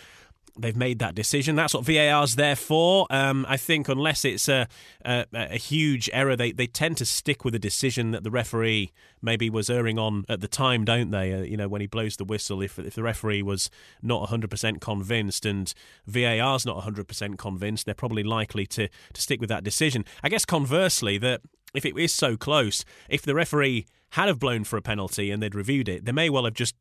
they've 0.58 0.76
made 0.76 1.00
that 1.00 1.16
decision. 1.16 1.56
That's 1.56 1.74
what 1.74 1.86
VAR's 1.86 2.36
there 2.36 2.56
for. 2.56 3.08
Um, 3.10 3.46
I 3.48 3.58
think 3.58 3.88
unless 3.88 4.26
it's 4.26 4.48
a, 4.48 4.68
a, 5.06 5.26
a, 5.34 5.58
huge 5.58 6.10
error, 6.14 6.36
they, 6.36 6.52
they 6.52 6.68
tend 6.68 6.98
to 6.98 7.06
stick 7.06 7.46
with 7.46 7.56
a 7.56 7.60
decision 7.60 8.12
that 8.12 8.24
the 8.24 8.32
referee 8.32 8.92
maybe 9.22 9.50
was 9.50 9.70
erring 9.70 9.98
on 9.98 10.26
at 10.28 10.42
the 10.42 10.48
time, 10.48 10.84
don't 10.86 11.12
they? 11.12 11.34
Uh, 11.34 11.42
you 11.42 11.58
know, 11.58 11.68
when 11.68 11.82
he 11.82 11.88
blows 11.88 12.18
the 12.18 12.26
whistle, 12.26 12.62
if, 12.62 12.78
if 12.78 12.96
the 12.96 13.04
referee 13.04 13.42
was 13.42 13.70
not 14.02 14.30
100% 14.30 14.82
convinced 14.82 15.46
and 15.46 15.74
VAR's 16.06 16.66
not 16.66 16.84
100% 16.84 17.38
convinced, 17.38 17.86
they're 17.86 17.96
probably 17.96 18.24
likely 18.24 18.66
to, 18.68 18.88
to 19.14 19.22
stick 19.22 19.40
with 19.40 19.50
that 19.50 19.64
decision. 19.64 20.06
I 20.24 20.30
guess 20.30 20.46
conversely, 20.46 21.18
that 21.20 21.42
if 21.74 21.86
it 21.86 21.98
is 21.98 22.14
so 22.14 22.36
close, 22.36 22.84
if 23.10 23.22
the 23.22 23.36
referee 23.36 23.86
had 24.12 24.28
have 24.28 24.40
blown 24.40 24.64
for 24.64 24.76
a 24.78 24.82
penalty 24.82 25.32
and 25.32 25.42
they'd 25.42 25.56
reviewed 25.56 25.88
it, 25.88 26.06
they 26.06 26.12
may 26.12 26.30
well 26.30 26.44
have 26.44 26.54
just 26.54 26.76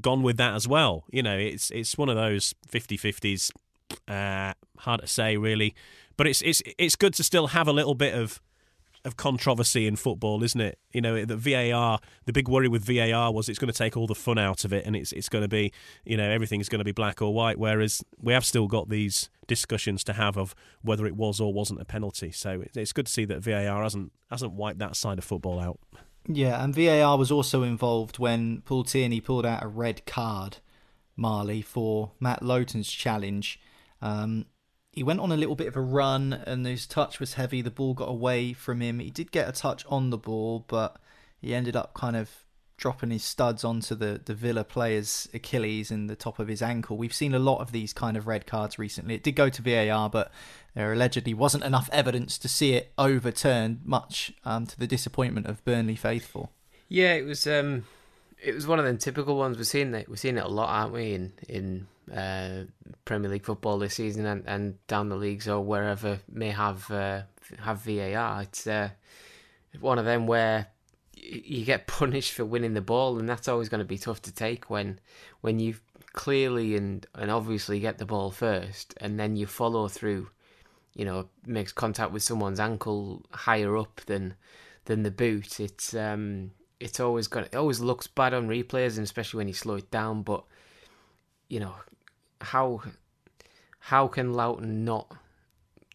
gone 0.00 0.22
with 0.22 0.36
that 0.38 0.54
as 0.54 0.68
well. 0.68 1.04
You 1.10 1.22
know, 1.22 1.36
it's 1.36 1.70
it's 1.70 1.96
one 1.96 2.08
of 2.08 2.16
those 2.16 2.54
50-50s. 2.68 3.50
Uh, 4.06 4.54
hard 4.78 5.00
to 5.00 5.06
say, 5.06 5.36
really, 5.36 5.74
but 6.16 6.26
it's 6.26 6.42
it's 6.42 6.62
it's 6.78 6.96
good 6.96 7.14
to 7.14 7.24
still 7.24 7.48
have 7.48 7.66
a 7.66 7.72
little 7.72 7.94
bit 7.94 8.14
of 8.14 8.40
of 9.04 9.16
controversy 9.16 9.86
in 9.86 9.96
football, 9.96 10.42
isn't 10.42 10.60
it? 10.60 10.78
You 10.92 11.00
know, 11.00 11.24
the 11.24 11.36
VAR, 11.36 12.00
the 12.26 12.32
big 12.32 12.48
worry 12.48 12.68
with 12.68 12.84
VAR 12.84 13.32
was 13.32 13.48
it's 13.48 13.58
going 13.58 13.72
to 13.72 13.76
take 13.76 13.96
all 13.96 14.06
the 14.06 14.14
fun 14.14 14.38
out 14.38 14.64
of 14.64 14.72
it, 14.72 14.84
and 14.84 14.94
it's 14.94 15.12
it's 15.12 15.28
going 15.28 15.42
to 15.42 15.48
be, 15.48 15.72
you 16.04 16.16
know, 16.16 16.28
everything's 16.28 16.68
going 16.68 16.80
to 16.80 16.84
be 16.84 16.92
black 16.92 17.22
or 17.22 17.32
white. 17.32 17.58
Whereas 17.58 18.02
we 18.20 18.32
have 18.32 18.44
still 18.44 18.66
got 18.66 18.88
these 18.88 19.30
discussions 19.46 20.04
to 20.04 20.12
have 20.12 20.36
of 20.36 20.54
whether 20.82 21.06
it 21.06 21.16
was 21.16 21.40
or 21.40 21.52
wasn't 21.52 21.80
a 21.80 21.84
penalty. 21.84 22.30
So 22.30 22.62
it's 22.74 22.92
good 22.92 23.06
to 23.06 23.12
see 23.12 23.24
that 23.26 23.40
VAR 23.40 23.82
hasn't 23.82 24.12
hasn't 24.30 24.52
wiped 24.52 24.78
that 24.80 24.96
side 24.96 25.18
of 25.18 25.24
football 25.24 25.58
out. 25.58 25.80
Yeah, 26.26 26.62
and 26.62 26.74
VAR 26.74 27.16
was 27.16 27.30
also 27.30 27.62
involved 27.62 28.18
when 28.18 28.62
Paul 28.62 28.84
Tierney 28.84 29.20
pulled 29.20 29.46
out 29.46 29.62
a 29.62 29.68
red 29.68 30.04
card, 30.06 30.58
Marley, 31.16 31.62
for 31.62 32.12
Matt 32.20 32.42
Lowton's 32.42 32.90
challenge. 32.90 33.58
Um, 34.02 34.46
he 34.92 35.02
went 35.02 35.20
on 35.20 35.32
a 35.32 35.36
little 35.36 35.54
bit 35.54 35.68
of 35.68 35.76
a 35.76 35.80
run 35.80 36.32
and 36.32 36.66
his 36.66 36.86
touch 36.86 37.20
was 37.20 37.34
heavy. 37.34 37.62
The 37.62 37.70
ball 37.70 37.94
got 37.94 38.08
away 38.08 38.52
from 38.52 38.80
him. 38.80 38.98
He 38.98 39.10
did 39.10 39.32
get 39.32 39.48
a 39.48 39.52
touch 39.52 39.84
on 39.88 40.10
the 40.10 40.18
ball, 40.18 40.64
but 40.66 40.96
he 41.40 41.54
ended 41.54 41.76
up 41.76 41.94
kind 41.94 42.16
of 42.16 42.30
dropping 42.80 43.10
his 43.10 43.22
studs 43.22 43.62
onto 43.62 43.94
the, 43.94 44.20
the 44.24 44.34
Villa 44.34 44.64
player's 44.64 45.28
Achilles 45.34 45.90
and 45.90 46.08
the 46.08 46.16
top 46.16 46.38
of 46.38 46.48
his 46.48 46.62
ankle. 46.62 46.96
We've 46.96 47.14
seen 47.14 47.34
a 47.34 47.38
lot 47.38 47.60
of 47.60 47.72
these 47.72 47.92
kind 47.92 48.16
of 48.16 48.26
red 48.26 48.46
cards 48.46 48.78
recently. 48.78 49.14
It 49.14 49.22
did 49.22 49.32
go 49.36 49.50
to 49.50 49.62
VAR, 49.62 50.08
but 50.08 50.32
there 50.74 50.92
allegedly 50.92 51.34
wasn't 51.34 51.62
enough 51.62 51.90
evidence 51.92 52.38
to 52.38 52.48
see 52.48 52.72
it 52.72 52.92
overturned, 52.96 53.82
much 53.84 54.32
um, 54.44 54.66
to 54.66 54.78
the 54.78 54.86
disappointment 54.86 55.46
of 55.46 55.62
Burnley 55.64 55.94
faithful. 55.94 56.50
Yeah, 56.88 57.12
it 57.12 57.26
was 57.26 57.46
um, 57.46 57.84
it 58.42 58.54
was 58.54 58.66
one 58.66 58.78
of 58.78 58.86
them 58.86 58.96
typical 58.96 59.36
ones. 59.36 59.58
We're 59.58 59.64
seeing 59.64 59.94
it. 59.94 60.08
We're 60.08 60.16
seeing 60.16 60.38
it 60.38 60.44
a 60.44 60.48
lot, 60.48 60.70
aren't 60.70 60.92
we? 60.92 61.12
In 61.12 61.32
in 61.48 61.86
uh, 62.16 62.64
Premier 63.04 63.30
League 63.30 63.44
football 63.44 63.78
this 63.78 63.94
season 63.94 64.26
and, 64.26 64.42
and 64.46 64.86
down 64.86 65.10
the 65.10 65.16
leagues 65.16 65.46
or 65.46 65.60
wherever 65.60 66.18
may 66.32 66.50
have 66.50 66.90
uh, 66.90 67.22
have 67.60 67.82
VAR. 67.82 68.42
It's 68.42 68.66
uh, 68.66 68.88
one 69.78 69.98
of 69.98 70.06
them 70.06 70.26
where 70.26 70.68
you 71.22 71.64
get 71.64 71.86
punished 71.86 72.32
for 72.32 72.44
winning 72.44 72.74
the 72.74 72.80
ball, 72.80 73.18
and 73.18 73.28
that's 73.28 73.48
always 73.48 73.68
going 73.68 73.80
to 73.80 73.84
be 73.84 73.98
tough 73.98 74.22
to 74.22 74.34
take 74.34 74.70
when 74.70 74.98
when 75.40 75.58
you 75.58 75.76
clearly 76.12 76.76
and 76.76 77.06
and 77.14 77.30
obviously 77.30 77.80
get 77.80 77.98
the 77.98 78.06
ball 78.06 78.30
first, 78.30 78.94
and 78.98 79.18
then 79.18 79.36
you 79.36 79.46
follow 79.46 79.88
through. 79.88 80.30
You 80.94 81.04
know, 81.04 81.28
makes 81.46 81.72
contact 81.72 82.10
with 82.10 82.24
someone's 82.24 82.58
ankle 82.58 83.24
higher 83.30 83.76
up 83.76 84.00
than 84.06 84.34
than 84.86 85.04
the 85.04 85.10
boot. 85.10 85.60
It's 85.60 85.94
um, 85.94 86.50
it's 86.80 86.98
always 86.98 87.28
got 87.28 87.44
it 87.44 87.54
always 87.54 87.80
looks 87.80 88.06
bad 88.06 88.34
on 88.34 88.48
replays, 88.48 88.96
and 88.96 89.04
especially 89.04 89.38
when 89.38 89.48
you 89.48 89.54
slow 89.54 89.76
it 89.76 89.90
down. 89.90 90.22
But 90.22 90.44
you 91.48 91.60
know, 91.60 91.74
how 92.40 92.82
how 93.78 94.08
can 94.08 94.32
Lowton 94.32 94.84
not 94.84 95.16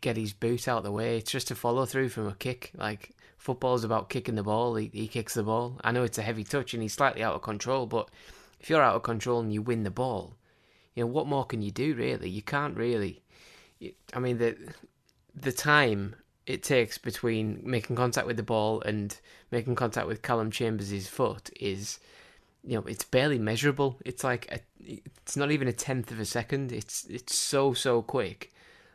get 0.02 0.18
his 0.18 0.34
boot 0.34 0.68
out 0.68 0.80
of 0.80 0.84
the 0.86 0.92
way? 0.92 1.18
It's 1.18 1.32
just 1.32 1.52
a 1.52 1.56
follow 1.56 1.86
through 1.86 2.10
from 2.10 2.28
a 2.28 2.36
kick. 2.36 2.72
Like 2.76 3.12
football's 3.46 3.84
about 3.84 4.10
kicking 4.10 4.34
the 4.34 4.42
ball. 4.42 4.76
He, 4.76 4.90
he 4.92 5.08
kicks 5.08 5.36
the 5.36 5.44
ball. 5.44 5.80
I 5.84 5.92
know 5.92 6.02
it's 6.02 6.18
a 6.18 6.24
heavy 6.24 6.44
touch 6.44 6.74
and 6.74 6.82
he's 6.82 6.94
slightly 6.94 7.22
out 7.22 7.36
of 7.36 7.44
control, 7.44 7.86
but 7.86 8.10
if 8.60 8.72
you're 8.72 8.82
out 8.82 8.96
of 8.96 9.04
control 9.04 9.40
and 9.40 9.54
you 9.54 9.62
win 9.62 9.84
the 9.84 9.92
ball, 9.92 10.36
you 10.96 11.04
know 11.04 11.08
what 11.08 11.28
more 11.28 11.46
can 11.46 11.62
you 11.62 11.70
do? 11.70 11.94
Really, 11.94 12.28
you 12.28 12.42
can't 12.42 12.76
really. 12.76 13.22
I 14.14 14.20
mean 14.20 14.40
the 14.40 14.58
the 15.36 15.52
time 15.52 16.16
it 16.48 16.64
takes 16.64 16.98
between 16.98 17.62
making 17.64 17.96
contact 17.96 18.26
with 18.26 18.38
the 18.38 18.44
ball 18.44 18.82
and 18.82 19.16
making 19.52 19.76
contact 19.76 20.08
with 20.08 20.24
Calum 20.24 20.50
Chambers' 20.50 21.08
foot 21.08 21.52
is 21.60 22.00
you 22.64 22.76
know 22.76 22.84
it's 22.88 23.04
barely 23.04 23.38
measurable 23.38 24.00
it's 24.04 24.24
like 24.24 24.52
a, 24.52 24.60
it's 24.84 25.38
not 25.38 25.52
even 25.52 25.68
a 25.68 25.74
tenth 25.74 26.10
of 26.12 26.20
a 26.20 26.26
second 26.26 26.72
it's 26.72 27.06
it's 27.06 27.36
so 27.36 27.74
so 27.74 28.02
quick 28.02 28.52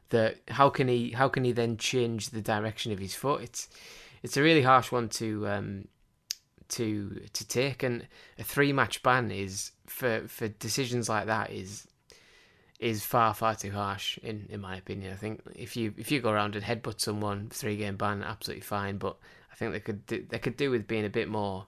that 0.09 0.39
how 0.49 0.69
can 0.69 0.89
he 0.89 1.11
how 1.11 1.29
can 1.29 1.45
he 1.45 1.53
then 1.53 1.77
change 1.77 2.31
the 2.31 2.41
direction 2.41 2.91
of 2.91 2.99
his 2.99 3.15
foot 3.15 3.43
it's 3.43 3.69
it's 4.23 4.37
a 4.37 4.43
really 4.43 4.63
harsh 4.63 4.93
one 4.93 5.09
to 5.09 5.47
um 5.49 5.89
to 6.69 7.21
to 7.33 7.47
take 7.47 7.83
and 7.83 8.07
a 8.39 8.45
three 8.45 8.73
match 8.73 9.03
ban 9.03 9.31
is 9.31 9.73
for 9.87 10.27
for 10.29 10.49
decisions 10.49 11.09
like 11.09 11.27
that 11.27 11.51
is 11.51 11.87
is 12.79 13.05
far 13.05 13.35
far 13.35 13.55
too 13.55 13.73
harsh 13.73 14.19
in 14.19 14.47
in 14.49 14.61
my 14.61 14.77
opinion 14.77 15.13
i 15.13 15.17
think 15.17 15.41
if 15.55 15.77
you 15.77 15.93
if 15.97 16.11
you 16.11 16.21
go 16.21 16.31
around 16.31 16.55
and 16.55 16.65
headbutt 16.65 17.01
someone 17.01 17.49
three 17.51 17.77
game 17.77 17.97
ban 17.97 18.23
absolutely 18.23 18.63
fine 18.63 18.97
but 18.99 19.17
i 19.53 19.55
think 19.55 19.73
they 19.73 19.81
could 19.81 20.07
do, 20.07 20.25
they 20.29 20.39
could 20.39 20.57
do 20.57 20.71
with 20.71 20.87
being 20.87 21.05
a 21.05 21.11
bit 21.11 21.29
more 21.29 21.67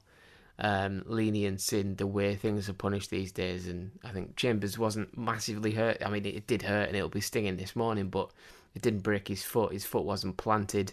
um, 0.59 1.03
lenience 1.07 1.73
in 1.73 1.97
the 1.97 2.07
way 2.07 2.37
things 2.37 2.69
are 2.69 2.75
punished 2.75 3.11
these 3.11 3.33
days. 3.33 3.67
And 3.67 3.91
I 4.05 4.11
think 4.11 4.37
Chambers 4.37 4.79
wasn't 4.79 5.17
massively 5.17 5.73
hurt. 5.73 5.99
I 6.05 6.09
mean, 6.09 6.25
it 6.25 6.47
did 6.47 6.63
hurt 6.63 6.89
and 6.89 6.97
it'll 6.97 7.09
be 7.09 7.21
stinging 7.21 7.57
this 7.57 7.75
morning, 7.75 8.09
but 8.09 8.31
it 8.75 8.83
didn't 8.83 9.01
break 9.01 9.29
his 9.29 9.43
foot. 9.43 9.73
His 9.73 9.85
foot 9.85 10.05
wasn't 10.05 10.37
planted. 10.37 10.93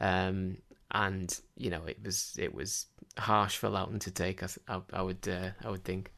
Um, 0.00 0.58
and 0.92 1.38
you 1.56 1.70
know, 1.70 1.84
it 1.86 1.98
was 2.04 2.36
it 2.38 2.54
was 2.54 2.86
harsh 3.18 3.56
for 3.56 3.68
Lowton 3.68 3.98
to 4.00 4.10
take. 4.10 4.42
I, 4.42 4.48
I, 4.68 4.80
I 4.92 5.02
would 5.02 5.28
uh, 5.28 5.50
I 5.64 5.70
would 5.70 5.84
think. 5.84 6.12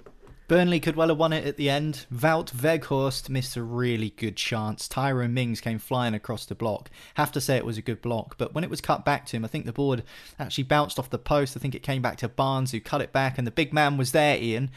Burnley 0.49 0.81
could 0.81 0.97
well 0.97 1.09
have 1.09 1.17
won 1.17 1.33
it 1.33 1.47
at 1.47 1.57
the 1.57 1.71
end. 1.71 2.05
Wout 2.13 2.53
Weghorst 2.53 3.31
missed 3.31 3.57
a 3.57 3.63
really 3.63 4.11
good 4.11 4.37
chance. 4.37 4.87
Tyrone 4.87 5.33
Mings 5.33 5.63
came 5.63 5.79
flying 5.79 6.13
across 6.13 6.45
the 6.45 6.55
block. 6.55 6.91
Have 7.15 7.33
to 7.33 7.41
say 7.41 7.57
it 7.57 7.65
was 7.65 7.79
a 7.79 7.83
good 7.83 8.03
block, 8.03 8.37
but 8.37 8.53
when 8.53 8.63
it 8.63 8.69
was 8.69 8.83
cut 8.83 9.03
back 9.03 9.25
to 9.27 9.37
him, 9.37 9.47
I 9.47 9.49
think 9.49 9.65
the 9.65 9.73
board 9.73 10.03
actually 10.39 10.65
bounced 10.65 10.99
off 10.99 11.09
the 11.09 11.19
post. 11.19 11.57
I 11.57 11.61
think 11.61 11.75
it 11.75 11.83
came 11.83 12.03
back 12.03 12.19
to 12.19 12.29
Barnes 12.29 12.73
who 12.73 12.81
cut 12.81 13.01
it 13.01 13.13
back, 13.13 13.39
and 13.39 13.47
the 13.47 13.51
big 13.51 13.73
man 13.73 13.97
was 13.97 14.13
there, 14.13 14.37
Ian. 14.37 14.71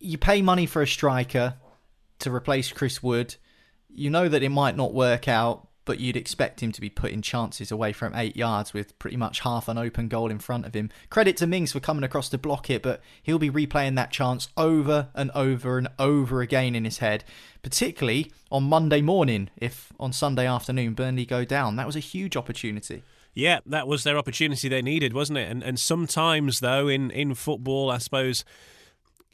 You 0.00 0.18
pay 0.18 0.42
money 0.42 0.66
for 0.66 0.82
a 0.82 0.86
striker 0.86 1.54
to 2.18 2.34
replace 2.34 2.70
Chris 2.70 3.02
Wood. 3.02 3.36
You 3.88 4.10
know 4.10 4.28
that 4.28 4.42
it 4.42 4.50
might 4.50 4.76
not 4.76 4.92
work 4.92 5.28
out, 5.28 5.66
but 5.90 5.98
you'd 5.98 6.16
expect 6.16 6.62
him 6.62 6.70
to 6.70 6.80
be 6.80 6.88
putting 6.88 7.20
chances 7.20 7.72
away 7.72 7.92
from 7.92 8.14
eight 8.14 8.36
yards 8.36 8.72
with 8.72 8.96
pretty 9.00 9.16
much 9.16 9.40
half 9.40 9.66
an 9.66 9.76
open 9.76 10.06
goal 10.06 10.30
in 10.30 10.38
front 10.38 10.64
of 10.64 10.72
him. 10.72 10.88
Credit 11.08 11.36
to 11.38 11.48
Mings 11.48 11.72
for 11.72 11.80
coming 11.80 12.04
across 12.04 12.28
to 12.28 12.38
block 12.38 12.70
it, 12.70 12.80
but 12.80 13.00
he'll 13.24 13.40
be 13.40 13.50
replaying 13.50 13.96
that 13.96 14.12
chance 14.12 14.46
over 14.56 15.08
and 15.16 15.32
over 15.34 15.78
and 15.78 15.88
over 15.98 16.42
again 16.42 16.76
in 16.76 16.84
his 16.84 16.98
head, 16.98 17.24
particularly 17.60 18.30
on 18.52 18.62
Monday 18.62 19.00
morning 19.00 19.50
if 19.56 19.92
on 19.98 20.12
Sunday 20.12 20.46
afternoon 20.46 20.94
Burnley 20.94 21.26
go 21.26 21.44
down. 21.44 21.74
That 21.74 21.88
was 21.88 21.96
a 21.96 21.98
huge 21.98 22.36
opportunity. 22.36 23.02
Yeah, 23.34 23.58
that 23.66 23.88
was 23.88 24.04
their 24.04 24.16
opportunity 24.16 24.68
they 24.68 24.82
needed, 24.82 25.12
wasn't 25.12 25.40
it? 25.40 25.50
And 25.50 25.60
and 25.64 25.76
sometimes 25.76 26.60
though 26.60 26.86
in 26.86 27.10
in 27.10 27.34
football, 27.34 27.90
I 27.90 27.98
suppose 27.98 28.44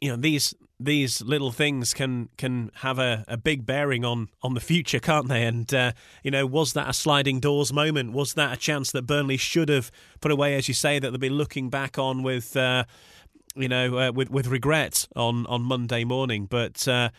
you 0.01 0.09
know 0.09 0.15
these 0.15 0.55
these 0.79 1.21
little 1.21 1.51
things 1.51 1.93
can 1.93 2.29
can 2.37 2.71
have 2.75 2.99
a, 2.99 3.25
a 3.27 3.37
big 3.37 3.65
bearing 3.65 4.05
on 4.05 4.29
on 4.43 4.53
the 4.53 4.59
future, 4.59 4.99
can't 4.99 5.27
they? 5.27 5.43
And 5.43 5.71
uh, 5.73 5.91
you 6.23 6.31
know, 6.31 6.45
was 6.45 6.73
that 6.73 6.89
a 6.89 6.93
sliding 6.93 7.39
doors 7.39 7.73
moment? 7.73 8.13
Was 8.13 8.35
that 8.35 8.53
a 8.53 8.57
chance 8.57 8.91
that 8.91 9.03
Burnley 9.03 9.37
should 9.37 9.69
have 9.69 9.91
put 10.21 10.31
away, 10.31 10.55
as 10.55 10.67
you 10.67 10.73
say, 10.73 10.99
that 10.99 11.09
they'll 11.09 11.19
be 11.19 11.29
looking 11.29 11.69
back 11.69 11.97
on 11.97 12.21
with 12.21 12.55
uh, 12.55 12.83
you 13.55 13.67
know 13.67 13.97
uh, 13.97 14.11
with 14.11 14.29
with 14.29 14.47
regret 14.47 15.07
on 15.15 15.45
on 15.47 15.63
Monday 15.63 16.03
morning? 16.03 16.45
But 16.45 16.87
uh, 16.87 17.09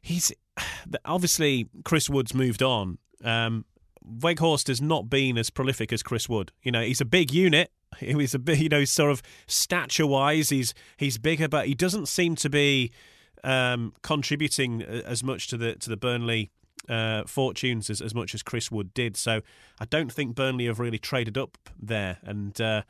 he's 0.00 0.32
obviously 1.04 1.68
Chris 1.84 2.08
Wood's 2.08 2.34
moved 2.34 2.62
on. 2.62 2.98
Um, 3.24 3.64
Weghorst 4.06 4.68
has 4.68 4.80
not 4.80 5.08
been 5.08 5.38
as 5.38 5.50
prolific 5.50 5.92
as 5.92 6.02
Chris 6.02 6.28
Wood. 6.28 6.52
You 6.62 6.72
know, 6.72 6.82
he's 6.82 7.00
a 7.00 7.06
big 7.06 7.32
unit. 7.32 7.70
He's 7.98 8.32
a 8.32 8.38
bit, 8.38 8.58
you 8.58 8.70
know, 8.70 8.86
sort 8.86 9.10
of 9.10 9.22
stature 9.46 10.06
wise, 10.06 10.48
he's 10.48 10.72
he's 10.96 11.18
bigger, 11.18 11.46
but 11.46 11.66
he 11.66 11.74
doesn't 11.74 12.06
seem 12.06 12.36
to 12.36 12.48
be 12.48 12.90
um, 13.44 13.92
contributing 14.00 14.80
as 14.80 15.22
much 15.22 15.48
to 15.48 15.58
the 15.58 15.74
to 15.74 15.90
the 15.90 15.96
Burnley 15.98 16.50
uh, 16.88 17.24
fortunes 17.24 17.90
as, 17.90 18.00
as 18.00 18.14
much 18.14 18.34
as 18.34 18.42
Chris 18.42 18.70
Wood 18.70 18.94
did. 18.94 19.16
So 19.16 19.42
I 19.80 19.84
don't 19.84 20.12
think 20.12 20.34
Burnley 20.34 20.66
have 20.66 20.80
really 20.80 20.98
traded 20.98 21.36
up 21.36 21.58
there. 21.78 22.18
And 22.22 22.58
uh, 22.60 22.82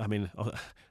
I 0.00 0.06
mean, 0.06 0.30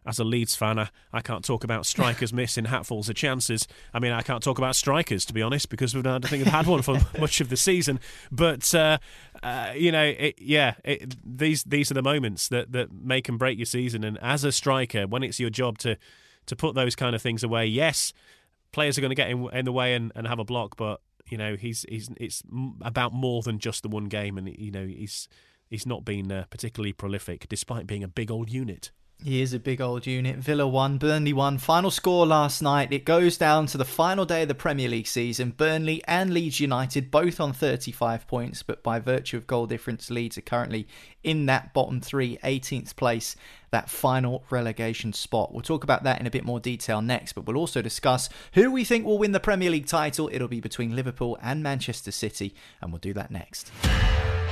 as 0.06 0.20
a 0.20 0.24
Leeds 0.24 0.56
fan, 0.56 0.80
I, 0.80 0.90
I 1.12 1.22
can't 1.22 1.44
talk 1.44 1.64
about 1.64 1.86
strikers 1.86 2.32
missing 2.32 2.66
hatfuls 2.68 3.10
of 3.10 3.16
chances. 3.16 3.68
I 3.94 4.00
mean, 4.00 4.12
I 4.12 4.22
can't 4.22 4.44
talk 4.44 4.58
about 4.58 4.76
strikers 4.76 5.26
to 5.26 5.34
be 5.34 5.42
honest 5.42 5.70
because 5.70 5.96
we 5.96 6.02
don't 6.02 6.26
think 6.28 6.44
we've 6.44 6.54
had 6.54 6.68
one 6.68 6.82
for 6.82 7.00
much 7.20 7.42
of 7.42 7.50
the 7.50 7.58
season. 7.58 8.00
But 8.32 8.74
uh, 8.74 9.00
uh, 9.44 9.74
you 9.76 9.92
know, 9.92 10.06
it, 10.06 10.36
yeah, 10.40 10.76
it, 10.86 11.16
these 11.26 11.64
these 11.64 11.92
are 11.92 11.96
the 11.96 12.04
moments 12.04 12.48
that, 12.50 12.72
that 12.72 12.92
make 12.92 13.28
and 13.28 13.40
break 13.40 13.58
your 13.58 13.66
season. 13.66 14.04
And 14.04 14.18
as 14.22 14.44
a 14.44 14.52
striker, 14.52 15.08
when 15.08 15.24
it's 15.24 15.40
your 15.40 15.50
job 15.50 15.78
to 15.80 15.98
to 16.46 16.56
put 16.56 16.76
those 16.76 16.96
kind 16.96 17.16
of 17.16 17.22
things 17.22 17.44
away, 17.44 17.66
yes, 17.66 18.14
players 18.72 18.98
are 18.98 19.02
going 19.02 19.12
to 19.12 19.16
get 19.16 19.30
in, 19.30 19.50
in 19.52 19.66
the 19.66 19.72
way 19.72 19.94
and, 19.94 20.12
and 20.16 20.28
have 20.28 20.40
a 20.40 20.46
block, 20.46 20.78
but 20.78 21.02
you 21.30 21.38
know, 21.38 21.56
he's 21.56 21.86
he's 21.88 22.10
it's 22.18 22.44
about 22.82 23.14
more 23.14 23.42
than 23.42 23.60
just 23.60 23.84
the 23.84 23.90
one 23.90 24.06
game, 24.06 24.38
and 24.38 24.48
you 24.58 24.72
know, 24.72 24.86
he's 24.86 25.28
he's 25.70 25.86
not 25.86 26.04
been 26.04 26.32
uh, 26.32 26.46
particularly 26.50 26.94
prolific 26.94 27.48
despite 27.48 27.88
being 27.88 28.04
a 28.04 28.08
big 28.08 28.32
old 28.32 28.50
unit. 28.50 28.92
He 29.22 29.42
is 29.42 29.54
a 29.54 29.60
big 29.60 29.82
old 29.82 30.08
unit. 30.08 30.38
Villa 30.38 30.66
won, 30.66 30.98
Burnley 30.98 31.34
won. 31.34 31.58
Final 31.58 31.92
score 31.92 32.26
last 32.26 32.62
night. 32.62 32.94
It 32.94 33.04
goes 33.04 33.38
down 33.38 33.66
to 33.68 33.78
the 33.78 33.84
final 33.84 34.24
day 34.24 34.44
of 34.44 34.48
the 34.48 34.56
Premier 34.56 34.88
League 34.88 35.08
season. 35.08 35.52
Burnley 35.52 36.02
and 36.08 36.34
Leeds 36.34 36.62
United 36.62 37.12
both 37.12 37.42
on 37.42 37.52
35 37.52 38.28
points, 38.28 38.64
but 38.64 38.82
by 38.82 38.98
virtue 39.00 39.36
of 39.36 39.46
goal 39.46 39.66
difference, 39.66 40.10
Leeds 40.10 40.38
are 40.38 40.42
currently 40.42 40.88
in 41.24 41.46
that 41.48 41.74
bottom 41.74 42.02
three, 42.02 42.38
18th 42.44 42.96
place, 42.96 43.36
that 43.72 43.90
final 43.90 44.44
relegation 44.50 45.14
spot. 45.14 45.54
We'll 45.54 45.62
talk 45.62 45.84
about 45.84 46.04
that 46.04 46.20
in 46.20 46.28
a 46.28 46.32
bit 46.32 46.46
more 46.46 46.60
detail 46.60 47.02
next, 47.02 47.34
but 47.34 47.46
we'll 47.46 47.58
also 47.58 47.82
discuss 47.82 48.30
who 48.54 48.72
we 48.72 48.84
think 48.84 49.06
will 49.06 49.18
win 49.18 49.32
the 49.32 49.40
Premier 49.40 49.70
League 49.70 49.88
title. 49.88 50.30
It'll 50.32 50.48
be 50.48 50.60
between 50.60 50.96
Liverpool 50.96 51.38
and 51.42 51.64
Manchester 51.64 52.12
City, 52.12 52.54
and 52.82 52.92
we'll 52.92 53.00
do 53.00 53.14
that 53.14 53.32
next. 53.32 53.72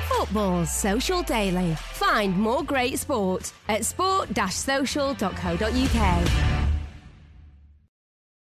Football's 0.09 0.73
Social 0.73 1.21
Daily. 1.23 1.75
Find 1.75 2.37
more 2.37 2.63
great 2.63 2.99
sport 2.99 3.51
at 3.69 3.85
sport-social.co.uk. 3.85 6.56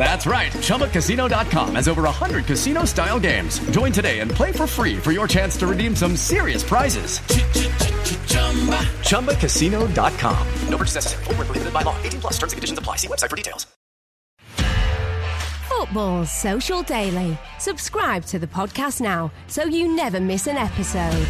That's 0.00 0.24
right. 0.24 0.50
ChumbaCasino.com 0.50 1.74
has 1.74 1.86
over 1.86 2.04
100 2.04 2.46
casino 2.46 2.86
style 2.86 3.20
games. 3.20 3.58
Join 3.68 3.92
today 3.92 4.20
and 4.20 4.30
play 4.30 4.50
for 4.50 4.66
free 4.66 4.96
for 4.96 5.12
your 5.12 5.28
chance 5.28 5.58
to 5.58 5.66
redeem 5.66 5.94
some 5.94 6.16
serious 6.16 6.62
prizes. 6.62 7.18
ChumbaCasino.com. 9.10 10.46
No 10.70 10.76
purchase 10.78 10.94
necessary. 10.94 11.24
Void 11.24 11.36
were 11.36 11.44
prohibited 11.44 11.74
by 11.74 11.82
law. 11.82 12.00
18 12.02 12.20
plus. 12.22 12.32
Terms 12.38 12.54
and 12.54 12.56
conditions 12.56 12.78
apply. 12.78 12.96
See 12.96 13.08
website 13.08 13.28
for 13.28 13.36
details. 13.36 13.66
Football 15.68 16.24
Social 16.24 16.82
Daily. 16.82 17.38
Subscribe 17.58 18.24
to 18.24 18.38
the 18.38 18.46
podcast 18.46 19.02
now 19.02 19.30
so 19.48 19.64
you 19.64 19.94
never 19.94 20.18
miss 20.18 20.46
an 20.46 20.56
episode. 20.56 21.26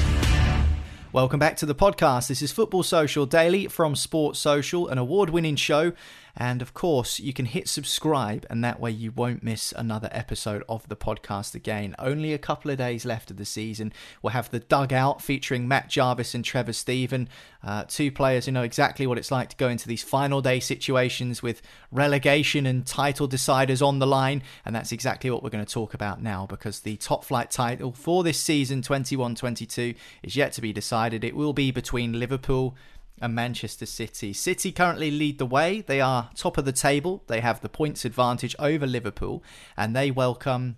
Welcome 1.12 1.40
back 1.40 1.56
to 1.56 1.66
the 1.66 1.74
podcast. 1.74 2.28
This 2.28 2.40
is 2.40 2.52
Football 2.52 2.84
Social 2.84 3.26
Daily 3.26 3.66
from 3.66 3.96
Sports 3.96 4.38
Social, 4.38 4.86
an 4.86 4.96
award 4.96 5.30
winning 5.30 5.56
show. 5.56 5.92
And 6.36 6.62
of 6.62 6.74
course, 6.74 7.20
you 7.20 7.32
can 7.32 7.46
hit 7.46 7.68
subscribe, 7.68 8.46
and 8.48 8.62
that 8.64 8.80
way 8.80 8.90
you 8.90 9.12
won't 9.12 9.42
miss 9.42 9.72
another 9.76 10.08
episode 10.12 10.62
of 10.68 10.88
the 10.88 10.96
podcast 10.96 11.54
again. 11.54 11.94
Only 11.98 12.32
a 12.32 12.38
couple 12.38 12.70
of 12.70 12.78
days 12.78 13.04
left 13.04 13.30
of 13.30 13.36
the 13.36 13.44
season. 13.44 13.92
We'll 14.22 14.32
have 14.32 14.50
the 14.50 14.60
dugout 14.60 15.20
featuring 15.22 15.68
Matt 15.68 15.88
Jarvis 15.88 16.34
and 16.34 16.44
Trevor 16.44 16.72
Steven, 16.72 17.28
uh, 17.62 17.84
two 17.88 18.10
players 18.10 18.46
who 18.46 18.52
know 18.52 18.62
exactly 18.62 19.06
what 19.06 19.18
it's 19.18 19.30
like 19.30 19.50
to 19.50 19.56
go 19.56 19.68
into 19.68 19.88
these 19.88 20.02
final 20.02 20.40
day 20.40 20.60
situations 20.60 21.42
with 21.42 21.62
relegation 21.90 22.66
and 22.66 22.86
title 22.86 23.28
deciders 23.28 23.84
on 23.86 23.98
the 23.98 24.06
line. 24.06 24.42
And 24.64 24.74
that's 24.74 24.92
exactly 24.92 25.30
what 25.30 25.42
we're 25.42 25.50
going 25.50 25.64
to 25.64 25.72
talk 25.72 25.94
about 25.94 26.22
now 26.22 26.46
because 26.46 26.80
the 26.80 26.96
top 26.96 27.24
flight 27.24 27.50
title 27.50 27.92
for 27.92 28.22
this 28.22 28.38
season 28.38 28.82
21 28.82 29.34
22 29.34 29.94
is 30.22 30.36
yet 30.36 30.52
to 30.52 30.60
be 30.60 30.72
decided. 30.72 31.24
It 31.24 31.36
will 31.36 31.52
be 31.52 31.70
between 31.70 32.18
Liverpool 32.18 32.76
and 33.20 33.34
Manchester 33.34 33.86
City. 33.86 34.32
City 34.32 34.72
currently 34.72 35.10
lead 35.10 35.38
the 35.38 35.46
way. 35.46 35.82
They 35.82 36.00
are 36.00 36.30
top 36.34 36.58
of 36.58 36.64
the 36.64 36.72
table. 36.72 37.22
They 37.26 37.40
have 37.40 37.60
the 37.60 37.68
points 37.68 38.04
advantage 38.04 38.56
over 38.58 38.86
Liverpool, 38.86 39.42
and 39.76 39.94
they 39.94 40.10
welcome 40.10 40.76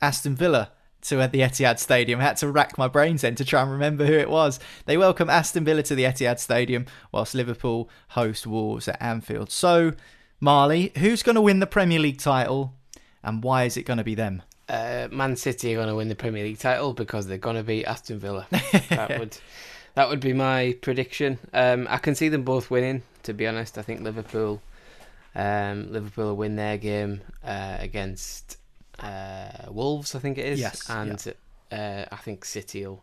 Aston 0.00 0.34
Villa 0.34 0.72
to 1.02 1.16
the 1.16 1.40
Etihad 1.40 1.78
Stadium. 1.78 2.20
I 2.20 2.24
had 2.24 2.36
to 2.38 2.50
rack 2.50 2.76
my 2.76 2.88
brains 2.88 3.22
then 3.22 3.34
to 3.36 3.44
try 3.44 3.62
and 3.62 3.70
remember 3.70 4.04
who 4.04 4.14
it 4.14 4.30
was. 4.30 4.58
They 4.86 4.96
welcome 4.96 5.30
Aston 5.30 5.64
Villa 5.64 5.82
to 5.84 5.94
the 5.94 6.04
Etihad 6.04 6.38
Stadium, 6.38 6.86
whilst 7.12 7.34
Liverpool 7.34 7.88
host 8.08 8.46
Wolves 8.46 8.88
at 8.88 9.00
Anfield. 9.00 9.50
So, 9.50 9.92
Marley, 10.40 10.92
who's 10.98 11.22
going 11.22 11.36
to 11.36 11.40
win 11.40 11.60
the 11.60 11.66
Premier 11.66 12.00
League 12.00 12.18
title, 12.18 12.74
and 13.22 13.42
why 13.42 13.64
is 13.64 13.76
it 13.76 13.84
going 13.84 13.98
to 13.98 14.04
be 14.04 14.14
them? 14.14 14.42
Uh, 14.68 15.08
Man 15.10 15.34
City 15.34 15.72
are 15.72 15.76
going 15.76 15.88
to 15.88 15.94
win 15.94 16.08
the 16.08 16.14
Premier 16.14 16.44
League 16.44 16.58
title 16.58 16.92
because 16.92 17.26
they're 17.26 17.38
going 17.38 17.56
to 17.56 17.62
beat 17.62 17.86
Aston 17.86 18.18
Villa. 18.18 18.46
that 18.90 19.18
would 19.18 19.38
that 19.98 20.08
would 20.08 20.20
be 20.20 20.32
my 20.32 20.76
prediction. 20.80 21.40
Um, 21.52 21.88
I 21.90 21.98
can 21.98 22.14
see 22.14 22.28
them 22.28 22.44
both 22.44 22.70
winning. 22.70 23.02
To 23.24 23.32
be 23.32 23.48
honest, 23.48 23.76
I 23.78 23.82
think 23.82 24.00
Liverpool, 24.00 24.62
um, 25.34 25.92
Liverpool 25.92 26.26
will 26.26 26.36
win 26.36 26.54
their 26.54 26.78
game 26.78 27.20
uh, 27.44 27.78
against 27.80 28.58
uh, 29.00 29.66
Wolves. 29.68 30.14
I 30.14 30.20
think 30.20 30.38
it 30.38 30.46
is. 30.46 30.60
Yes, 30.60 30.88
and 30.88 31.34
uh, 31.72 32.04
I 32.12 32.16
think 32.16 32.44
City 32.44 32.86
will, 32.86 33.02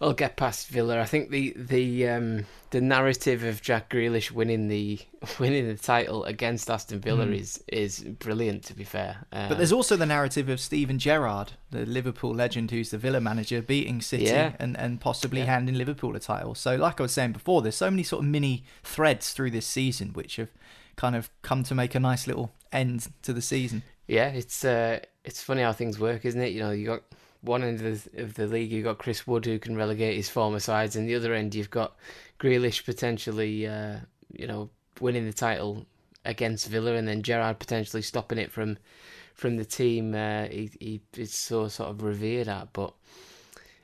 will 0.00 0.12
get 0.12 0.36
past 0.36 0.68
Villa. 0.68 1.00
I 1.00 1.04
think 1.04 1.30
the 1.30 1.52
the 1.56 2.08
um, 2.08 2.46
the 2.70 2.80
narrative 2.80 3.44
of 3.44 3.62
Jack 3.62 3.90
Grealish 3.90 4.30
winning 4.30 4.68
the 4.68 4.98
winning 5.38 5.66
the 5.66 5.76
title 5.76 6.24
against 6.24 6.68
Aston 6.70 7.00
Villa 7.00 7.24
Mm. 7.26 7.38
is 7.38 7.62
is 7.68 8.00
brilliant. 8.00 8.64
To 8.64 8.74
be 8.74 8.84
fair, 8.84 9.18
uh, 9.32 9.48
But 9.48 9.58
there's 9.58 9.72
also 9.72 9.96
the 9.96 10.06
narrative 10.06 10.48
of 10.48 10.60
Steven 10.60 10.98
Gerrard, 10.98 11.52
the 11.70 11.86
Liverpool 11.86 12.34
legend 12.34 12.70
who's 12.70 12.90
the 12.90 12.98
Villa 12.98 13.20
manager, 13.20 13.62
beating 13.62 14.00
City 14.02 14.24
Yeah. 14.24 14.52
and, 14.58 14.76
and 14.76 15.00
possibly 15.00 15.40
Yeah. 15.40 15.46
handing 15.46 15.76
Liverpool 15.76 16.14
a 16.16 16.20
title. 16.20 16.54
So, 16.54 16.76
like 16.76 17.00
I 17.00 17.04
was 17.04 17.12
saying 17.12 17.32
before, 17.32 17.62
there's 17.62 17.76
so 17.76 17.90
many 17.90 18.02
sort 18.02 18.24
of 18.24 18.28
mini 18.30 18.64
threads 18.82 19.32
through 19.32 19.50
this 19.52 19.66
season 19.66 20.12
which 20.12 20.36
have 20.36 20.50
kind 20.96 21.16
of 21.16 21.30
come 21.42 21.62
to 21.64 21.74
make 21.74 21.94
a 21.94 22.00
nice 22.00 22.26
little 22.26 22.52
end 22.72 23.08
to 23.22 23.32
the 23.32 23.42
season. 23.42 23.82
Yeah, 24.06 24.28
it's 24.28 24.64
uh, 24.64 24.98
it's 25.24 25.42
funny 25.42 25.62
how 25.62 25.72
things 25.72 25.98
work, 25.98 26.24
isn't 26.24 26.40
it? 26.40 26.52
You 26.52 26.60
know, 26.60 26.70
you 26.72 26.86
got 26.86 27.02
one 27.44 27.62
end 27.62 27.80
of 27.80 28.04
the, 28.04 28.22
of 28.22 28.34
the 28.34 28.46
league, 28.46 28.72
you've 28.72 28.84
got 28.84 28.98
Chris 28.98 29.26
Wood 29.26 29.44
who 29.44 29.58
can 29.58 29.76
relegate 29.76 30.16
his 30.16 30.28
former 30.28 30.60
sides, 30.60 30.96
and 30.96 31.08
the 31.08 31.14
other 31.14 31.34
end 31.34 31.54
you've 31.54 31.70
got 31.70 31.96
Grealish 32.40 32.84
potentially, 32.84 33.66
uh, 33.66 33.98
you 34.32 34.46
know, 34.46 34.70
winning 35.00 35.26
the 35.26 35.32
title 35.32 35.86
against 36.24 36.68
Villa, 36.68 36.94
and 36.94 37.06
then 37.06 37.22
Gerrard 37.22 37.58
potentially 37.58 38.02
stopping 38.02 38.38
it 38.38 38.50
from 38.50 38.78
from 39.34 39.56
the 39.56 39.64
team. 39.64 40.14
Uh, 40.14 40.46
he 40.46 40.70
he 40.80 41.00
is 41.16 41.34
so 41.34 41.68
sort 41.68 41.90
of 41.90 42.02
revered 42.02 42.48
at, 42.48 42.72
but 42.72 42.94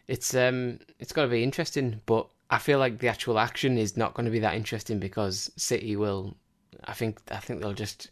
it's 0.08 0.34
um 0.34 0.78
it's 0.98 1.12
got 1.12 1.22
to 1.22 1.28
be 1.28 1.42
interesting. 1.42 2.00
But 2.06 2.26
I 2.50 2.58
feel 2.58 2.78
like 2.78 2.98
the 2.98 3.08
actual 3.08 3.38
action 3.38 3.78
is 3.78 3.96
not 3.96 4.14
going 4.14 4.26
to 4.26 4.32
be 4.32 4.40
that 4.40 4.54
interesting 4.54 4.98
because 4.98 5.50
City 5.56 5.96
will. 5.96 6.36
I 6.84 6.94
think 6.94 7.20
I 7.30 7.36
think 7.36 7.60
they'll 7.60 7.74
just 7.74 8.10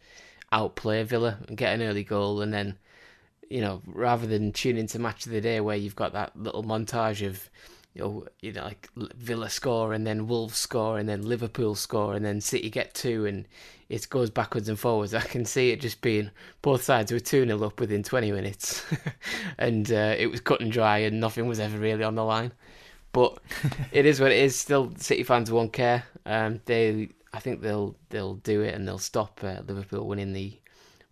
outplay 0.53 1.03
Villa 1.05 1.39
and 1.49 1.57
get 1.57 1.75
an 1.75 1.83
early 1.83 2.05
goal, 2.05 2.43
and 2.43 2.53
then 2.53 2.77
you 3.51 3.61
know 3.61 3.83
rather 3.87 4.27
than 4.27 4.53
tune 4.53 4.77
into 4.77 4.99
match 4.99 5.27
of 5.27 5.33
the 5.33 5.41
day 5.41 5.61
where 5.61 5.77
you've 5.77 5.97
got 5.97 6.13
that 6.13 6.37
little 6.37 6.63
montage 6.63 7.27
of 7.27 7.49
you 7.95 8.03
know 8.03 8.27
you 8.41 8.53
know 8.53 8.63
like 8.63 8.89
Villa 9.17 9.49
score 9.49 9.93
and 9.93 10.07
then 10.07 10.27
Wolves 10.27 10.59
score 10.59 10.99
and 10.99 11.09
then 11.09 11.23
Liverpool 11.23 11.75
score 11.75 12.15
and 12.15 12.25
then 12.25 12.41
City 12.41 12.71
get 12.71 12.95
two 12.95 13.27
and 13.27 13.47
it 13.89 14.09
goes 14.11 14.31
backwards 14.31 14.69
and 14.69 14.79
forwards. 14.79 15.15
I 15.15 15.21
can 15.21 15.45
see 15.45 15.71
it 15.71 15.81
just 15.81 16.01
being 16.01 16.31
both 16.63 16.83
sides 16.83 17.11
were 17.11 17.21
two 17.21 17.45
0 17.47 17.63
up 17.65 17.81
within 17.81 18.03
twenty 18.03 18.31
minutes, 18.31 18.85
and 19.59 19.91
uh, 19.91 20.15
it 20.19 20.27
was 20.27 20.41
cut 20.41 20.61
and 20.61 20.71
dry 20.71 20.99
and 20.99 21.21
nothing 21.21 21.47
was 21.47 21.61
ever 21.61 21.79
really 21.79 22.05
on 22.05 22.15
the 22.15 22.25
line. 22.25 22.53
But 23.13 23.39
it 23.93 24.05
is 24.05 24.21
what 24.21 24.33
it 24.33 24.39
is. 24.39 24.57
Still, 24.57 24.93
City 24.97 25.23
fans 25.23 25.51
won't 25.51 25.73
care. 25.73 26.05
Um, 26.27 26.61
they, 26.67 27.09
I 27.33 27.41
think 27.41 27.63
they'll 27.63 27.97
they'll 28.11 28.35
do 28.35 28.61
it 28.61 28.75
and 28.75 28.87
they'll 28.87 28.99
stop 28.99 29.41
uh, 29.43 29.63
Liverpool 29.67 30.07
winning 30.07 30.35
the 30.35 30.59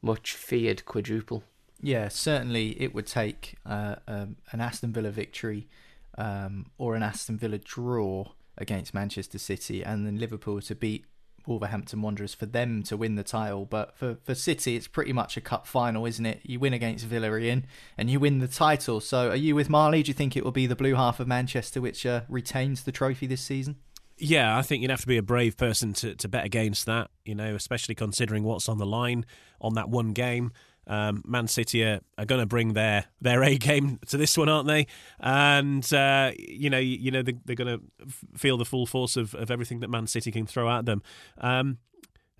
much 0.02 0.34
feared 0.34 0.84
quadruple. 0.84 1.42
Yeah, 1.80 2.08
certainly 2.08 2.80
it 2.80 2.94
would 2.94 3.06
take 3.06 3.56
uh, 3.66 3.96
um, 4.08 4.36
an 4.52 4.60
Aston 4.60 4.92
Villa 4.92 5.10
victory 5.10 5.68
um, 6.16 6.66
or 6.78 6.94
an 6.94 7.02
Aston 7.02 7.38
Villa 7.38 7.58
draw 7.58 8.32
against 8.58 8.94
Manchester 8.94 9.38
City 9.38 9.84
and 9.84 10.06
then 10.06 10.18
Liverpool 10.18 10.60
to 10.62 10.74
beat 10.74 11.04
Wolverhampton 11.46 12.02
Wanderers 12.02 12.34
for 12.34 12.46
them 12.46 12.82
to 12.84 12.96
win 12.96 13.14
the 13.14 13.22
title. 13.22 13.64
But 13.66 13.96
for, 13.96 14.16
for 14.24 14.34
City, 14.34 14.76
it's 14.76 14.88
pretty 14.88 15.12
much 15.12 15.36
a 15.36 15.40
cup 15.40 15.66
final, 15.66 16.06
isn't 16.06 16.26
it? 16.26 16.40
You 16.42 16.58
win 16.58 16.72
against 16.72 17.08
Villarreal 17.08 17.62
and 17.96 18.10
you 18.10 18.18
win 18.18 18.38
the 18.38 18.48
title. 18.48 19.00
So 19.00 19.30
are 19.30 19.36
you 19.36 19.54
with 19.54 19.70
Marley? 19.70 20.02
Do 20.02 20.08
you 20.08 20.14
think 20.14 20.36
it 20.36 20.44
will 20.44 20.52
be 20.52 20.66
the 20.66 20.76
blue 20.76 20.94
half 20.94 21.20
of 21.20 21.28
Manchester 21.28 21.80
which 21.80 22.04
uh, 22.04 22.22
retains 22.28 22.82
the 22.82 22.92
trophy 22.92 23.26
this 23.26 23.42
season? 23.42 23.76
Yeah, 24.18 24.56
I 24.56 24.62
think 24.62 24.80
you'd 24.80 24.90
have 24.90 25.02
to 25.02 25.06
be 25.06 25.18
a 25.18 25.22
brave 25.22 25.58
person 25.58 25.92
to, 25.94 26.14
to 26.14 26.28
bet 26.28 26.46
against 26.46 26.86
that, 26.86 27.10
you 27.26 27.34
know, 27.34 27.54
especially 27.54 27.94
considering 27.94 28.44
what's 28.44 28.68
on 28.68 28.78
the 28.78 28.86
line 28.86 29.26
on 29.60 29.74
that 29.74 29.90
one 29.90 30.12
game. 30.12 30.52
Um, 30.86 31.22
Man 31.26 31.48
City 31.48 31.82
are, 31.82 32.00
are 32.16 32.24
going 32.24 32.40
to 32.40 32.46
bring 32.46 32.74
their, 32.74 33.06
their 33.20 33.42
A 33.42 33.56
game 33.58 33.98
to 34.06 34.16
this 34.16 34.38
one, 34.38 34.48
aren't 34.48 34.68
they? 34.68 34.86
And 35.20 35.92
uh, 35.92 36.32
you 36.38 36.70
know, 36.70 36.78
you, 36.78 36.96
you 36.96 37.10
know, 37.10 37.22
they, 37.22 37.34
they're 37.44 37.56
going 37.56 37.78
to 37.78 38.06
feel 38.36 38.56
the 38.56 38.64
full 38.64 38.86
force 38.86 39.16
of, 39.16 39.34
of 39.34 39.50
everything 39.50 39.80
that 39.80 39.90
Man 39.90 40.06
City 40.06 40.30
can 40.30 40.46
throw 40.46 40.70
at 40.70 40.86
them. 40.86 41.02
Um, 41.38 41.78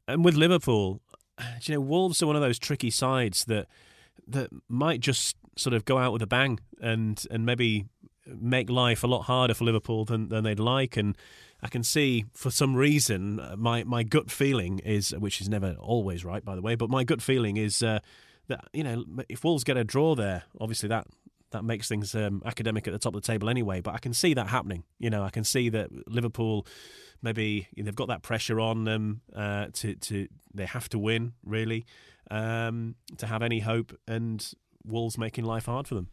and 0.08 0.24
with 0.24 0.34
Liverpool, 0.34 1.00
you 1.62 1.74
know, 1.74 1.80
Wolves 1.80 2.22
are 2.22 2.26
one 2.26 2.36
of 2.36 2.42
those 2.42 2.58
tricky 2.58 2.90
sides 2.90 3.44
that 3.46 3.66
that 4.28 4.50
might 4.68 5.00
just 5.00 5.36
sort 5.56 5.72
of 5.74 5.84
go 5.84 5.98
out 5.98 6.12
with 6.12 6.22
a 6.22 6.26
bang 6.26 6.58
and 6.80 7.24
and 7.30 7.46
maybe 7.46 7.86
make 8.26 8.68
life 8.68 9.04
a 9.04 9.06
lot 9.06 9.22
harder 9.22 9.54
for 9.54 9.64
Liverpool 9.64 10.04
than, 10.04 10.28
than 10.28 10.44
they'd 10.44 10.58
like. 10.58 10.96
And 10.96 11.16
I 11.62 11.68
can 11.68 11.82
see 11.82 12.24
for 12.32 12.50
some 12.50 12.74
reason 12.74 13.40
uh, 13.40 13.54
my 13.56 13.84
my 13.84 14.02
gut 14.02 14.30
feeling 14.30 14.80
is, 14.80 15.14
which 15.18 15.40
is 15.40 15.48
never 15.48 15.76
always 15.78 16.24
right, 16.24 16.44
by 16.44 16.54
the 16.54 16.62
way, 16.62 16.74
but 16.74 16.90
my 16.90 17.04
gut 17.04 17.22
feeling 17.22 17.56
is 17.56 17.82
uh, 17.82 18.00
that 18.48 18.64
you 18.72 18.84
know 18.84 19.04
if 19.28 19.44
Wolves 19.44 19.64
get 19.64 19.76
a 19.76 19.84
draw 19.84 20.14
there, 20.14 20.44
obviously 20.60 20.88
that 20.88 21.06
that 21.52 21.64
makes 21.64 21.88
things 21.88 22.14
um, 22.14 22.42
academic 22.44 22.86
at 22.88 22.92
the 22.92 22.98
top 22.98 23.14
of 23.14 23.22
the 23.22 23.26
table 23.26 23.48
anyway. 23.48 23.80
But 23.80 23.94
I 23.94 23.98
can 23.98 24.12
see 24.12 24.34
that 24.34 24.48
happening. 24.48 24.84
You 24.98 25.10
know, 25.10 25.22
I 25.22 25.30
can 25.30 25.44
see 25.44 25.68
that 25.70 25.90
Liverpool 26.08 26.66
maybe 27.22 27.68
you 27.74 27.82
know, 27.82 27.86
they've 27.86 27.94
got 27.94 28.08
that 28.08 28.22
pressure 28.22 28.60
on 28.60 28.84
them 28.84 29.22
uh, 29.34 29.66
to 29.74 29.94
to 29.94 30.28
they 30.54 30.66
have 30.66 30.88
to 30.90 30.98
win 30.98 31.34
really 31.44 31.86
um, 32.30 32.96
to 33.18 33.26
have 33.26 33.42
any 33.42 33.60
hope, 33.60 33.96
and 34.06 34.52
Wolves 34.84 35.18
making 35.18 35.44
life 35.44 35.66
hard 35.66 35.86
for 35.86 35.94
them. 35.94 36.08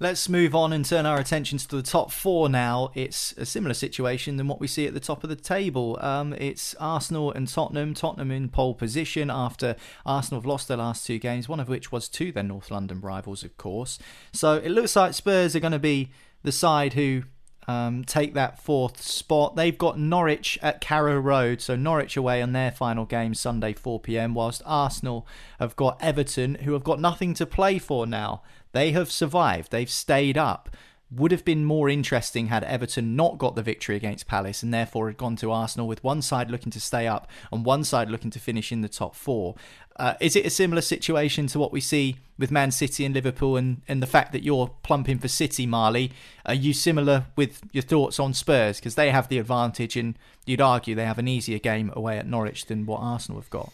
Let's 0.00 0.28
move 0.28 0.54
on 0.54 0.72
and 0.72 0.84
turn 0.84 1.06
our 1.06 1.18
attentions 1.18 1.66
to 1.66 1.74
the 1.74 1.82
top 1.82 2.12
four 2.12 2.48
now. 2.48 2.92
It's 2.94 3.32
a 3.36 3.44
similar 3.44 3.74
situation 3.74 4.36
than 4.36 4.46
what 4.46 4.60
we 4.60 4.68
see 4.68 4.86
at 4.86 4.94
the 4.94 5.00
top 5.00 5.24
of 5.24 5.28
the 5.28 5.34
table. 5.34 5.98
Um, 6.00 6.34
it's 6.34 6.76
Arsenal 6.76 7.32
and 7.32 7.48
Tottenham. 7.48 7.94
Tottenham 7.94 8.30
in 8.30 8.48
pole 8.48 8.74
position 8.74 9.28
after 9.28 9.74
Arsenal 10.06 10.40
have 10.40 10.46
lost 10.46 10.68
their 10.68 10.76
last 10.76 11.04
two 11.04 11.18
games, 11.18 11.48
one 11.48 11.58
of 11.58 11.68
which 11.68 11.90
was 11.90 12.08
to 12.10 12.30
their 12.30 12.44
North 12.44 12.70
London 12.70 13.00
rivals, 13.00 13.42
of 13.42 13.56
course. 13.56 13.98
So 14.32 14.54
it 14.54 14.68
looks 14.68 14.94
like 14.94 15.14
Spurs 15.14 15.56
are 15.56 15.60
going 15.60 15.72
to 15.72 15.80
be 15.80 16.12
the 16.44 16.52
side 16.52 16.92
who 16.92 17.24
um, 17.68 18.02
take 18.04 18.34
that 18.34 18.62
fourth 18.62 19.02
spot. 19.02 19.54
They've 19.54 19.76
got 19.76 19.98
Norwich 19.98 20.58
at 20.62 20.80
Carrow 20.80 21.18
Road, 21.18 21.60
so 21.60 21.76
Norwich 21.76 22.16
away 22.16 22.40
on 22.40 22.52
their 22.52 22.70
final 22.70 23.04
game 23.04 23.34
Sunday 23.34 23.74
4 23.74 24.00
pm, 24.00 24.34
whilst 24.34 24.62
Arsenal 24.64 25.26
have 25.58 25.76
got 25.76 26.00
Everton, 26.00 26.56
who 26.56 26.72
have 26.72 26.82
got 26.82 26.98
nothing 26.98 27.34
to 27.34 27.44
play 27.44 27.78
for 27.78 28.06
now. 28.06 28.42
They 28.72 28.92
have 28.92 29.10
survived, 29.10 29.70
they've 29.70 29.90
stayed 29.90 30.38
up. 30.38 30.70
Would 31.10 31.32
have 31.32 31.44
been 31.44 31.64
more 31.64 31.88
interesting 31.88 32.48
had 32.48 32.64
Everton 32.64 33.16
not 33.16 33.38
got 33.38 33.56
the 33.56 33.62
victory 33.62 33.96
against 33.96 34.26
Palace 34.26 34.62
and 34.62 34.74
therefore 34.74 35.06
had 35.06 35.16
gone 35.16 35.36
to 35.36 35.50
Arsenal 35.50 35.88
with 35.88 36.04
one 36.04 36.20
side 36.20 36.50
looking 36.50 36.70
to 36.72 36.80
stay 36.80 37.06
up 37.06 37.30
and 37.50 37.64
one 37.64 37.82
side 37.82 38.10
looking 38.10 38.30
to 38.30 38.38
finish 38.38 38.70
in 38.70 38.82
the 38.82 38.90
top 38.90 39.14
four. 39.14 39.54
Uh, 39.96 40.14
is 40.20 40.36
it 40.36 40.44
a 40.44 40.50
similar 40.50 40.82
situation 40.82 41.46
to 41.46 41.58
what 41.58 41.72
we 41.72 41.80
see 41.80 42.16
with 42.38 42.50
Man 42.50 42.70
City 42.70 43.06
and 43.06 43.14
Liverpool 43.14 43.56
and, 43.56 43.80
and 43.88 44.02
the 44.02 44.06
fact 44.06 44.32
that 44.32 44.44
you're 44.44 44.70
plumping 44.82 45.18
for 45.18 45.28
City, 45.28 45.66
Marley? 45.66 46.12
Are 46.44 46.54
you 46.54 46.74
similar 46.74 47.24
with 47.36 47.62
your 47.72 47.82
thoughts 47.82 48.20
on 48.20 48.34
Spurs? 48.34 48.78
Because 48.78 48.94
they 48.94 49.10
have 49.10 49.28
the 49.28 49.38
advantage 49.38 49.96
and 49.96 50.16
you'd 50.44 50.60
argue 50.60 50.94
they 50.94 51.06
have 51.06 51.18
an 51.18 51.26
easier 51.26 51.58
game 51.58 51.90
away 51.96 52.18
at 52.18 52.26
Norwich 52.26 52.66
than 52.66 52.84
what 52.84 52.98
Arsenal 52.98 53.40
have 53.40 53.50
got. 53.50 53.72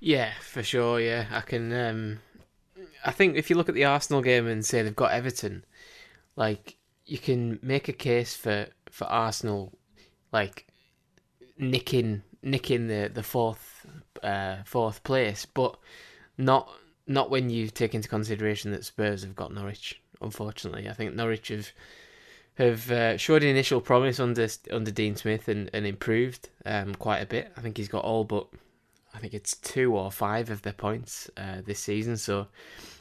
Yeah, 0.00 0.32
for 0.42 0.62
sure. 0.62 1.00
Yeah, 1.00 1.26
I 1.32 1.40
can. 1.40 1.72
Um, 1.72 2.20
I 3.04 3.10
think 3.10 3.36
if 3.36 3.50
you 3.50 3.56
look 3.56 3.68
at 3.68 3.74
the 3.74 3.84
Arsenal 3.84 4.22
game 4.22 4.46
and 4.46 4.64
say 4.64 4.82
they've 4.82 4.96
got 4.96 5.12
Everton, 5.12 5.64
like 6.36 6.76
you 7.04 7.18
can 7.18 7.58
make 7.62 7.88
a 7.88 7.92
case 7.92 8.34
for 8.34 8.66
for 8.90 9.04
Arsenal, 9.04 9.72
like 10.32 10.66
nicking 11.58 12.22
nicking 12.42 12.88
the 12.88 13.10
the 13.12 13.22
fourth 13.22 13.86
uh, 14.22 14.56
fourth 14.64 15.02
place, 15.02 15.46
but 15.46 15.76
not 16.38 16.70
not 17.06 17.30
when 17.30 17.50
you 17.50 17.68
take 17.68 17.94
into 17.94 18.08
consideration 18.08 18.70
that 18.70 18.84
Spurs 18.84 19.22
have 19.22 19.36
got 19.36 19.52
Norwich. 19.52 20.00
Unfortunately, 20.22 20.88
I 20.88 20.94
think 20.94 21.14
Norwich 21.14 21.48
have 21.48 21.70
have 22.54 22.90
uh, 22.90 23.16
showed 23.16 23.42
initial 23.42 23.80
promise 23.80 24.18
under 24.18 24.48
under 24.70 24.90
Dean 24.90 25.16
Smith 25.16 25.48
and, 25.48 25.68
and 25.72 25.86
improved 25.86 26.48
um, 26.64 26.94
quite 26.94 27.18
a 27.18 27.26
bit. 27.26 27.52
I 27.56 27.60
think 27.60 27.76
he's 27.76 27.88
got 27.88 28.04
all 28.04 28.24
but 28.24 28.46
I 29.14 29.18
think 29.18 29.34
it's 29.34 29.56
two 29.56 29.96
or 29.96 30.10
five 30.10 30.50
of 30.50 30.62
their 30.62 30.72
points 30.72 31.30
uh, 31.36 31.60
this 31.64 31.78
season. 31.78 32.16
So 32.16 32.48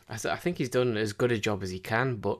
I, 0.09 0.17
th- 0.17 0.33
I 0.33 0.37
think 0.37 0.57
he's 0.57 0.69
done 0.69 0.97
as 0.97 1.13
good 1.13 1.31
a 1.31 1.37
job 1.37 1.63
as 1.63 1.69
he 1.69 1.79
can. 1.79 2.17
But 2.17 2.39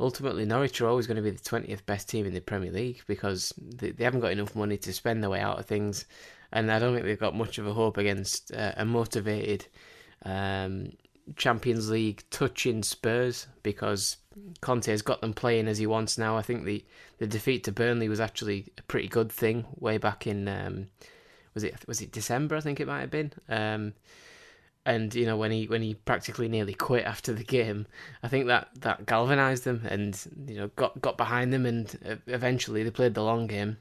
ultimately, 0.00 0.44
Norwich 0.44 0.80
are 0.80 0.88
always 0.88 1.06
going 1.06 1.16
to 1.16 1.22
be 1.22 1.30
the 1.30 1.42
twentieth 1.42 1.86
best 1.86 2.08
team 2.08 2.26
in 2.26 2.34
the 2.34 2.40
Premier 2.40 2.72
League 2.72 3.02
because 3.06 3.52
they, 3.58 3.90
they 3.90 4.04
haven't 4.04 4.20
got 4.20 4.32
enough 4.32 4.54
money 4.54 4.76
to 4.78 4.92
spend 4.92 5.22
their 5.22 5.30
way 5.30 5.40
out 5.40 5.58
of 5.58 5.66
things, 5.66 6.06
and 6.52 6.70
I 6.70 6.78
don't 6.78 6.94
think 6.94 7.06
they've 7.06 7.18
got 7.18 7.36
much 7.36 7.58
of 7.58 7.66
a 7.66 7.72
hope 7.72 7.96
against 7.96 8.52
uh, 8.52 8.72
a 8.76 8.84
motivated. 8.84 9.66
Um, 10.24 10.92
Champions 11.36 11.90
League 11.90 12.22
touching 12.30 12.82
Spurs 12.82 13.46
because 13.62 14.18
Conte 14.60 14.90
has 14.90 15.02
got 15.02 15.20
them 15.20 15.32
playing 15.32 15.68
as 15.68 15.78
he 15.78 15.86
wants 15.86 16.18
now. 16.18 16.36
I 16.36 16.42
think 16.42 16.64
the, 16.64 16.84
the 17.18 17.26
defeat 17.26 17.64
to 17.64 17.72
Burnley 17.72 18.08
was 18.08 18.20
actually 18.20 18.66
a 18.76 18.82
pretty 18.82 19.08
good 19.08 19.32
thing 19.32 19.64
way 19.78 19.96
back 19.98 20.26
in 20.26 20.48
um, 20.48 20.88
was 21.54 21.64
it 21.64 21.76
was 21.86 22.00
it 22.00 22.12
December 22.12 22.56
I 22.56 22.60
think 22.60 22.80
it 22.80 22.86
might 22.86 23.00
have 23.00 23.10
been. 23.10 23.32
Um, 23.48 23.94
and 24.86 25.14
you 25.14 25.26
know 25.26 25.36
when 25.36 25.50
he 25.50 25.66
when 25.66 25.82
he 25.82 25.94
practically 25.94 26.48
nearly 26.48 26.74
quit 26.74 27.04
after 27.04 27.32
the 27.32 27.44
game, 27.44 27.86
I 28.22 28.28
think 28.28 28.46
that 28.46 28.68
that 28.80 29.06
galvanized 29.06 29.64
them 29.64 29.82
and 29.88 30.18
you 30.46 30.56
know 30.56 30.68
got 30.76 31.00
got 31.00 31.16
behind 31.16 31.52
them 31.52 31.66
and 31.66 32.20
eventually 32.26 32.82
they 32.82 32.90
played 32.90 33.14
the 33.14 33.22
long 33.22 33.46
game 33.46 33.78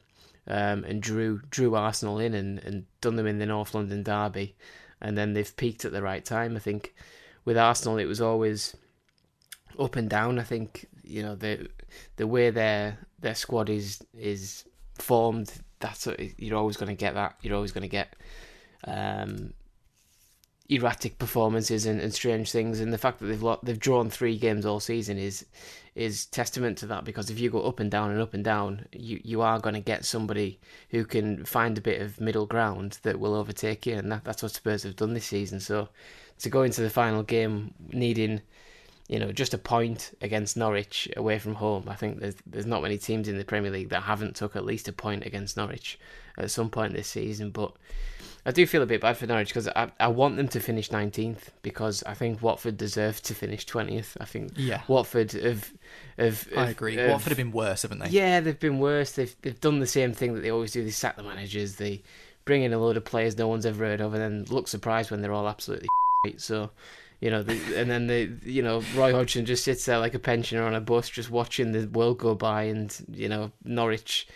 um, 0.48 0.84
and 0.84 1.02
drew 1.02 1.42
drew 1.50 1.76
Arsenal 1.76 2.20
in 2.20 2.34
and, 2.34 2.60
and 2.60 2.86
done 3.02 3.16
them 3.16 3.28
in 3.28 3.40
the 3.40 3.46
North 3.46 3.74
London 3.74 4.04
derby, 4.04 4.56
and 5.02 5.18
then 5.18 5.34
they've 5.34 5.56
peaked 5.56 5.86
at 5.86 5.92
the 5.92 6.02
right 6.02 6.24
time. 6.24 6.56
I 6.56 6.60
think 6.60 6.94
with 7.46 7.58
Arsenal, 7.58 7.98
it 7.98 8.06
was 8.06 8.22
always 8.22 8.76
up 9.80 9.96
and 9.96 10.10
down. 10.10 10.40
I 10.40 10.44
think 10.44 10.88
you 11.04 11.22
know 11.24 11.36
the 11.36 11.70
the 12.18 12.28
way 12.28 12.50
their 12.50 12.98
their 13.20 13.36
squad 13.36 13.70
is 13.70 14.04
is 14.18 14.66
formed. 14.96 15.52
That's 15.80 16.06
what, 16.06 16.20
you're 16.40 16.58
always 16.58 16.78
going 16.78 16.96
to 16.96 17.00
get 17.00 17.16
that. 17.16 17.36
You're 17.42 17.56
always 17.56 17.74
going 17.74 17.82
to 17.82 17.88
get 17.90 18.16
um, 18.86 19.54
erratic 20.70 21.20
performances 21.20 21.86
and, 21.86 22.00
and 22.00 22.14
strange 22.14 22.52
things. 22.52 22.80
And 22.80 22.94
the 22.94 22.98
fact 22.98 23.20
that 23.20 23.26
they've 23.26 23.58
they've 23.64 23.80
drawn 23.80 24.10
three 24.10 24.38
games 24.38 24.66
all 24.66 24.80
season 24.80 25.18
is 25.18 25.46
is 25.96 26.26
testament 26.26 26.78
to 26.80 26.88
that. 26.88 27.04
Because 27.04 27.30
if 27.30 27.40
you 27.40 27.50
go 27.50 27.62
up 27.62 27.80
and 27.80 27.92
down 27.92 28.12
and 28.12 28.22
up 28.22 28.34
and 28.34 28.44
down, 28.44 28.86
you 28.92 29.20
you 29.24 29.42
are 29.42 29.60
going 29.60 29.76
to 29.76 29.82
get 29.82 30.06
somebody 30.06 30.60
who 30.90 31.06
can 31.06 31.46
find 31.46 31.78
a 31.78 31.82
bit 31.82 32.02
of 32.02 32.22
middle 32.22 32.46
ground 32.46 33.00
that 33.04 33.20
will 33.20 33.36
overtake 33.36 33.86
you. 33.86 33.96
And 33.96 34.12
that, 34.12 34.24
that's 34.24 34.44
what 34.44 34.52
Spurs 34.52 34.84
have 34.84 34.96
done 34.96 35.14
this 35.14 35.26
season. 35.26 35.60
So 35.60 35.90
to 36.40 36.50
go 36.50 36.64
into 36.64 36.82
the 36.82 36.90
final 36.90 37.24
game 37.24 37.74
needing, 37.92 38.42
you 39.08 39.20
know, 39.20 39.32
just 39.32 39.54
a 39.54 39.58
point 39.58 40.18
against 40.22 40.58
Norwich 40.58 41.10
away 41.18 41.40
from 41.40 41.56
home. 41.56 41.86
I 41.88 41.96
think 41.96 42.20
there's 42.20 42.36
there's 42.46 42.66
not 42.66 42.82
many 42.82 42.98
teams 42.98 43.28
in 43.28 43.38
the 43.38 43.46
Premier 43.46 43.72
League 43.72 43.90
that 43.90 44.04
haven't 44.04 44.36
took 44.38 44.56
at 44.56 44.66
least 44.66 44.88
a 44.88 44.94
point 44.94 45.26
against 45.26 45.58
Norwich 45.58 46.00
at 46.38 46.52
some 46.52 46.70
point 46.70 46.94
this 46.94 47.10
season. 47.10 47.52
But 47.52 47.74
I 48.46 48.52
do 48.52 48.66
feel 48.68 48.82
a 48.82 48.86
bit 48.86 49.00
bad 49.00 49.16
for 49.18 49.26
Norwich 49.26 49.48
because 49.48 49.70
I, 49.70 49.90
I 50.00 50.08
want 50.10 50.36
them 50.36 50.50
to 50.50 50.60
finish 50.60 50.90
19th 50.90 51.50
because 51.62 52.04
I 52.04 52.14
think 52.14 52.42
Watford 52.42 52.76
deserved 52.76 53.24
to 53.26 53.34
finish 53.34 53.66
20th. 53.66 54.18
I 54.20 54.26
think 54.26 54.52
Yeah. 54.58 54.82
Watford 54.90 55.32
have, 55.32 55.72
have, 56.18 56.48
I 56.58 56.70
agree. 56.72 56.96
have- 56.98 57.10
Watford 57.12 57.30
have 57.30 57.38
been 57.38 57.52
worse, 57.54 57.84
haven't 57.84 58.00
they? 58.00 58.10
Yeah, 58.10 58.42
they've 58.42 58.60
been 58.60 58.80
worse. 58.80 59.14
They've 59.14 59.34
they've 59.44 59.60
done 59.62 59.80
the 59.80 59.88
same 59.88 60.12
thing 60.14 60.34
that 60.36 60.42
they 60.42 60.52
always 60.52 60.74
do. 60.74 60.84
They 60.84 60.90
sack 60.92 61.16
the 61.16 61.24
managers. 61.24 61.76
They 61.76 62.04
bring 62.46 62.64
in 62.64 62.74
a 62.74 62.78
load 62.80 62.98
of 62.98 63.06
players 63.06 63.38
no 63.38 63.48
one's 63.48 63.66
ever 63.66 63.86
heard 63.86 64.02
of, 64.02 64.14
and 64.14 64.22
then 64.22 64.46
look 64.54 64.68
surprised 64.68 65.10
when 65.12 65.22
they're 65.22 65.32
all 65.32 65.48
absolutely 65.48 65.88
shit. 66.26 66.42
So, 66.42 66.72
you 67.22 67.30
know, 67.32 67.46
and 67.76 67.90
then 67.90 68.08
they, 68.08 68.30
you 68.44 68.62
know 68.62 68.84
Roy 68.94 69.14
Hodgson 69.14 69.46
just 69.46 69.64
sits 69.64 69.86
there 69.86 70.00
like 70.00 70.16
a 70.16 70.20
pensioner 70.20 70.64
on 70.66 70.76
a 70.76 70.82
bus, 70.82 71.08
just 71.08 71.32
watching 71.32 71.72
the 71.72 71.88
world 71.88 72.18
go 72.18 72.36
by, 72.36 72.64
and 72.64 72.94
you 73.14 73.30
know 73.30 73.54
Norwich 73.64 74.28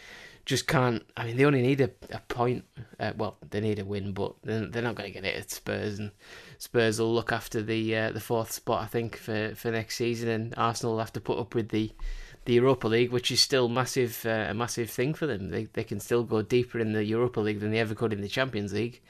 just 0.48 0.66
can't. 0.66 1.04
I 1.18 1.26
mean, 1.26 1.36
they 1.36 1.44
only 1.44 1.62
need 1.62 1.82
a, 1.82 1.92
a 2.12 2.20
point. 2.30 2.64
Uh, 3.00 3.12
well, 3.18 3.38
they 3.50 3.60
need 3.60 3.80
a 3.80 3.86
win, 3.86 4.14
but 4.14 4.34
they're, 4.44 4.66
they're 4.66 4.82
not 4.82 4.96
going 4.96 5.12
to 5.12 5.14
get 5.14 5.28
it 5.28 5.36
at 5.36 5.52
Spurs, 5.52 6.00
and 6.00 6.12
Spurs 6.58 7.00
will 7.00 7.14
look 7.14 7.34
after 7.34 7.62
the 7.62 7.96
uh, 7.96 8.12
the 8.14 8.22
fourth 8.22 8.54
spot, 8.54 8.82
I 8.82 8.88
think, 8.88 9.18
for, 9.18 9.54
for 9.56 9.72
next 9.72 9.98
season, 9.98 10.30
and 10.30 10.54
Arsenal 10.58 10.94
will 10.94 11.00
have 11.00 11.14
to 11.14 11.22
put 11.22 11.38
up 11.38 11.54
with 11.54 11.70
the 11.70 11.92
the 12.46 12.54
Europa 12.54 12.88
League, 12.88 13.12
which 13.12 13.30
is 13.30 13.42
still 13.42 13.68
massive 13.68 14.26
uh, 14.26 14.48
a 14.50 14.54
massive 14.54 14.90
thing 14.90 15.14
for 15.14 15.28
them. 15.28 15.50
They 15.50 15.66
they 15.66 15.84
can 15.84 16.00
still 16.00 16.24
go 16.24 16.42
deeper 16.42 16.80
in 16.80 16.94
the 16.94 17.04
Europa 17.04 17.42
League 17.42 17.60
than 17.60 17.72
they 17.72 17.80
ever 17.80 17.94
could 17.94 18.14
in 18.14 18.22
the 18.22 18.30
Champions 18.30 18.72
League. 18.72 19.02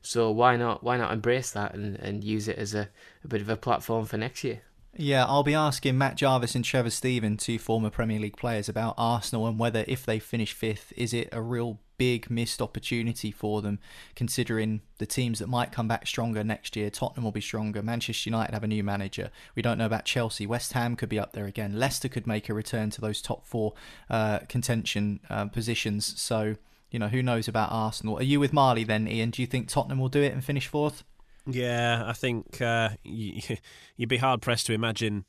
So 0.00 0.30
why 0.30 0.56
not 0.56 0.82
why 0.82 0.96
not 0.96 1.12
embrace 1.12 1.50
that 1.50 1.74
and, 1.74 1.96
and 1.96 2.24
use 2.24 2.48
it 2.48 2.56
as 2.56 2.74
a, 2.74 2.88
a 3.22 3.28
bit 3.28 3.42
of 3.42 3.50
a 3.50 3.56
platform 3.56 4.06
for 4.06 4.16
next 4.16 4.42
year? 4.44 4.62
Yeah, 4.98 5.26
I'll 5.26 5.42
be 5.42 5.54
asking 5.54 5.98
Matt 5.98 6.16
Jarvis 6.16 6.54
and 6.54 6.64
Trevor 6.64 6.90
Steven, 6.90 7.36
two 7.36 7.58
former 7.58 7.90
Premier 7.90 8.18
League 8.18 8.36
players, 8.36 8.68
about 8.68 8.94
Arsenal 8.96 9.46
and 9.46 9.58
whether, 9.58 9.84
if 9.86 10.06
they 10.06 10.18
finish 10.18 10.54
fifth, 10.54 10.92
is 10.96 11.12
it 11.12 11.28
a 11.32 11.42
real 11.42 11.80
big 11.98 12.30
missed 12.30 12.62
opportunity 12.62 13.30
for 13.30 13.62
them, 13.62 13.78
considering 14.14 14.80
the 14.98 15.06
teams 15.06 15.38
that 15.38 15.48
might 15.48 15.72
come 15.72 15.88
back 15.88 16.06
stronger 16.06 16.44
next 16.44 16.76
year. 16.76 16.90
Tottenham 16.90 17.24
will 17.24 17.32
be 17.32 17.40
stronger. 17.40 17.82
Manchester 17.82 18.30
United 18.30 18.52
have 18.52 18.64
a 18.64 18.68
new 18.68 18.84
manager. 18.84 19.30
We 19.54 19.62
don't 19.62 19.78
know 19.78 19.86
about 19.86 20.04
Chelsea. 20.04 20.46
West 20.46 20.72
Ham 20.72 20.96
could 20.96 21.08
be 21.08 21.18
up 21.18 21.32
there 21.32 21.46
again. 21.46 21.78
Leicester 21.78 22.08
could 22.08 22.26
make 22.26 22.48
a 22.48 22.54
return 22.54 22.90
to 22.90 23.00
those 23.00 23.22
top 23.22 23.46
four 23.46 23.74
uh, 24.10 24.40
contention 24.40 25.20
uh, 25.30 25.46
positions. 25.46 26.20
So, 26.20 26.56
you 26.90 26.98
know, 26.98 27.08
who 27.08 27.22
knows 27.22 27.48
about 27.48 27.72
Arsenal? 27.72 28.18
Are 28.18 28.22
you 28.22 28.40
with 28.40 28.52
Marley 28.52 28.84
then, 28.84 29.08
Ian? 29.08 29.30
Do 29.30 29.42
you 29.42 29.46
think 29.46 29.68
Tottenham 29.68 29.98
will 29.98 30.08
do 30.08 30.22
it 30.22 30.32
and 30.32 30.44
finish 30.44 30.66
fourth? 30.66 31.04
Yeah, 31.46 32.02
I 32.06 32.12
think 32.12 32.60
uh, 32.60 32.90
you, 33.04 33.40
you'd 33.96 34.08
be 34.08 34.16
hard 34.16 34.42
pressed 34.42 34.66
to 34.66 34.72
imagine 34.72 35.24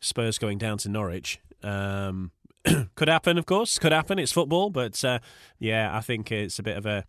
Spurs 0.00 0.38
going 0.38 0.58
down 0.58 0.78
to 0.78 0.88
Norwich. 0.88 1.38
Um, 1.62 2.32
could 2.94 3.08
happen, 3.08 3.38
of 3.38 3.46
course. 3.46 3.78
Could 3.78 3.92
happen. 3.92 4.18
It's 4.18 4.32
football, 4.32 4.70
but 4.70 5.02
uh, 5.04 5.18
yeah, 5.58 5.96
I 5.96 6.00
think 6.00 6.32
it's 6.32 6.58
a 6.58 6.62
bit 6.62 6.76
of 6.76 6.86
a, 6.86 7.04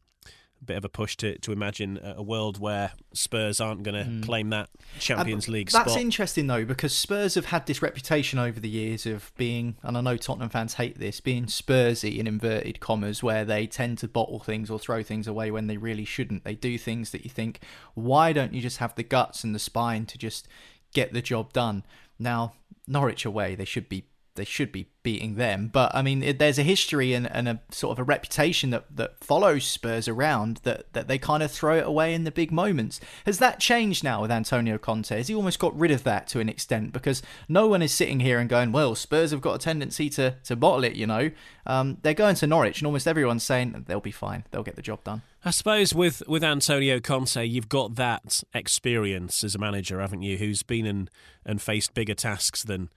bit 0.66 0.78
of 0.78 0.86
a 0.86 0.90
push 0.90 1.16
to 1.18 1.38
to 1.40 1.52
imagine 1.52 2.00
a 2.04 2.24
world 2.24 2.60
where 2.60 2.92
Spurs 3.14 3.60
aren't 3.62 3.84
going 3.84 3.96
to 3.96 4.10
Mm. 4.10 4.24
claim 4.24 4.50
that 4.50 4.70
Champions 5.00 5.48
League 5.48 5.68
That's 5.68 5.76
spot. 5.76 5.86
That's 5.88 5.98
interesting 5.98 6.48
though, 6.48 6.66
because 6.66 6.96
Spurs 6.96 7.36
have 7.36 7.46
had 7.46 7.66
this 7.66 7.82
reputation 7.82 8.40
over 8.40 8.60
the 8.60 8.70
years 8.70 9.06
of 9.06 9.32
being, 9.38 9.76
and 9.84 9.98
I 9.98 10.02
know 10.02 10.18
Tottenham 10.18 10.50
fans 10.50 10.76
hate 10.76 11.00
this, 11.00 11.20
being 11.20 11.46
Spursy 11.46 12.18
in 12.18 12.28
inverted 12.28 12.80
commas, 12.80 13.22
where 13.24 13.46
they 13.46 13.68
tend 13.68 13.98
to 14.00 14.08
bottle 14.08 14.40
things 14.40 14.70
or 14.70 14.80
throw 14.80 15.04
things 15.04 15.28
away 15.28 15.52
when 15.52 15.68
they 15.68 15.78
really 15.78 16.06
shouldn't. 16.06 16.44
They 16.44 16.56
do 16.56 16.78
things 16.78 17.12
that 17.12 17.24
you 17.24 17.30
think, 17.30 17.60
why 17.94 18.34
don't 18.34 18.54
you 18.54 18.62
just 18.62 18.78
have 18.78 18.96
the 18.96 19.04
guts 19.04 19.44
and 19.44 19.54
the 19.54 19.60
spine 19.60 20.06
to 20.08 20.18
just 20.18 20.48
get 20.94 21.14
the 21.14 21.22
job 21.22 21.54
done? 21.54 21.84
Now, 22.20 22.54
Norwich 22.88 23.26
away, 23.26 23.56
they 23.56 23.66
should 23.66 23.90
be 23.90 24.06
they 24.36 24.46
should 24.46 24.72
be 24.72 24.88
beating 25.04 25.36
them. 25.36 25.70
But 25.72 25.94
I 25.94 26.02
mean, 26.02 26.24
it, 26.24 26.40
there's 26.40 26.58
a 26.58 26.64
history 26.64 27.14
and, 27.14 27.30
and 27.30 27.48
a 27.48 27.62
sort 27.70 27.92
of 27.92 28.00
a 28.00 28.04
reputation 28.04 28.70
that, 28.72 28.86
that 28.96 29.24
follows 29.24 29.66
Spurs 29.66 30.08
around 30.08 30.62
that, 30.64 30.92
that 30.94 31.08
they 31.08 31.18
kind 31.18 31.44
of 31.44 31.52
throw 31.52 31.78
it 31.78 31.86
away 31.86 32.14
in 32.14 32.24
the 32.24 32.32
big 32.32 32.52
moments. 32.52 33.00
Has 33.26 33.38
that 33.40 33.60
changed 33.60 34.04
now 34.04 34.22
with 34.22 34.32
Antonio 34.32 34.78
Conte? 34.78 35.16
Has 35.16 35.28
he 35.28 35.36
almost 35.36 35.60
got 35.60 35.78
rid 35.78 35.92
of 35.92 36.04
that 36.04 36.28
to 36.30 36.40
an 36.40 36.50
extent? 36.50 36.94
Because 36.94 37.22
no 37.48 37.68
one 37.68 37.82
is 37.82 37.92
sitting 37.92 38.22
here 38.22 38.40
and 38.40 38.50
going, 38.50 38.72
well, 38.72 38.96
Spurs 38.96 39.32
have 39.32 39.42
got 39.42 39.56
a 39.56 39.60
tendency 39.60 40.10
to, 40.12 40.36
to 40.46 40.56
bottle 40.56 40.84
it, 40.84 40.96
you 40.96 41.06
know. 41.06 41.32
Um, 41.66 41.98
they're 42.02 42.14
going 42.14 42.36
to 42.36 42.48
Norwich, 42.48 42.80
and 42.80 42.88
almost 42.88 43.08
everyone's 43.08 43.44
saying 43.44 43.86
they'll 43.88 44.02
be 44.02 44.12
fine. 44.12 44.46
They'll 44.52 44.64
get 44.64 44.76
the 44.76 44.82
job 44.82 45.04
done. 45.04 45.22
I 45.46 45.52
suppose 45.52 45.94
with, 45.94 46.24
with 46.28 46.44
Antonio 46.44 47.00
Conte, 47.00 47.46
you've 47.46 47.70
got 47.70 47.96
that 47.96 48.44
experience 48.54 49.44
as 49.44 49.56
a 49.56 49.60
manager, 49.60 50.00
haven't 50.00 50.22
you? 50.22 50.38
Who's 50.38 50.64
been 50.64 50.86
in 50.86 51.10
and 51.46 51.62
faced 51.62 51.94
bigger 51.94 52.16
tasks 52.16 52.64
than 52.64 52.90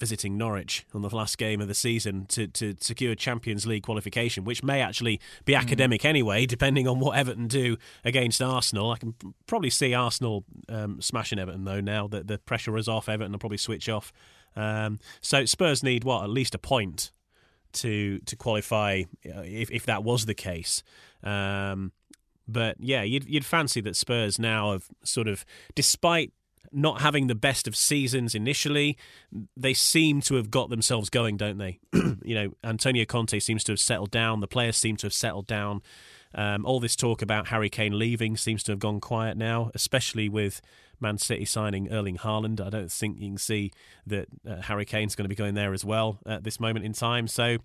visiting 0.00 0.36
Norwich 0.36 0.86
on 0.94 1.02
the 1.02 1.14
last 1.14 1.38
game 1.38 1.60
of 1.60 1.68
the 1.68 1.74
season 1.74 2.26
to, 2.26 2.48
to 2.48 2.74
secure 2.80 3.14
Champions 3.14 3.66
League 3.66 3.82
qualification, 3.84 4.44
which 4.44 4.62
may 4.64 4.80
actually 4.80 5.20
be 5.44 5.52
Hmm. 5.52 5.60
academic 5.60 6.04
anyway, 6.04 6.46
depending 6.56 6.88
on 6.88 6.98
what 6.98 7.16
Everton 7.16 7.46
do 7.46 7.76
against 8.04 8.40
Arsenal. 8.42 8.90
I 8.90 8.96
can 8.96 9.14
probably 9.46 9.70
see 9.70 9.94
Arsenal 9.94 10.44
um, 10.68 11.00
smashing 11.00 11.38
Everton, 11.38 11.64
though, 11.64 11.80
now 11.80 12.08
that 12.08 12.26
the 12.26 12.38
pressure 12.38 12.76
is 12.76 12.88
off. 12.88 13.08
Everton 13.08 13.32
will 13.32 13.38
probably 13.38 13.58
switch 13.58 13.88
off. 13.88 14.12
Um, 14.56 14.98
so 15.20 15.44
Spurs 15.44 15.82
need, 15.82 16.02
what, 16.02 16.24
at 16.24 16.30
least 16.30 16.54
a 16.54 16.58
point 16.58 17.12
to 17.72 18.18
to 18.20 18.34
qualify 18.34 19.02
uh, 19.26 19.42
if, 19.44 19.70
if 19.70 19.86
that 19.86 20.02
was 20.02 20.26
the 20.26 20.34
case. 20.34 20.82
Um, 21.22 21.92
but 22.48 22.76
yeah, 22.80 23.02
you'd, 23.02 23.28
you'd 23.28 23.44
fancy 23.44 23.80
that 23.82 23.94
Spurs 23.94 24.38
now 24.40 24.72
have 24.72 24.88
sort 25.04 25.28
of, 25.28 25.44
despite 25.76 26.32
not 26.72 27.00
having 27.00 27.26
the 27.26 27.34
best 27.34 27.66
of 27.66 27.74
seasons 27.74 28.34
initially, 28.34 28.96
they 29.56 29.74
seem 29.74 30.20
to 30.22 30.36
have 30.36 30.50
got 30.50 30.70
themselves 30.70 31.10
going, 31.10 31.36
don't 31.36 31.58
they? 31.58 31.80
you 31.92 32.34
know, 32.34 32.52
Antonio 32.62 33.04
Conte 33.04 33.38
seems 33.40 33.64
to 33.64 33.72
have 33.72 33.80
settled 33.80 34.10
down. 34.10 34.40
The 34.40 34.48
players 34.48 34.76
seem 34.76 34.96
to 34.98 35.06
have 35.06 35.14
settled 35.14 35.46
down. 35.46 35.82
Um, 36.34 36.64
all 36.64 36.78
this 36.78 36.94
talk 36.94 37.22
about 37.22 37.48
Harry 37.48 37.68
Kane 37.68 37.98
leaving 37.98 38.36
seems 38.36 38.62
to 38.64 38.72
have 38.72 38.78
gone 38.78 39.00
quiet 39.00 39.36
now, 39.36 39.70
especially 39.74 40.28
with 40.28 40.60
Man 41.00 41.18
City 41.18 41.44
signing 41.44 41.92
Erling 41.92 42.18
Haaland. 42.18 42.60
I 42.60 42.70
don't 42.70 42.90
think 42.90 43.18
you 43.18 43.28
can 43.28 43.38
see 43.38 43.72
that 44.06 44.28
uh, 44.48 44.62
Harry 44.62 44.84
Kane's 44.84 45.16
going 45.16 45.24
to 45.24 45.28
be 45.28 45.34
going 45.34 45.54
there 45.54 45.72
as 45.72 45.84
well 45.84 46.20
at 46.26 46.44
this 46.44 46.60
moment 46.60 46.84
in 46.84 46.92
time. 46.92 47.26
So 47.26 47.58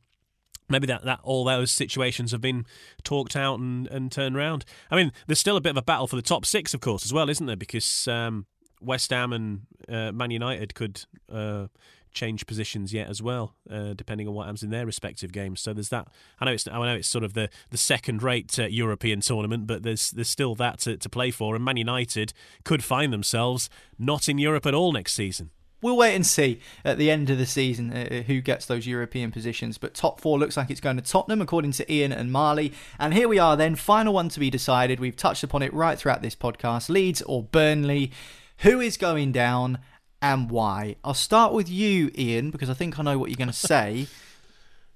maybe 0.70 0.88
that, 0.88 1.04
that 1.06 1.20
all 1.24 1.44
those 1.44 1.72
situations 1.72 2.32
have 2.32 2.42
been 2.42 2.66
talked 3.04 3.36
out 3.36 3.60
and, 3.60 3.88
and 3.88 4.12
turned 4.12 4.36
around. 4.36 4.66
I 4.90 4.96
mean, 4.96 5.12
there's 5.28 5.40
still 5.40 5.58
a 5.58 5.62
bit 5.62 5.72
of 5.72 5.78
a 5.78 5.84
battle 5.84 6.08
for 6.08 6.16
the 6.16 6.22
top 6.22 6.46
six, 6.46 6.74
of 6.74 6.82
course, 6.82 7.06
as 7.06 7.14
well, 7.14 7.30
isn't 7.30 7.46
there? 7.46 7.56
Because 7.56 8.08
um, 8.08 8.48
West 8.86 9.10
Ham 9.12 9.34
and 9.34 9.62
uh, 9.90 10.12
Man 10.12 10.32
United 10.32 10.76
could 10.76 11.04
uh, 11.32 11.68
change 12.16 12.48
positions 12.48 12.94
yet 12.94 13.08
as 13.10 13.22
well, 13.22 13.54
uh, 13.70 13.94
depending 13.94 14.28
on 14.28 14.34
what 14.34 14.44
happens 14.44 14.64
in 14.64 14.72
their 14.72 14.86
respective 14.86 15.32
games. 15.32 15.62
So 15.62 15.74
there's 15.74 15.90
that. 15.90 16.08
I 16.40 16.46
know 16.46 16.52
it's 16.54 16.68
I 16.68 16.78
know 16.78 16.96
it's 16.96 17.08
sort 17.08 17.24
of 17.24 17.34
the, 17.34 17.50
the 17.70 17.78
second 17.78 18.24
rate 18.24 18.58
uh, 18.58 18.66
European 18.66 19.20
tournament, 19.20 19.68
but 19.68 19.84
there's 19.84 20.10
there's 20.12 20.30
still 20.30 20.56
that 20.56 20.80
to, 20.80 20.98
to 20.98 21.10
play 21.10 21.30
for. 21.30 21.56
And 21.56 21.64
Man 21.64 21.78
United 21.78 22.34
could 22.64 22.84
find 22.84 23.14
themselves 23.14 23.70
not 24.00 24.28
in 24.28 24.40
Europe 24.40 24.66
at 24.66 24.74
all 24.74 24.92
next 24.92 25.14
season. 25.14 25.52
We'll 25.82 25.98
wait 25.98 26.16
and 26.16 26.26
see 26.26 26.62
at 26.84 26.98
the 26.98 27.12
end 27.12 27.30
of 27.30 27.38
the 27.38 27.46
season 27.46 27.94
uh, 27.94 28.24
who 28.26 28.42
gets 28.42 28.66
those 28.66 28.88
European 28.88 29.32
positions. 29.32 29.78
But 29.78 29.94
top 29.94 30.20
four 30.20 30.40
looks 30.40 30.58
like 30.58 30.72
it's 30.72 30.82
going 30.82 30.96
to 30.96 31.04
Tottenham, 31.04 31.42
according 31.42 31.74
to 31.74 31.94
Ian 31.94 32.12
and 32.12 32.32
Marley. 32.32 32.74
And 32.98 33.14
here 33.14 33.28
we 33.28 33.38
are 33.38 33.56
then, 33.56 33.76
final 33.76 34.14
one 34.14 34.30
to 34.30 34.40
be 34.40 34.50
decided. 34.50 35.00
We've 35.00 35.16
touched 35.16 35.44
upon 35.44 35.62
it 35.62 35.72
right 35.74 36.00
throughout 36.00 36.24
this 36.24 36.36
podcast 36.36 36.90
Leeds 36.90 37.22
or 37.24 37.44
Burnley. 37.44 38.12
Who 38.60 38.80
is 38.80 38.98
going 38.98 39.32
down 39.32 39.80
and 40.22 40.50
why? 40.50 40.96
I'll 41.04 41.14
start 41.14 41.54
with 41.54 41.70
you, 41.70 42.12
Ian, 42.18 42.52
because 42.52 42.70
I 42.70 42.74
think 42.74 42.98
I 42.98 43.04
know 43.04 43.18
what 43.18 43.30
you're 43.30 43.38
going 43.38 43.48
to 43.52 43.54
say. 43.54 44.08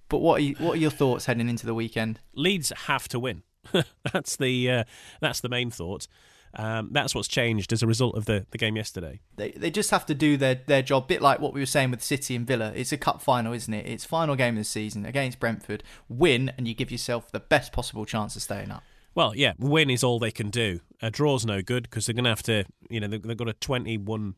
but 0.07 0.20
what 0.20 0.39
are, 0.39 0.43
you, 0.43 0.55
what 0.55 0.74
are 0.74 0.80
your 0.80 0.91
thoughts 0.91 1.26
heading 1.26 1.49
into 1.49 1.66
the 1.66 1.74
weekend? 1.74 2.20
Leeds 2.34 2.72
have 2.88 3.07
to 3.10 3.20
win. 3.20 3.43
that's 4.14 4.38
the 4.38 4.72
uh, 4.72 4.84
that's 5.20 5.41
the 5.41 5.49
main 5.49 5.70
thought. 5.70 6.07
Um, 6.55 6.89
that's 6.91 7.14
what's 7.14 7.28
changed 7.28 7.72
as 7.72 7.84
a 7.84 7.88
result 7.88 8.16
of 8.18 8.26
the, 8.26 8.45
the 8.49 8.57
game 8.57 8.76
yesterday. 8.76 9.20
They 9.36 9.51
they 9.51 9.70
just 9.70 9.91
have 9.91 10.05
to 10.07 10.16
do 10.16 10.38
their, 10.38 10.55
their 10.66 10.82
job, 10.82 11.07
bit 11.07 11.22
like 11.22 11.39
what 11.39 11.53
we 11.53 11.60
were 11.60 11.66
saying 11.68 11.91
with 11.91 12.01
City 12.01 12.36
and 12.36 12.47
Villa. 12.47 12.72
It's 12.76 12.91
a 12.91 12.97
cup 12.97 13.22
final, 13.22 13.53
isn't 13.53 13.74
it? 13.74 13.86
It's 13.86 14.05
final 14.05 14.36
game 14.36 14.55
of 14.55 14.60
the 14.60 14.64
season 14.64 15.05
against 15.05 15.39
Brentford. 15.39 15.84
Win, 16.07 16.51
and 16.57 16.68
you 16.68 16.74
give 16.74 16.89
yourself 16.89 17.32
the 17.32 17.39
best 17.39 17.72
possible 17.72 18.05
chance 18.05 18.36
of 18.36 18.41
staying 18.41 18.72
up. 18.72 18.84
Well, 19.20 19.36
yeah, 19.36 19.51
win 19.59 19.89
is 19.89 20.01
all 20.01 20.17
they 20.17 20.32
can 20.32 20.49
do. 20.49 20.80
A 21.01 21.11
draw's 21.11 21.45
no 21.45 21.61
good 21.61 21.84
because 21.84 22.05
they're 22.05 22.13
going 22.13 22.24
to 22.24 22.30
have 22.30 22.43
to, 22.43 22.63
you 22.89 23.01
know, 23.01 23.07
they've, 23.07 23.36
got 23.36 23.49
a 23.49 23.53
21 23.53 24.36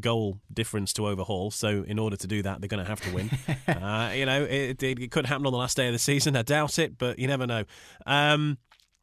goal 0.00 0.40
difference 0.52 0.92
to 0.94 1.06
overhaul. 1.06 1.52
So 1.52 1.84
in 1.86 2.00
order 2.00 2.16
to 2.16 2.26
do 2.26 2.42
that, 2.42 2.60
they're 2.60 2.66
going 2.66 2.82
to 2.82 2.90
have 2.90 3.00
to 3.02 3.14
win. 3.14 3.30
uh, 3.68 4.10
you 4.12 4.26
know, 4.26 4.42
it, 4.42 4.82
it, 4.82 4.98
it 4.98 5.10
could 5.12 5.26
happen 5.26 5.46
on 5.46 5.52
the 5.52 5.58
last 5.58 5.76
day 5.76 5.86
of 5.86 5.92
the 5.92 6.00
season. 6.00 6.34
I 6.34 6.42
doubt 6.42 6.80
it, 6.80 6.98
but 6.98 7.16
you 7.20 7.28
never 7.28 7.46
know. 7.46 7.62
Um, 8.06 8.58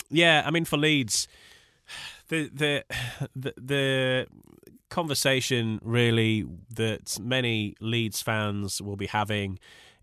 yeah, 0.09 0.43
I 0.45 0.51
mean, 0.51 0.65
for 0.65 0.75
Leeds, 0.75 1.29
the 2.27 2.49
the 2.53 2.83
the, 3.33 3.53
the 3.55 4.27
conversation 4.89 5.79
really 5.81 6.45
that 6.75 7.17
many 7.21 7.75
Leeds 7.79 8.21
fans 8.21 8.81
will 8.81 8.97
be 8.97 9.07
having 9.07 9.59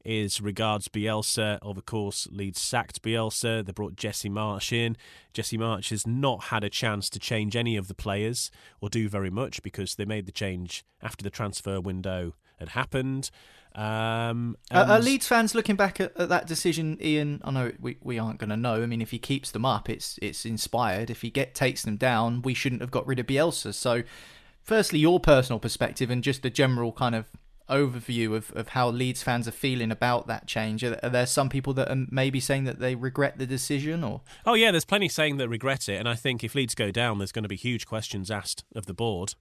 is 0.08 0.40
regards 0.40 0.88
Bielsa. 0.88 1.58
Of 1.60 1.84
course, 1.84 2.26
Leeds 2.32 2.60
sacked 2.60 3.02
Bielsa. 3.02 3.64
They 3.64 3.72
brought 3.72 3.94
Jesse 3.94 4.30
Marsch 4.30 4.72
in. 4.72 4.96
Jesse 5.34 5.58
Marsch 5.58 5.90
has 5.90 6.06
not 6.06 6.44
had 6.44 6.64
a 6.64 6.70
chance 6.70 7.10
to 7.10 7.18
change 7.18 7.54
any 7.54 7.76
of 7.76 7.88
the 7.88 7.94
players 7.94 8.50
or 8.80 8.88
do 8.88 9.08
very 9.08 9.30
much 9.30 9.62
because 9.62 9.96
they 9.96 10.06
made 10.06 10.24
the 10.24 10.32
change 10.32 10.82
after 11.02 11.22
the 11.22 11.30
transfer 11.30 11.78
window 11.78 12.34
had 12.58 12.70
happened. 12.70 13.30
Um, 13.74 14.56
Are, 14.70 14.84
are 14.84 14.98
Leeds 14.98 15.28
fans 15.28 15.54
looking 15.54 15.76
back 15.76 16.00
at, 16.00 16.16
at 16.16 16.30
that 16.30 16.46
decision, 16.46 16.96
Ian? 17.02 17.40
I 17.44 17.50
know 17.50 17.72
we, 17.78 17.98
we 18.02 18.18
aren't 18.18 18.38
going 18.38 18.50
to 18.50 18.56
know. 18.56 18.82
I 18.82 18.86
mean, 18.86 19.02
if 19.02 19.10
he 19.10 19.18
keeps 19.18 19.50
them 19.50 19.64
up, 19.64 19.90
it's 19.90 20.18
it's 20.22 20.44
inspired. 20.46 21.10
If 21.10 21.20
he 21.20 21.30
get 21.30 21.54
takes 21.54 21.82
them 21.82 21.96
down, 21.96 22.42
we 22.42 22.54
shouldn't 22.54 22.80
have 22.80 22.90
got 22.90 23.06
rid 23.06 23.18
of 23.20 23.26
Bielsa. 23.26 23.74
So, 23.74 24.02
firstly, 24.62 24.98
your 24.98 25.20
personal 25.20 25.60
perspective 25.60 26.10
and 26.10 26.24
just 26.24 26.44
a 26.44 26.50
general 26.50 26.92
kind 26.92 27.14
of 27.14 27.26
overview 27.68 28.34
of, 28.34 28.52
of 28.54 28.68
how 28.68 28.88
Leeds 28.88 29.22
fans 29.22 29.46
are 29.46 29.52
feeling 29.52 29.90
about 29.90 30.26
that 30.26 30.46
change. 30.46 30.82
Are, 30.82 30.98
are 31.02 31.10
there 31.10 31.26
some 31.26 31.48
people 31.48 31.72
that 31.74 31.90
are 31.90 32.06
maybe 32.10 32.40
saying 32.40 32.64
that 32.64 32.78
they 32.78 32.94
regret 32.94 33.38
the 33.38 33.46
decision, 33.46 34.02
or 34.04 34.22
Oh 34.46 34.54
yeah, 34.54 34.70
there's 34.70 34.84
plenty 34.84 35.08
saying 35.08 35.36
that 35.38 35.48
regret 35.48 35.88
it, 35.88 35.98
and 35.98 36.08
I 36.08 36.14
think 36.14 36.42
if 36.42 36.54
Leeds 36.54 36.74
go 36.74 36.90
down, 36.90 37.18
there's 37.18 37.32
going 37.32 37.42
to 37.44 37.48
be 37.48 37.56
huge 37.56 37.86
questions 37.86 38.30
asked 38.30 38.64
of 38.74 38.86
the 38.86 38.94
board, 38.94 39.34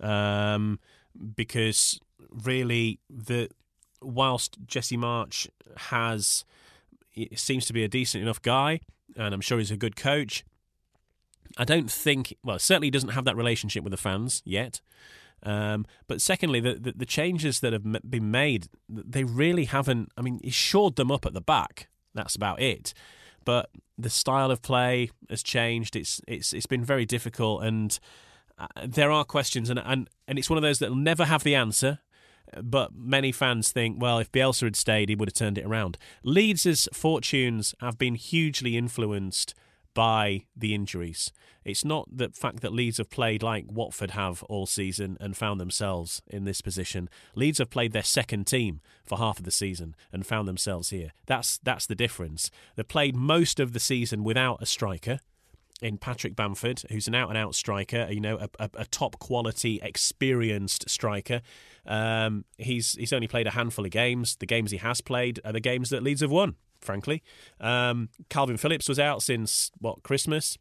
um, 0.00 0.78
because 1.36 2.00
really 2.30 3.00
the 3.08 3.48
whilst 4.02 4.58
Jesse 4.66 4.96
Marsch 4.96 5.48
has 5.76 6.44
seems 7.34 7.66
to 7.66 7.72
be 7.72 7.84
a 7.84 7.88
decent 7.88 8.22
enough 8.22 8.42
guy, 8.42 8.80
and 9.16 9.34
I'm 9.34 9.40
sure 9.40 9.58
he's 9.58 9.70
a 9.70 9.76
good 9.76 9.96
coach. 9.96 10.44
I 11.56 11.64
don't 11.64 11.90
think 11.90 12.34
well, 12.42 12.58
certainly 12.58 12.90
doesn't 12.90 13.10
have 13.10 13.24
that 13.26 13.36
relationship 13.36 13.84
with 13.84 13.92
the 13.92 13.96
fans 13.96 14.42
yet. 14.44 14.80
Um, 15.44 15.86
but 16.06 16.20
secondly, 16.20 16.60
the, 16.60 16.74
the 16.74 16.92
the 16.92 17.06
changes 17.06 17.60
that 17.60 17.72
have 17.72 17.84
been 18.08 18.30
made, 18.30 18.68
they 18.88 19.24
really 19.24 19.66
haven't. 19.66 20.10
I 20.16 20.22
mean, 20.22 20.40
he 20.42 20.50
shored 20.50 20.96
them 20.96 21.10
up 21.10 21.26
at 21.26 21.34
the 21.34 21.40
back. 21.40 21.88
That's 22.14 22.34
about 22.34 22.60
it. 22.60 22.94
But 23.44 23.70
the 23.98 24.10
style 24.10 24.50
of 24.50 24.62
play 24.62 25.10
has 25.28 25.42
changed. 25.42 25.96
It's 25.96 26.20
it's 26.26 26.52
it's 26.52 26.66
been 26.66 26.84
very 26.84 27.04
difficult, 27.04 27.62
and 27.62 27.98
uh, 28.58 28.66
there 28.86 29.10
are 29.10 29.24
questions, 29.24 29.68
and 29.70 29.78
and 29.78 30.08
and 30.26 30.38
it's 30.38 30.48
one 30.48 30.56
of 30.56 30.62
those 30.62 30.78
that'll 30.78 30.96
never 30.96 31.26
have 31.26 31.44
the 31.44 31.54
answer. 31.54 31.98
But 32.62 32.94
many 32.94 33.32
fans 33.32 33.72
think, 33.72 34.00
well, 34.00 34.18
if 34.18 34.30
Bielsa 34.30 34.64
had 34.64 34.76
stayed, 34.76 35.08
he 35.08 35.16
would 35.16 35.28
have 35.28 35.34
turned 35.34 35.58
it 35.58 35.66
around. 35.66 35.98
Leeds' 36.22 36.88
fortunes 36.92 37.74
have 37.80 37.98
been 37.98 38.14
hugely 38.14 38.76
influenced 38.76 39.54
by 39.94 40.46
the 40.56 40.74
injuries. 40.74 41.32
It's 41.64 41.84
not 41.84 42.08
the 42.12 42.28
fact 42.30 42.60
that 42.60 42.72
Leeds 42.72 42.98
have 42.98 43.08
played 43.08 43.42
like 43.42 43.64
Watford 43.68 44.10
have 44.10 44.42
all 44.44 44.66
season 44.66 45.16
and 45.20 45.36
found 45.36 45.60
themselves 45.60 46.20
in 46.26 46.44
this 46.44 46.60
position. 46.60 47.08
Leeds 47.34 47.58
have 47.58 47.70
played 47.70 47.92
their 47.92 48.02
second 48.02 48.46
team 48.46 48.80
for 49.04 49.16
half 49.16 49.38
of 49.38 49.44
the 49.44 49.50
season 49.50 49.96
and 50.12 50.26
found 50.26 50.46
themselves 50.46 50.90
here. 50.90 51.12
That's 51.26 51.58
that's 51.58 51.86
the 51.86 51.94
difference. 51.94 52.50
They 52.76 52.82
played 52.82 53.16
most 53.16 53.58
of 53.60 53.72
the 53.72 53.80
season 53.80 54.24
without 54.24 54.60
a 54.60 54.66
striker 54.66 55.20
in 55.80 55.98
Patrick 55.98 56.36
Bamford, 56.36 56.82
who's 56.90 57.08
an 57.08 57.14
out 57.14 57.28
and 57.28 57.38
out 57.38 57.54
striker, 57.54 58.08
you 58.10 58.20
know, 58.20 58.38
a, 58.38 58.48
a, 58.58 58.70
a 58.78 58.84
top 58.86 59.18
quality, 59.18 59.80
experienced 59.82 60.88
striker. 60.88 61.42
Um, 61.86 62.44
he's 62.58 62.92
he's 62.92 63.12
only 63.12 63.28
played 63.28 63.46
a 63.46 63.50
handful 63.50 63.84
of 63.84 63.90
games. 63.90 64.36
The 64.36 64.46
games 64.46 64.70
he 64.70 64.78
has 64.78 65.00
played 65.00 65.40
are 65.44 65.52
the 65.52 65.60
games 65.60 65.90
that 65.90 66.02
Leeds 66.02 66.20
have 66.20 66.30
won. 66.30 66.56
Frankly, 66.84 67.22
um, 67.60 68.08
Calvin 68.28 68.56
Phillips 68.56 68.88
was 68.88 68.98
out 68.98 69.22
since 69.22 69.72
what 69.78 70.02
Christmas. 70.02 70.58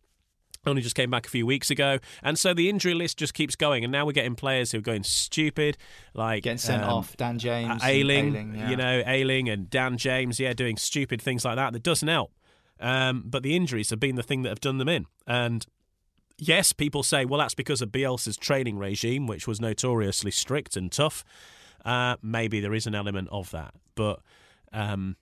Only 0.66 0.82
just 0.82 0.96
came 0.96 1.12
back 1.12 1.28
a 1.28 1.30
few 1.30 1.46
weeks 1.46 1.70
ago, 1.70 2.00
and 2.24 2.40
so 2.40 2.54
the 2.54 2.70
injury 2.70 2.94
list 2.94 3.18
just 3.18 3.34
keeps 3.34 3.54
going. 3.54 3.84
And 3.84 3.92
now 3.92 4.06
we're 4.06 4.14
getting 4.14 4.36
players 4.36 4.72
who 4.72 4.78
are 4.78 4.82
going 4.82 5.04
stupid, 5.04 5.78
like 6.14 6.44
getting 6.44 6.58
sent 6.58 6.84
um, 6.84 6.90
off? 6.90 7.18
Dan 7.18 7.38
James, 7.38 7.84
Ailing, 7.84 8.28
Ayling, 8.28 8.56
yeah. 8.56 8.70
you 8.70 8.78
know, 8.78 9.04
Ayling 9.06 9.50
and 9.50 9.70
Dan 9.70 9.98
James, 9.98 10.40
yeah, 10.40 10.54
doing 10.54 10.78
stupid 10.78 11.22
things 11.22 11.44
like 11.44 11.58
that. 11.58 11.74
That 11.74 11.84
doesn't 11.84 12.08
help. 12.08 12.32
Um, 12.80 13.24
but 13.26 13.44
the 13.44 13.58
injuries 13.58 13.90
have 13.90 14.00
been 14.00 14.16
the 14.16 14.24
thing 14.24 14.44
that 14.44 14.50
have 14.50 14.62
done 14.62 14.78
them 14.78 14.88
in. 14.88 15.06
And 15.28 15.66
yes, 16.38 16.72
people 16.72 17.04
say, 17.04 17.26
well, 17.26 17.40
that's 17.40 17.56
because 17.56 17.82
of 17.82 17.92
Bielsa's 17.92 18.38
training 18.38 18.78
regime, 18.78 19.28
which 19.28 19.48
was 19.48 19.60
notoriously 19.60 20.32
strict 20.32 20.78
and 20.78 20.92
tough. 20.92 21.24
Uh, 21.84 22.16
maybe 22.22 22.60
there 22.60 22.74
is 22.74 22.88
an 22.88 22.96
element 22.96 23.28
of 23.32 23.52
that, 23.52 23.74
but 23.96 24.22
um, 24.72 25.18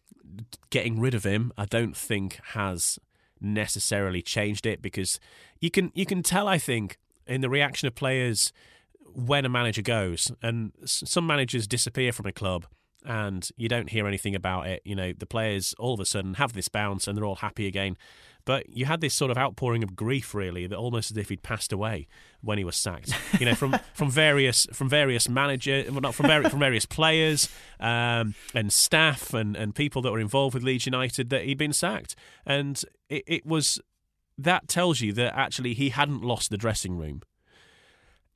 getting 0.70 1.00
rid 1.00 1.14
of 1.14 1.24
him, 1.24 1.52
I 1.58 1.66
don't 1.66 1.96
think 1.96 2.40
has 2.54 3.00
necessarily 3.40 4.22
changed 4.22 4.66
it 4.66 4.82
because 4.82 5.20
you 5.60 5.72
can 5.72 5.92
you 5.96 6.06
can 6.06 6.24
tell. 6.24 6.48
I 6.48 6.58
think 6.58 6.98
in 7.28 7.42
the 7.42 7.50
reaction 7.50 7.88
of 7.88 7.96
players 7.96 8.52
when 9.14 9.46
a 9.46 9.50
manager 9.50 9.82
goes, 9.82 10.32
and 10.42 10.72
some 10.86 11.28
managers 11.28 11.68
disappear 11.68 12.12
from 12.12 12.26
a 12.26 12.32
club 12.32 12.66
and 13.06 13.50
you 13.58 13.68
don't 13.68 13.90
hear 13.90 14.08
anything 14.08 14.36
about 14.36 14.68
it. 14.68 14.82
You 14.86 14.96
know, 14.96 15.14
the 15.14 15.26
players 15.26 15.74
all 15.80 15.94
of 15.94 16.00
a 16.00 16.06
sudden 16.06 16.36
have 16.36 16.54
this 16.54 16.68
bounce 16.68 17.08
and 17.08 17.18
they're 17.18 17.26
all 17.26 17.38
happy 17.38 17.68
again. 17.68 17.98
But 18.46 18.70
you 18.70 18.86
had 18.86 19.02
this 19.02 19.14
sort 19.14 19.32
of 19.32 19.38
outpouring 19.38 19.84
of 19.84 19.96
grief, 19.96 20.34
really, 20.34 20.68
that 20.68 20.76
almost 20.76 21.12
as 21.12 21.18
if 21.18 21.30
he'd 21.30 21.44
passed 21.44 21.72
away 21.72 22.08
when 22.42 22.58
he 22.58 22.64
was 22.64 22.76
sacked. 22.76 23.14
You 23.40 23.46
know, 23.46 23.56
from, 23.56 23.78
from 23.94 24.10
various 24.10 24.68
from 24.74 24.90
various 24.90 25.30
managers, 25.30 25.90
well, 25.92 26.02
not 26.02 26.16
from 26.16 26.28
very, 26.28 26.50
from 26.50 26.60
various 26.60 26.86
players 26.86 27.50
um, 27.80 28.36
and 28.54 28.72
staff 28.72 29.34
and, 29.34 29.56
and 29.56 29.76
people 29.76 30.02
that 30.02 30.12
were 30.12 30.20
involved 30.20 30.54
with 30.54 30.64
Leeds 30.64 30.86
United 30.86 31.30
that 31.30 31.46
he'd 31.46 31.58
been 31.58 31.74
sacked, 31.74 32.16
and 32.46 32.84
it, 33.10 33.24
it 33.28 33.46
was 33.46 33.80
that 34.38 34.68
tells 34.68 35.02
you 35.02 35.14
that 35.14 35.38
actually 35.38 35.74
he 35.74 35.90
hadn't 35.90 36.24
lost 36.24 36.50
the 36.50 36.58
dressing 36.58 36.98
room 36.98 37.22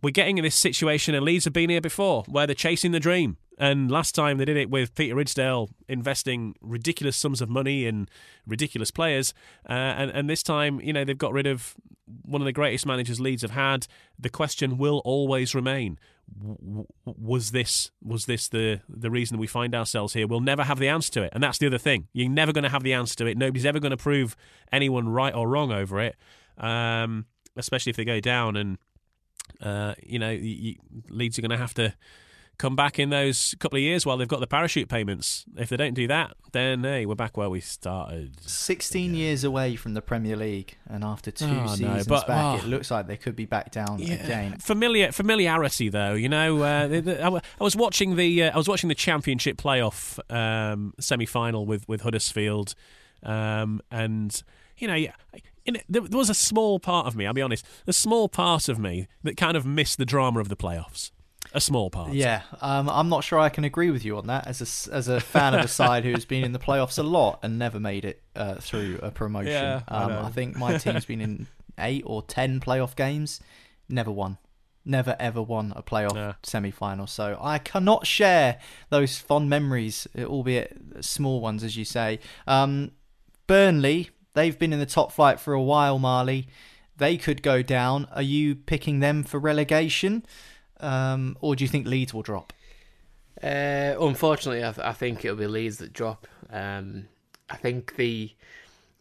we're 0.06 0.12
getting 0.12 0.38
in 0.38 0.44
this 0.44 0.56
situation, 0.56 1.16
and 1.16 1.26
Leeds 1.26 1.46
have 1.46 1.54
been 1.54 1.70
here 1.70 1.82
before, 1.82 2.24
where 2.28 2.46
they're 2.46 2.54
chasing 2.54 2.92
the 2.92 3.00
dream. 3.00 3.38
And 3.58 3.90
last 3.90 4.14
time 4.14 4.38
they 4.38 4.46
did 4.46 4.58
it 4.58 4.70
with 4.70 4.96
Peter 4.96 5.16
Ridsdale 5.16 5.70
investing 5.88 6.56
ridiculous 6.62 7.16
sums 7.16 7.42
of 7.42 7.50
money 7.50 7.86
in 7.86 8.10
ridiculous 8.46 8.92
players, 8.92 9.34
uh, 9.70 9.74
and 9.74 10.12
and 10.12 10.30
this 10.30 10.44
time, 10.44 10.82
you 10.82 10.92
know, 10.92 11.06
they've 11.06 11.18
got 11.18 11.32
rid 11.32 11.48
of 11.48 11.76
one 12.24 12.42
of 12.42 12.46
the 12.46 12.52
greatest 12.52 12.86
managers 12.86 13.20
Leeds 13.20 13.42
have 13.42 13.52
had. 13.52 13.88
The 14.20 14.30
question 14.30 14.78
will 14.78 15.02
always 15.06 15.56
remain: 15.56 15.98
Was 17.06 17.52
this 17.52 17.92
was 18.04 18.26
this 18.26 18.50
the 18.50 18.82
the 18.90 19.10
reason 19.10 19.38
we 19.38 19.48
find 19.48 19.74
ourselves 19.74 20.14
here? 20.14 20.28
We'll 20.28 20.42
never 20.42 20.64
have 20.64 20.80
the 20.80 20.90
answer 20.90 21.12
to 21.14 21.24
it, 21.24 21.32
and 21.34 21.42
that's 21.42 21.58
the 21.58 21.68
other 21.68 21.78
thing. 21.78 22.08
You're 22.12 22.30
never 22.30 22.52
going 22.52 22.64
to 22.66 22.70
have 22.70 22.84
the 22.84 22.94
answer 22.94 23.16
to 23.16 23.26
it. 23.26 23.38
Nobody's 23.38 23.66
ever 23.66 23.80
going 23.80 23.92
to 23.92 23.98
prove 23.98 24.36
anyone 24.72 25.08
right 25.08 25.34
or 25.34 25.48
wrong 25.48 25.72
over 25.72 26.02
it, 26.02 26.18
um, 26.58 27.26
especially 27.56 27.92
if 27.92 27.96
they 27.96 28.06
go 28.06 28.20
down 28.20 28.58
and 28.58 28.78
uh, 29.62 29.94
you 30.04 30.20
know, 30.20 30.32
you, 30.32 30.76
Leeds 31.10 31.38
are 31.38 31.42
going 31.42 31.52
to 31.52 31.58
have 31.58 31.74
to 31.76 31.94
come 32.58 32.76
back 32.76 33.00
in 33.00 33.10
those 33.10 33.56
couple 33.60 33.78
of 33.78 33.82
years 33.82 34.06
while 34.06 34.18
they've 34.18 34.28
got 34.28 34.40
the 34.40 34.48
parachute 34.48 34.90
payments. 34.90 35.46
If 35.58 35.70
they 35.70 35.78
don't 35.78 35.94
do 35.94 36.08
that, 36.08 36.36
then 36.52 36.84
hey, 36.84 37.06
we're 37.06 37.16
back 37.16 37.38
where 37.38 37.50
we 37.50 37.60
started. 37.60 38.38
16 38.42 39.14
yeah. 39.14 39.18
years 39.18 39.44
away 39.44 39.76
from 39.76 39.94
the 39.94 40.02
Premier 40.02 40.36
League, 40.36 40.78
and 40.88 41.04
after 41.04 41.32
two 41.32 41.46
oh, 41.46 41.68
seasons 41.68 42.08
no, 42.08 42.16
but, 42.16 42.28
back, 42.28 42.62
oh, 42.62 42.66
it 42.66 42.68
looks 42.68 42.92
like 42.92 43.08
they 43.08 43.18
could 43.18 43.36
be 43.36 43.46
back 43.46 43.72
down 43.72 44.00
yeah. 44.00 44.16
again. 44.16 44.58
Familiar 44.60 45.12
familiarity, 45.12 45.90
though, 45.90 46.14
you 46.14 46.30
know. 46.30 46.62
Uh, 46.62 46.88
the, 46.88 47.02
the, 47.02 47.24
I, 47.24 47.30
I, 47.30 47.64
was 47.64 47.76
watching 47.76 48.16
the 48.16 48.44
uh, 48.44 48.52
I 48.52 48.58
was 48.58 48.68
watching 48.68 48.88
the 48.88 48.96
Championship 48.96 49.58
playoff 49.58 50.20
um, 50.34 50.94
semi 51.00 51.26
final 51.26 51.66
with 51.66 51.88
with 51.88 52.02
Huddersfield, 52.02 52.76
um, 53.24 53.82
and 53.92 54.42
you 54.78 54.88
know, 54.88 55.08
in, 55.66 55.82
there, 55.90 56.02
there 56.02 56.18
was 56.18 56.30
a 56.30 56.36
small 56.36 56.80
part 56.80 57.08
of 57.08 57.16
me, 57.16 57.26
I'll 57.26 57.34
be 57.34 57.42
honest, 57.42 57.66
a 57.88 57.94
small 57.94 58.30
part 58.30 58.70
of 58.70 58.80
me 58.80 59.08
that 59.24 59.38
kind 59.38 59.58
of 59.58 59.66
missed 59.66 59.98
the 59.98 60.06
drama 60.06 60.40
of 60.40 60.50
the 60.50 60.56
playoffs. 60.56 61.12
A 61.56 61.62
small 61.62 61.90
part. 61.90 62.14
Yeah, 62.14 62.42
um, 62.62 62.90
I'm 62.90 63.10
not 63.10 63.24
sure 63.24 63.40
I 63.40 63.50
can 63.50 63.64
agree 63.64 63.90
with 63.90 64.06
you 64.06 64.18
on 64.18 64.28
that. 64.28 64.48
As 64.48 64.62
a, 64.62 64.94
as 64.94 65.08
a 65.08 65.20
fan 65.20 65.54
of 65.54 65.66
a 65.66 65.68
side 65.68 66.04
who's 66.04 66.26
been 66.26 66.44
in 66.44 66.52
the 66.52 66.60
playoffs 66.60 67.00
a 67.00 67.04
lot 67.04 67.40
and 67.42 67.58
never 67.58 67.80
made 67.80 68.06
it 68.06 68.22
uh, 68.36 68.56
through 68.56 69.00
a 69.02 69.10
promotion, 69.10 69.54
yeah, 69.54 69.82
um, 69.88 70.12
I, 70.12 70.26
I 70.26 70.30
think 70.32 70.58
my 70.58 70.78
team's 70.78 71.06
been 71.06 71.22
in 71.22 71.48
eight 71.80 72.04
or 72.06 72.22
ten 72.22 72.60
playoff 72.60 72.96
games, 72.96 73.40
never 73.90 74.12
won 74.12 74.38
never 74.88 75.16
ever 75.20 75.42
won 75.42 75.74
a 75.76 75.82
playoff 75.82 76.14
yeah. 76.14 76.34
semi 76.44 76.70
final. 76.70 77.08
So 77.08 77.40
I 77.42 77.58
cannot 77.58 78.06
share 78.06 78.60
those 78.92 79.18
fond 79.18 79.50
memories, 79.50 80.08
albeit 80.16 80.78
small 81.02 81.42
ones, 81.42 81.64
as 81.64 81.76
you 81.76 81.86
say. 81.86 82.20
Um, 82.46 82.92
Burnley 83.48 84.12
They've 84.36 84.58
been 84.58 84.74
in 84.74 84.80
the 84.80 84.86
top 84.86 85.12
flight 85.12 85.40
for 85.40 85.54
a 85.54 85.62
while, 85.62 85.98
Marley. 85.98 86.48
They 86.98 87.18
could 87.18 87.42
go 87.42 87.62
down. 87.62 88.08
Are 88.12 88.22
you 88.22 88.54
picking 88.54 89.00
them 89.00 89.24
for 89.24 89.40
relegation? 89.40 90.26
Um, 90.86 91.36
or 91.42 91.56
do 91.56 91.64
you 91.64 91.68
think 91.68 91.88
Leeds 91.88 92.14
will 92.14 92.22
drop? 92.22 92.54
Uh, 93.42 93.96
unfortunately, 94.00 94.64
I, 94.64 94.72
th- 94.72 94.86
I, 94.86 94.94
think 94.94 95.26
it'll 95.26 95.36
be 95.36 95.48
Leeds 95.48 95.78
that 95.78 95.94
drop. 95.94 96.28
Um, 96.52 97.08
I 97.50 97.56
think 97.56 97.96
the 97.96 98.32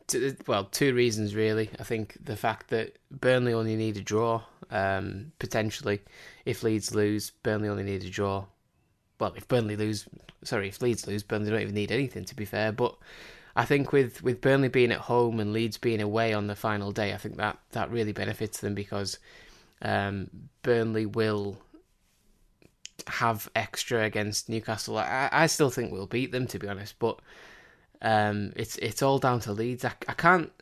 t- 0.06 0.32
well, 0.46 0.64
two 0.64 0.94
reasons 0.94 1.34
really. 1.34 1.68
I 1.78 1.82
think 1.82 2.16
the 2.24 2.36
fact 2.36 2.70
that 2.70 2.96
Burnley 3.10 3.52
only 3.52 3.76
need 3.76 3.98
a 3.98 4.00
draw, 4.00 4.42
um, 4.70 5.32
potentially. 5.38 6.00
If 6.46 6.62
Leeds 6.62 6.94
lose, 6.94 7.30
Burnley 7.42 7.68
only 7.68 7.84
need 7.84 8.02
a 8.02 8.10
draw. 8.10 8.46
Well, 9.20 9.34
if 9.36 9.46
Burnley 9.46 9.76
lose, 9.76 10.08
sorry, 10.42 10.68
if 10.68 10.80
Leeds 10.80 11.06
lose, 11.06 11.22
Burnley 11.22 11.50
don't 11.50 11.60
even 11.60 11.74
need 11.74 11.92
anything 11.92 12.24
to 12.24 12.34
be 12.34 12.46
fair. 12.46 12.72
But 12.72 12.96
I 13.54 13.66
think 13.66 13.92
with, 13.92 14.22
with 14.22 14.40
Burnley 14.40 14.68
being 14.68 14.90
at 14.90 15.00
home 15.00 15.38
and 15.38 15.52
Leeds 15.52 15.76
being 15.76 16.00
away 16.00 16.32
on 16.32 16.46
the 16.46 16.56
final 16.56 16.92
day, 16.92 17.12
I 17.12 17.18
think 17.18 17.36
that, 17.36 17.58
that 17.72 17.90
really 17.90 18.12
benefits 18.12 18.60
them 18.60 18.74
because 18.74 19.18
um, 19.82 20.30
Burnley 20.62 21.04
will 21.06 21.58
have 23.06 23.50
extra 23.54 24.04
against 24.04 24.48
Newcastle. 24.48 24.98
I, 24.98 25.28
I 25.32 25.46
still 25.46 25.70
think 25.70 25.92
we'll 25.92 26.06
beat 26.06 26.32
them 26.32 26.46
to 26.48 26.58
be 26.58 26.68
honest, 26.68 26.98
but 26.98 27.20
um, 28.02 28.52
it's 28.56 28.76
it's 28.76 29.02
all 29.02 29.18
down 29.18 29.40
to 29.40 29.52
Leeds. 29.52 29.84
I, 29.84 29.92
I 30.08 30.14
can't. 30.14 30.52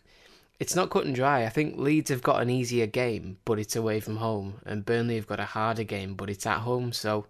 It's 0.60 0.76
not 0.76 0.90
cut 0.90 1.06
and 1.06 1.14
dry. 1.14 1.44
I 1.44 1.48
think 1.48 1.78
Leeds 1.78 2.10
have 2.10 2.22
got 2.22 2.40
an 2.40 2.50
easier 2.50 2.86
game, 2.86 3.38
but 3.44 3.58
it's 3.58 3.74
away 3.74 4.00
from 4.00 4.16
home, 4.16 4.60
and 4.64 4.84
Burnley 4.84 5.16
have 5.16 5.26
got 5.26 5.40
a 5.40 5.44
harder 5.44 5.84
game, 5.84 6.14
but 6.14 6.30
it's 6.30 6.46
at 6.46 6.58
home. 6.58 6.92
So 6.92 7.26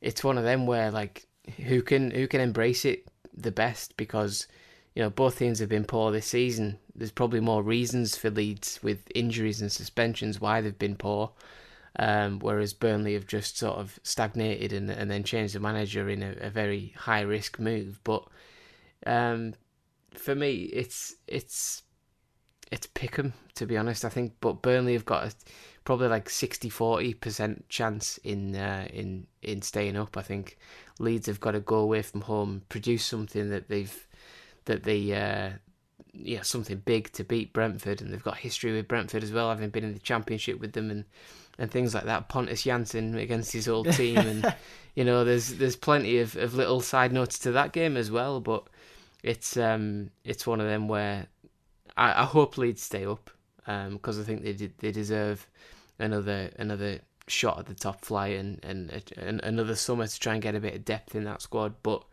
it's 0.00 0.24
one 0.24 0.38
of 0.38 0.44
them 0.44 0.66
where 0.66 0.90
like 0.90 1.26
who 1.56 1.82
can 1.82 2.10
who 2.10 2.28
can 2.28 2.40
embrace 2.40 2.84
it 2.84 3.06
the 3.34 3.52
best 3.52 3.96
because 3.96 4.46
you 4.96 5.02
know, 5.02 5.10
both 5.10 5.38
teams 5.38 5.58
have 5.58 5.68
been 5.68 5.84
poor 5.84 6.10
this 6.10 6.26
season. 6.26 6.78
There's 6.94 7.10
probably 7.10 7.40
more 7.40 7.62
reasons 7.62 8.16
for 8.16 8.30
Leeds 8.30 8.80
with 8.82 9.00
injuries 9.14 9.60
and 9.60 9.70
suspensions 9.70 10.40
why 10.40 10.62
they've 10.62 10.78
been 10.78 10.96
poor. 10.96 11.32
Um, 11.98 12.40
whereas 12.40 12.74
Burnley 12.74 13.14
have 13.14 13.26
just 13.26 13.56
sort 13.56 13.78
of 13.78 13.98
stagnated 14.02 14.72
and, 14.72 14.90
and 14.90 15.10
then 15.10 15.24
changed 15.24 15.54
the 15.54 15.60
manager 15.60 16.08
in 16.10 16.22
a, 16.22 16.34
a 16.40 16.50
very 16.50 16.92
high 16.96 17.22
risk 17.22 17.58
move. 17.58 18.00
But 18.04 18.24
um, 19.06 19.54
for 20.12 20.34
me, 20.34 20.64
it's 20.64 21.14
it's 21.26 21.82
it's 22.70 22.86
Pickham 22.88 23.32
to 23.56 23.66
be 23.66 23.76
honest. 23.76 24.04
I 24.04 24.08
think, 24.08 24.34
but 24.40 24.62
Burnley 24.62 24.92
have 24.92 25.04
got 25.04 25.26
a, 25.26 25.34
probably 25.84 26.08
like 26.08 26.28
60-40 26.28 27.20
percent 27.20 27.68
chance 27.68 28.18
in 28.18 28.54
uh, 28.54 28.86
in 28.92 29.26
in 29.42 29.62
staying 29.62 29.96
up. 29.96 30.16
I 30.16 30.22
think 30.22 30.58
Leeds 30.98 31.26
have 31.26 31.40
got 31.40 31.52
to 31.52 31.60
go 31.60 31.76
away 31.76 32.02
from 32.02 32.22
home, 32.22 32.62
produce 32.68 33.04
something 33.04 33.50
that 33.50 33.68
they've 33.68 34.06
that 34.66 34.84
they 34.84 35.12
uh, 35.12 35.50
yeah 36.12 36.42
something 36.42 36.82
big 36.84 37.10
to 37.12 37.24
beat 37.24 37.52
Brentford, 37.52 38.00
and 38.00 38.12
they've 38.12 38.22
got 38.22 38.38
history 38.38 38.72
with 38.72 38.88
Brentford 38.88 39.24
as 39.24 39.32
well, 39.32 39.48
having 39.48 39.70
been 39.70 39.84
in 39.84 39.94
the 39.94 39.98
Championship 39.98 40.60
with 40.60 40.72
them 40.72 40.90
and 40.90 41.04
and 41.58 41.70
things 41.70 41.94
like 41.94 42.04
that. 42.04 42.28
Pontus 42.28 42.64
Jansson 42.64 43.20
against 43.20 43.52
his 43.52 43.68
old 43.68 43.90
team, 43.92 44.18
and 44.18 44.54
you 44.94 45.04
know 45.04 45.24
there's 45.24 45.54
there's 45.54 45.76
plenty 45.76 46.18
of, 46.18 46.36
of 46.36 46.54
little 46.54 46.80
side 46.80 47.12
notes 47.12 47.38
to 47.40 47.52
that 47.52 47.72
game 47.72 47.96
as 47.96 48.10
well. 48.10 48.40
But 48.40 48.64
it's 49.22 49.56
um 49.56 50.10
it's 50.24 50.46
one 50.46 50.60
of 50.60 50.66
them 50.66 50.88
where 50.88 51.26
I, 51.96 52.22
I 52.22 52.24
hope 52.24 52.58
Leeds 52.58 52.82
stay 52.82 53.04
up 53.04 53.30
because 53.64 54.16
um, 54.16 54.22
I 54.22 54.24
think 54.24 54.42
they 54.42 54.52
did, 54.52 54.78
they 54.78 54.92
deserve 54.92 55.46
another 55.98 56.50
another 56.58 57.00
shot 57.28 57.58
at 57.58 57.66
the 57.66 57.74
top 57.74 58.04
flight 58.04 58.38
and, 58.38 58.64
and, 58.64 59.12
and 59.16 59.40
another 59.40 59.74
summer 59.74 60.06
to 60.06 60.20
try 60.20 60.34
and 60.34 60.42
get 60.42 60.54
a 60.54 60.60
bit 60.60 60.74
of 60.74 60.84
depth 60.84 61.14
in 61.14 61.24
that 61.24 61.42
squad. 61.42 61.74
But 61.82 62.04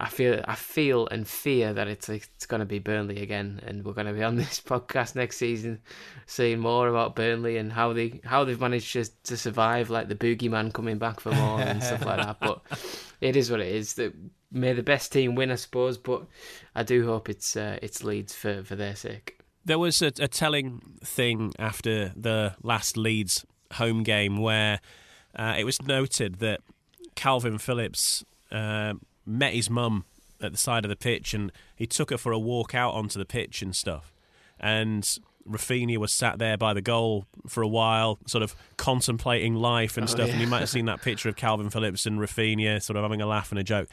I 0.00 0.08
feel 0.08 0.44
I 0.46 0.54
feel 0.54 1.08
and 1.08 1.26
fear 1.26 1.72
that 1.72 1.88
it's 1.88 2.08
it's 2.08 2.46
going 2.46 2.60
to 2.60 2.66
be 2.66 2.78
Burnley 2.78 3.20
again, 3.20 3.60
and 3.66 3.84
we're 3.84 3.94
going 3.94 4.06
to 4.06 4.12
be 4.12 4.22
on 4.22 4.36
this 4.36 4.60
podcast 4.60 5.16
next 5.16 5.38
season, 5.38 5.80
saying 6.26 6.60
more 6.60 6.88
about 6.88 7.16
Burnley 7.16 7.56
and 7.56 7.72
how 7.72 7.92
they 7.92 8.20
how 8.24 8.44
they've 8.44 8.60
managed 8.60 8.92
to, 8.92 9.10
to 9.24 9.36
survive, 9.36 9.90
like 9.90 10.08
the 10.08 10.14
boogeyman 10.14 10.72
coming 10.72 10.98
back 10.98 11.20
for 11.20 11.32
more 11.32 11.60
and 11.60 11.82
stuff 11.82 12.04
like 12.04 12.18
that. 12.18 12.38
But 12.40 12.62
it 13.20 13.36
is 13.36 13.50
what 13.50 13.60
it 13.60 13.74
is. 13.74 13.94
That 13.94 14.14
may 14.52 14.72
the 14.72 14.84
best 14.84 15.12
team 15.12 15.34
win, 15.34 15.50
I 15.50 15.56
suppose. 15.56 15.98
But 15.98 16.22
I 16.76 16.84
do 16.84 17.04
hope 17.04 17.28
it's 17.28 17.56
uh, 17.56 17.78
it's 17.82 18.04
Leeds 18.04 18.34
for 18.34 18.62
for 18.62 18.76
their 18.76 18.94
sake. 18.94 19.40
There 19.64 19.80
was 19.80 20.00
a, 20.00 20.12
a 20.20 20.28
telling 20.28 20.80
thing 21.02 21.52
after 21.58 22.12
the 22.16 22.54
last 22.62 22.96
Leeds 22.96 23.44
home 23.72 24.04
game 24.04 24.36
where 24.38 24.80
uh, 25.34 25.56
it 25.58 25.64
was 25.64 25.82
noted 25.82 26.36
that 26.36 26.60
Calvin 27.16 27.58
Phillips. 27.58 28.24
Uh, 28.52 28.94
met 29.28 29.52
his 29.52 29.68
mum 29.68 30.04
at 30.40 30.52
the 30.52 30.58
side 30.58 30.84
of 30.84 30.88
the 30.88 30.96
pitch 30.96 31.34
and 31.34 31.52
he 31.76 31.86
took 31.86 32.10
her 32.10 32.18
for 32.18 32.32
a 32.32 32.38
walk 32.38 32.74
out 32.74 32.94
onto 32.94 33.18
the 33.18 33.24
pitch 33.24 33.62
and 33.62 33.74
stuff. 33.74 34.12
And 34.60 35.18
Raphinha 35.48 35.98
was 35.98 36.12
sat 36.12 36.38
there 36.38 36.56
by 36.56 36.74
the 36.74 36.80
goal 36.80 37.26
for 37.46 37.62
a 37.62 37.68
while, 37.68 38.18
sort 38.26 38.42
of 38.42 38.54
contemplating 38.76 39.54
life 39.54 39.96
and 39.96 40.04
oh, 40.04 40.10
stuff. 40.10 40.28
Yeah. 40.28 40.34
And 40.34 40.42
you 40.42 40.48
might 40.48 40.60
have 40.60 40.68
seen 40.68 40.86
that 40.86 41.02
picture 41.02 41.28
of 41.28 41.36
Calvin 41.36 41.70
Phillips 41.70 42.06
and 42.06 42.18
Raphinha 42.18 42.82
sort 42.82 42.96
of 42.96 43.02
having 43.02 43.20
a 43.20 43.26
laugh 43.26 43.50
and 43.50 43.58
a 43.58 43.64
joke. 43.64 43.88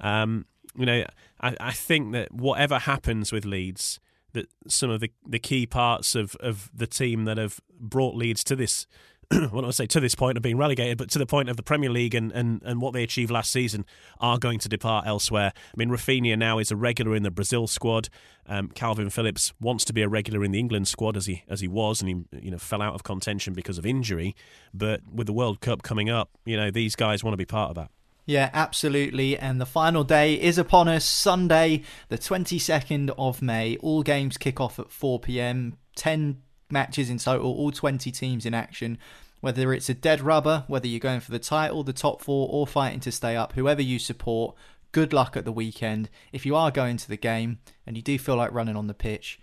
Um, 0.00 0.46
you 0.76 0.86
know, 0.86 1.04
I, 1.40 1.56
I 1.60 1.72
think 1.72 2.12
that 2.12 2.32
whatever 2.32 2.78
happens 2.78 3.32
with 3.32 3.44
Leeds, 3.44 4.00
that 4.32 4.46
some 4.68 4.90
of 4.90 5.00
the, 5.00 5.10
the 5.26 5.38
key 5.38 5.66
parts 5.66 6.14
of, 6.14 6.36
of 6.36 6.70
the 6.72 6.86
team 6.86 7.24
that 7.24 7.38
have 7.38 7.60
brought 7.78 8.14
Leeds 8.14 8.44
to 8.44 8.56
this 8.56 8.86
I 9.32 9.70
say 9.70 9.86
to 9.86 10.00
this 10.00 10.16
point 10.16 10.36
of 10.36 10.42
being 10.42 10.56
relegated, 10.56 10.98
but 10.98 11.08
to 11.10 11.18
the 11.18 11.26
point 11.26 11.48
of 11.48 11.56
the 11.56 11.62
Premier 11.62 11.90
League 11.90 12.14
and, 12.14 12.32
and, 12.32 12.60
and 12.64 12.80
what 12.80 12.92
they 12.92 13.04
achieved 13.04 13.30
last 13.30 13.52
season 13.52 13.84
are 14.18 14.38
going 14.38 14.58
to 14.58 14.68
depart 14.68 15.06
elsewhere. 15.06 15.52
I 15.54 15.76
mean, 15.76 15.88
Raphinha 15.88 16.36
now 16.36 16.58
is 16.58 16.72
a 16.72 16.76
regular 16.76 17.14
in 17.14 17.22
the 17.22 17.30
Brazil 17.30 17.68
squad. 17.68 18.08
Um, 18.48 18.68
Calvin 18.68 19.08
Phillips 19.08 19.52
wants 19.60 19.84
to 19.84 19.92
be 19.92 20.02
a 20.02 20.08
regular 20.08 20.42
in 20.42 20.50
the 20.50 20.58
England 20.58 20.88
squad 20.88 21.16
as 21.16 21.26
he 21.26 21.44
as 21.48 21.60
he 21.60 21.68
was, 21.68 22.00
and 22.00 22.08
he 22.08 22.44
you 22.44 22.50
know 22.50 22.58
fell 22.58 22.82
out 22.82 22.94
of 22.94 23.04
contention 23.04 23.54
because 23.54 23.78
of 23.78 23.86
injury. 23.86 24.34
But 24.74 25.02
with 25.12 25.28
the 25.28 25.32
World 25.32 25.60
Cup 25.60 25.82
coming 25.82 26.10
up, 26.10 26.30
you 26.44 26.56
know 26.56 26.72
these 26.72 26.96
guys 26.96 27.22
want 27.22 27.34
to 27.34 27.38
be 27.38 27.44
part 27.44 27.70
of 27.70 27.76
that. 27.76 27.90
Yeah, 28.26 28.50
absolutely. 28.52 29.38
And 29.38 29.60
the 29.60 29.66
final 29.66 30.04
day 30.04 30.34
is 30.34 30.58
upon 30.58 30.88
us 30.88 31.04
Sunday, 31.04 31.82
the 32.08 32.18
22nd 32.18 33.12
of 33.18 33.42
May. 33.42 33.76
All 33.78 34.02
games 34.02 34.36
kick 34.36 34.60
off 34.60 34.78
at 34.78 34.90
4 34.90 35.18
pm. 35.20 35.76
10 35.96 36.40
matches 36.72 37.10
in 37.10 37.18
total, 37.18 37.52
all 37.52 37.70
20 37.70 38.10
teams 38.10 38.46
in 38.46 38.54
action. 38.54 38.98
Whether 39.40 39.72
it's 39.72 39.88
a 39.88 39.94
dead 39.94 40.20
rubber, 40.20 40.64
whether 40.66 40.86
you're 40.86 41.00
going 41.00 41.20
for 41.20 41.30
the 41.30 41.38
title, 41.38 41.82
the 41.82 41.94
top 41.94 42.20
four, 42.20 42.48
or 42.50 42.66
fighting 42.66 43.00
to 43.00 43.12
stay 43.12 43.36
up, 43.36 43.54
whoever 43.54 43.80
you 43.80 43.98
support, 43.98 44.54
good 44.92 45.12
luck 45.12 45.36
at 45.36 45.44
the 45.44 45.52
weekend. 45.52 46.10
If 46.32 46.44
you 46.44 46.54
are 46.56 46.70
going 46.70 46.98
to 46.98 47.08
the 47.08 47.16
game 47.16 47.58
and 47.86 47.96
you 47.96 48.02
do 48.02 48.18
feel 48.18 48.36
like 48.36 48.52
running 48.52 48.76
on 48.76 48.86
the 48.86 48.94
pitch, 48.94 49.40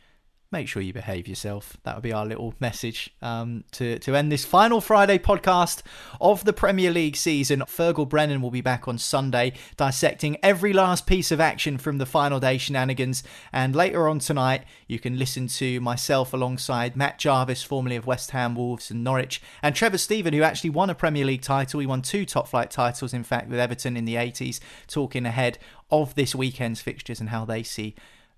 make 0.52 0.68
sure 0.68 0.82
you 0.82 0.93
behave 0.93 1.28
yourself. 1.28 1.76
That 1.84 1.95
would 1.95 2.04
be 2.04 2.14
our 2.14 2.26
little 2.26 2.54
message 2.60 3.14
um, 3.22 3.66
to, 3.74 4.00
to 4.00 4.16
end 4.16 4.32
this 4.32 4.45
final 4.45 4.80
Friday 4.80 5.18
podcast 5.18 5.82
of 6.22 6.45
the 6.45 6.54
Premier 6.54 6.89
League 6.89 7.18
season. 7.18 7.62
Fergal 7.62 8.08
Brennan 8.08 8.41
will 8.41 8.52
be 8.52 8.62
back 8.62 8.88
on 8.88 8.98
Sunday, 8.98 9.54
dissecting 9.76 10.38
every 10.41 10.72
last 10.72 11.06
piece 11.06 11.32
of 11.32 11.41
action 11.41 11.78
from 11.78 11.98
the 11.98 12.06
final 12.06 12.39
day 12.39 12.58
shenanigans. 12.58 13.24
And 13.52 13.76
later 13.76 14.08
on 14.08 14.20
tonight, 14.20 14.64
you 14.88 15.00
can 15.00 15.20
listen 15.20 15.48
to 15.48 15.82
myself 15.82 16.34
alongside 16.34 16.95
Matt 16.95 17.20
Jarvis, 17.20 17.64
formerly 17.64 17.98
of 17.98 18.08
West 18.08 18.32
Ham, 18.32 18.56
Wolves, 18.56 18.89
and 18.89 19.04
Norwich, 19.04 19.41
and 19.62 19.76
Trevor 19.76 19.98
Steven, 19.98 20.34
who 20.34 20.43
actually 20.43 20.70
won 20.70 20.89
a 20.89 20.95
Premier 20.95 21.26
League 21.26 21.41
title. 21.41 21.82
He 21.82 21.86
won 21.86 22.02
two 22.02 22.26
top 22.26 22.48
flight 22.48 22.72
titles, 22.72 23.14
in 23.14 23.24
fact, 23.24 23.50
with 23.50 23.60
Everton 23.60 23.98
in 23.98 24.06
the 24.06 24.16
80s, 24.16 24.62
talking 24.88 25.26
ahead 25.26 25.60
of 25.91 26.16
this 26.16 26.34
weekend's 26.34 26.82
fixtures 26.82 27.20
and 27.20 27.30
how 27.30 27.43
they 27.43 27.64
see 27.64 27.95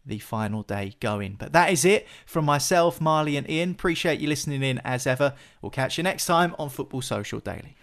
the 0.09 0.19
final 0.19 0.63
day 0.63 0.95
going. 0.99 1.37
But 1.39 1.53
that 1.53 1.71
is 1.71 1.85
it 1.85 2.07
from 2.25 2.43
myself, 2.43 2.99
Marley, 2.99 3.37
and 3.37 3.49
Ian. 3.49 3.71
Appreciate 3.71 4.19
you 4.19 4.27
listening 4.27 4.63
in 4.63 4.81
as 4.83 5.07
ever. 5.07 5.33
We'll 5.61 5.69
catch 5.69 5.97
you 5.97 6.03
next 6.03 6.25
time 6.25 6.55
on 6.59 6.69
Football 6.69 7.01
Social 7.01 7.39
Daily. 7.39 7.75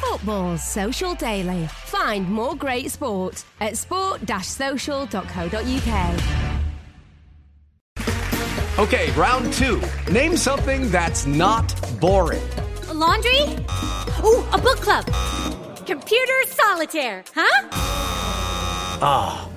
Football 0.00 0.58
Social 0.58 1.14
Daily. 1.14 1.66
Find 1.66 2.30
more 2.30 2.54
great 2.54 2.90
sport 2.90 3.44
at 3.60 3.76
sport-social.co.uk. 3.76 6.52
Okay, 8.78 9.10
round 9.12 9.52
two. 9.52 9.80
Name 10.10 10.36
something 10.36 10.90
that's 10.90 11.26
not 11.26 11.74
boring. 12.00 12.42
A 12.88 12.94
laundry? 12.94 13.40
Ooh, 14.24 14.44
a 14.52 14.58
book 14.58 14.80
club. 14.80 15.04
Computer 15.86 16.32
solitaire, 16.46 17.22
huh? 17.34 17.68
Ah, 19.04 19.46
oh, 19.46 19.51